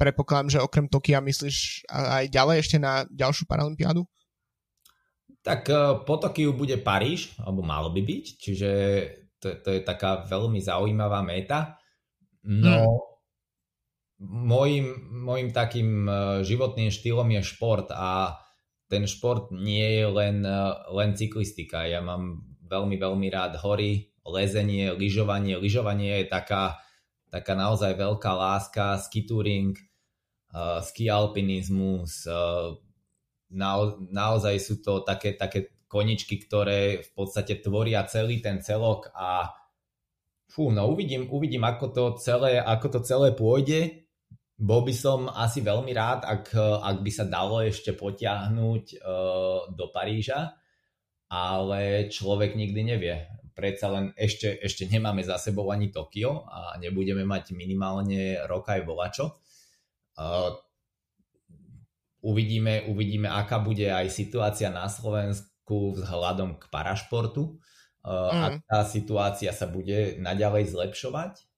Predpokladám, 0.00 0.50
že 0.50 0.58
okrem 0.58 0.90
Tokia 0.90 1.22
myslíš 1.22 1.86
aj 1.86 2.26
ďalej 2.32 2.56
ešte 2.58 2.76
na 2.82 3.06
ďalšiu 3.06 3.46
paralympiádu? 3.46 4.02
Tak 5.46 5.70
po 6.02 6.18
Tokiu 6.18 6.50
bude 6.50 6.74
Paríž, 6.82 7.38
alebo 7.38 7.62
malo 7.62 7.94
by 7.94 8.02
byť, 8.02 8.24
čiže 8.34 8.70
to, 9.42 9.58
to 9.58 9.68
je 9.74 9.82
taká 9.82 10.22
veľmi 10.22 10.62
zaujímavá 10.62 11.26
meta. 11.26 11.82
No, 12.46 13.10
môjim, 14.22 14.94
môjim 15.10 15.50
takým 15.50 16.06
e, 16.06 16.12
životným 16.46 16.94
štýlom 16.94 17.26
je 17.38 17.42
šport 17.42 17.90
a 17.90 18.38
ten 18.86 19.10
šport 19.10 19.50
nie 19.50 19.98
je 19.98 20.06
len, 20.06 20.46
e, 20.46 20.62
len 20.94 21.18
cyklistika. 21.18 21.90
Ja 21.90 21.98
mám 21.98 22.46
veľmi, 22.70 22.96
veľmi 23.02 23.28
rád 23.34 23.58
hory, 23.58 24.14
lezenie, 24.22 24.94
lyžovanie. 24.94 25.58
Lyžovanie 25.58 26.22
je 26.22 26.26
taká, 26.30 26.78
taká 27.28 27.58
naozaj 27.58 27.98
veľká 27.98 28.32
láska, 28.32 29.02
ski 29.02 29.26
touring, 29.26 29.74
uh, 30.54 30.78
ski 30.80 31.10
alpinizmus. 31.10 32.24
Uh, 32.24 32.78
na, 33.52 33.76
naozaj 34.08 34.56
sú 34.62 34.80
to 34.80 35.02
také, 35.04 35.36
také 35.36 35.74
koničky, 35.92 36.40
ktoré 36.40 37.04
v 37.04 37.10
podstate 37.12 37.60
tvoria 37.60 38.08
celý 38.08 38.40
ten 38.40 38.64
celok 38.64 39.12
a 39.12 39.52
fú, 40.48 40.72
no 40.72 40.88
uvidím, 40.88 41.28
uvidím 41.28 41.68
ako, 41.68 41.86
to 41.92 42.04
celé, 42.16 42.56
ako 42.56 42.96
to 42.96 43.00
celé 43.04 43.36
pôjde. 43.36 44.08
Bol 44.56 44.88
by 44.88 44.94
som 44.96 45.28
asi 45.28 45.60
veľmi 45.60 45.92
rád, 45.92 46.24
ak, 46.24 46.56
ak 46.80 46.96
by 47.04 47.10
sa 47.12 47.28
dalo 47.28 47.60
ešte 47.60 47.92
potiahnuť 47.92 48.84
uh, 49.04 49.68
do 49.68 49.86
Paríža, 49.92 50.56
ale 51.28 52.08
človek 52.08 52.56
nikdy 52.56 52.80
nevie. 52.84 53.16
Predsa 53.52 53.92
len 53.92 54.16
ešte, 54.16 54.60
ešte 54.64 54.88
nemáme 54.88 55.20
za 55.20 55.36
sebou 55.36 55.68
ani 55.68 55.92
Tokio 55.92 56.48
a 56.48 56.80
nebudeme 56.80 57.24
mať 57.24 57.52
minimálne 57.52 58.40
rok 58.48 58.70
aj 58.72 58.80
volačo. 58.86 59.40
Uh, 60.16 60.56
uvidíme, 62.22 62.86
uvidíme, 62.88 63.28
aká 63.28 63.58
bude 63.58 63.88
aj 63.90 64.08
situácia 64.08 64.70
na 64.70 64.86
Slovensku 64.86 65.51
Slovensku 65.72 65.96
vzhľadom 65.96 66.60
k 66.60 66.64
parašportu. 66.68 67.56
Uh, 68.02 68.28
mm. 68.28 68.42
Ak 68.42 68.54
tá 68.66 68.80
situácia 68.84 69.52
sa 69.54 69.70
bude 69.70 70.18
naďalej 70.18 70.74
zlepšovať, 70.74 71.48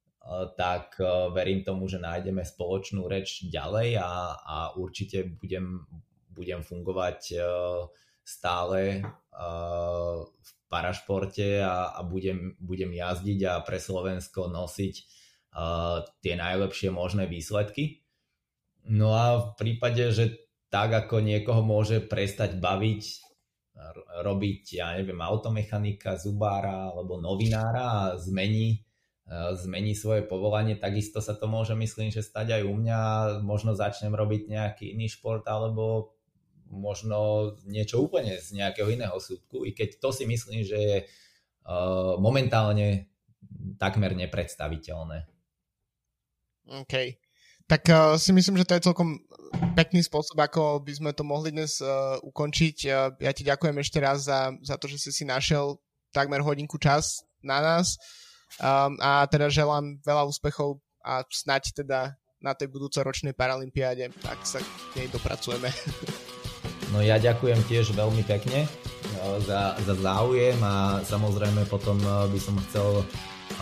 tak 0.56 0.96
verím 1.36 1.68
tomu, 1.68 1.84
že 1.84 2.00
nájdeme 2.00 2.48
spoločnú 2.48 3.04
reč 3.12 3.44
ďalej 3.44 4.00
a, 4.00 4.40
a 4.40 4.56
určite 4.72 5.36
budem, 5.36 5.84
budem 6.32 6.64
fungovať 6.64 7.36
stále 8.24 9.04
v 10.24 10.50
parašporte 10.72 11.60
a, 11.60 11.92
a 11.92 12.00
budem, 12.08 12.56
budem 12.56 12.96
jazdiť 12.96 13.40
a 13.44 13.60
pre 13.68 13.76
Slovensko 13.76 14.48
nosiť 14.48 14.94
tie 16.24 16.34
najlepšie 16.40 16.88
možné 16.88 17.28
výsledky. 17.28 18.00
No 18.88 19.12
a 19.12 19.52
v 19.52 19.60
prípade, 19.60 20.08
že 20.08 20.40
tak 20.72 20.88
ako 21.04 21.20
niekoho 21.20 21.60
môže 21.60 22.00
prestať 22.00 22.56
baviť 22.56 23.23
robiť, 24.22 24.78
ja 24.78 24.94
neviem, 24.94 25.18
automechanika, 25.18 26.14
zubára 26.14 26.94
alebo 26.94 27.18
novinára 27.18 27.84
a 27.90 28.02
zmení, 28.14 28.78
e, 29.26 29.36
zmení 29.58 29.98
svoje 29.98 30.22
povolanie, 30.22 30.78
takisto 30.78 31.18
sa 31.18 31.34
to 31.34 31.50
môže, 31.50 31.74
myslím, 31.74 32.14
že 32.14 32.22
stať 32.22 32.60
aj 32.60 32.62
u 32.62 32.74
mňa. 32.78 33.00
Možno 33.42 33.74
začnem 33.74 34.14
robiť 34.14 34.46
nejaký 34.46 34.94
iný 34.94 35.10
šport 35.10 35.42
alebo 35.50 36.14
možno 36.70 37.54
niečo 37.66 38.02
úplne 38.02 38.38
z 38.38 38.58
nejakého 38.58 38.90
iného 38.90 39.18
súdku, 39.18 39.62
i 39.66 39.74
keď 39.74 40.00
to 40.02 40.10
si 40.10 40.24
myslím, 40.26 40.66
že 40.66 40.78
je 40.78 40.98
uh, 41.06 42.18
momentálne 42.18 43.06
takmer 43.78 44.16
nepredstaviteľné. 44.18 45.28
OK. 46.66 46.94
Tak 47.64 47.82
uh, 47.88 48.20
si 48.20 48.30
myslím, 48.36 48.60
že 48.60 48.68
to 48.68 48.76
je 48.76 48.86
celkom 48.92 49.16
pekný 49.72 50.04
spôsob, 50.04 50.36
ako 50.36 50.84
by 50.84 50.92
sme 50.92 51.10
to 51.16 51.24
mohli 51.24 51.48
dnes 51.48 51.80
uh, 51.80 52.20
ukončiť. 52.20 52.76
Uh, 52.84 53.16
ja 53.24 53.32
ti 53.32 53.40
ďakujem 53.40 53.76
ešte 53.80 53.98
raz 54.04 54.28
za, 54.28 54.52
za 54.60 54.76
to, 54.76 54.84
že 54.84 55.00
si 55.00 55.10
si 55.10 55.24
našiel 55.24 55.80
takmer 56.12 56.44
hodinku 56.44 56.76
čas 56.76 57.24
na 57.40 57.58
nás 57.64 57.96
um, 58.60 58.94
a 59.02 59.26
teda 59.26 59.50
želám 59.50 59.98
veľa 60.04 60.28
úspechov 60.28 60.78
a 61.02 61.24
snať 61.26 61.84
teda 61.84 62.14
na 62.44 62.52
tej 62.52 62.68
budúcoročnej 62.68 63.32
Paralympiáde, 63.32 64.12
tak 64.20 64.44
sa 64.44 64.60
k 64.60 65.00
nej 65.00 65.08
dopracujeme. 65.08 65.72
No 66.92 67.02
ja 67.02 67.18
ďakujem 67.18 67.58
tiež 67.66 67.90
veľmi 67.90 68.22
pekne 68.22 68.70
za, 69.42 69.74
za 69.82 69.94
záujem 69.98 70.54
a 70.62 71.02
samozrejme 71.02 71.66
potom 71.66 71.98
by 71.98 72.38
som 72.38 72.54
chcel 72.68 73.02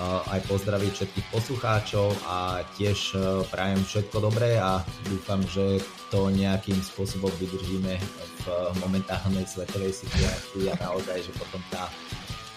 aj 0.01 0.41
pozdraviť 0.49 0.93
všetkých 0.93 1.27
poslucháčov 1.29 2.17
a 2.25 2.65
tiež 2.81 2.99
e, 3.13 3.17
prajem 3.53 3.81
všetko 3.85 4.25
dobré 4.25 4.57
a 4.57 4.81
dúfam, 5.07 5.45
že 5.45 5.85
to 6.09 6.33
nejakým 6.33 6.81
spôsobom 6.81 7.31
vydržíme 7.37 7.95
v 8.43 8.47
momentálnej 8.81 9.45
svetovej 9.45 9.93
situácii 9.93 10.73
a 10.73 10.75
naozaj, 10.81 11.21
že 11.21 11.33
potom 11.37 11.61
tá, 11.69 11.93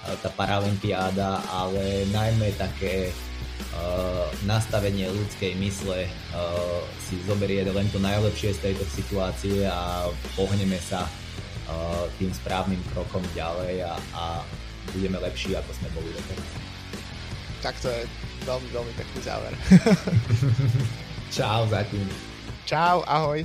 e, 0.08 0.16
tá 0.24 0.30
paralympiáda, 0.34 1.44
ale 1.52 2.08
najmä 2.16 2.56
také 2.56 3.12
uh, 3.12 4.28
nastavenie 4.48 5.12
ľudskej 5.12 5.56
mysle 5.60 6.08
si 7.08 7.16
zoberie 7.28 7.68
len 7.68 7.88
to 7.92 8.00
najlepšie 8.00 8.56
z 8.56 8.72
tejto 8.72 8.86
situácie 8.88 9.68
a 9.68 10.08
pohneme 10.36 10.80
sa 10.80 11.08
tým 12.22 12.30
správnym 12.30 12.80
krokom 12.94 13.24
ďalej 13.34 13.84
a, 13.84 13.94
a 14.16 14.24
budeme 14.94 15.18
lepší, 15.18 15.58
ako 15.58 15.72
sme 15.74 15.90
boli 15.98 16.10
doteraz 16.14 16.75
tak 17.66 17.82
to 17.82 17.90
je 17.90 18.06
veľmi, 18.46 18.70
veľmi 18.70 18.94
pekný 18.94 19.20
záver. 19.26 19.54
Čau 21.36 21.66
zatím. 21.66 22.06
Čau, 22.70 23.02
ahoj. 23.10 23.42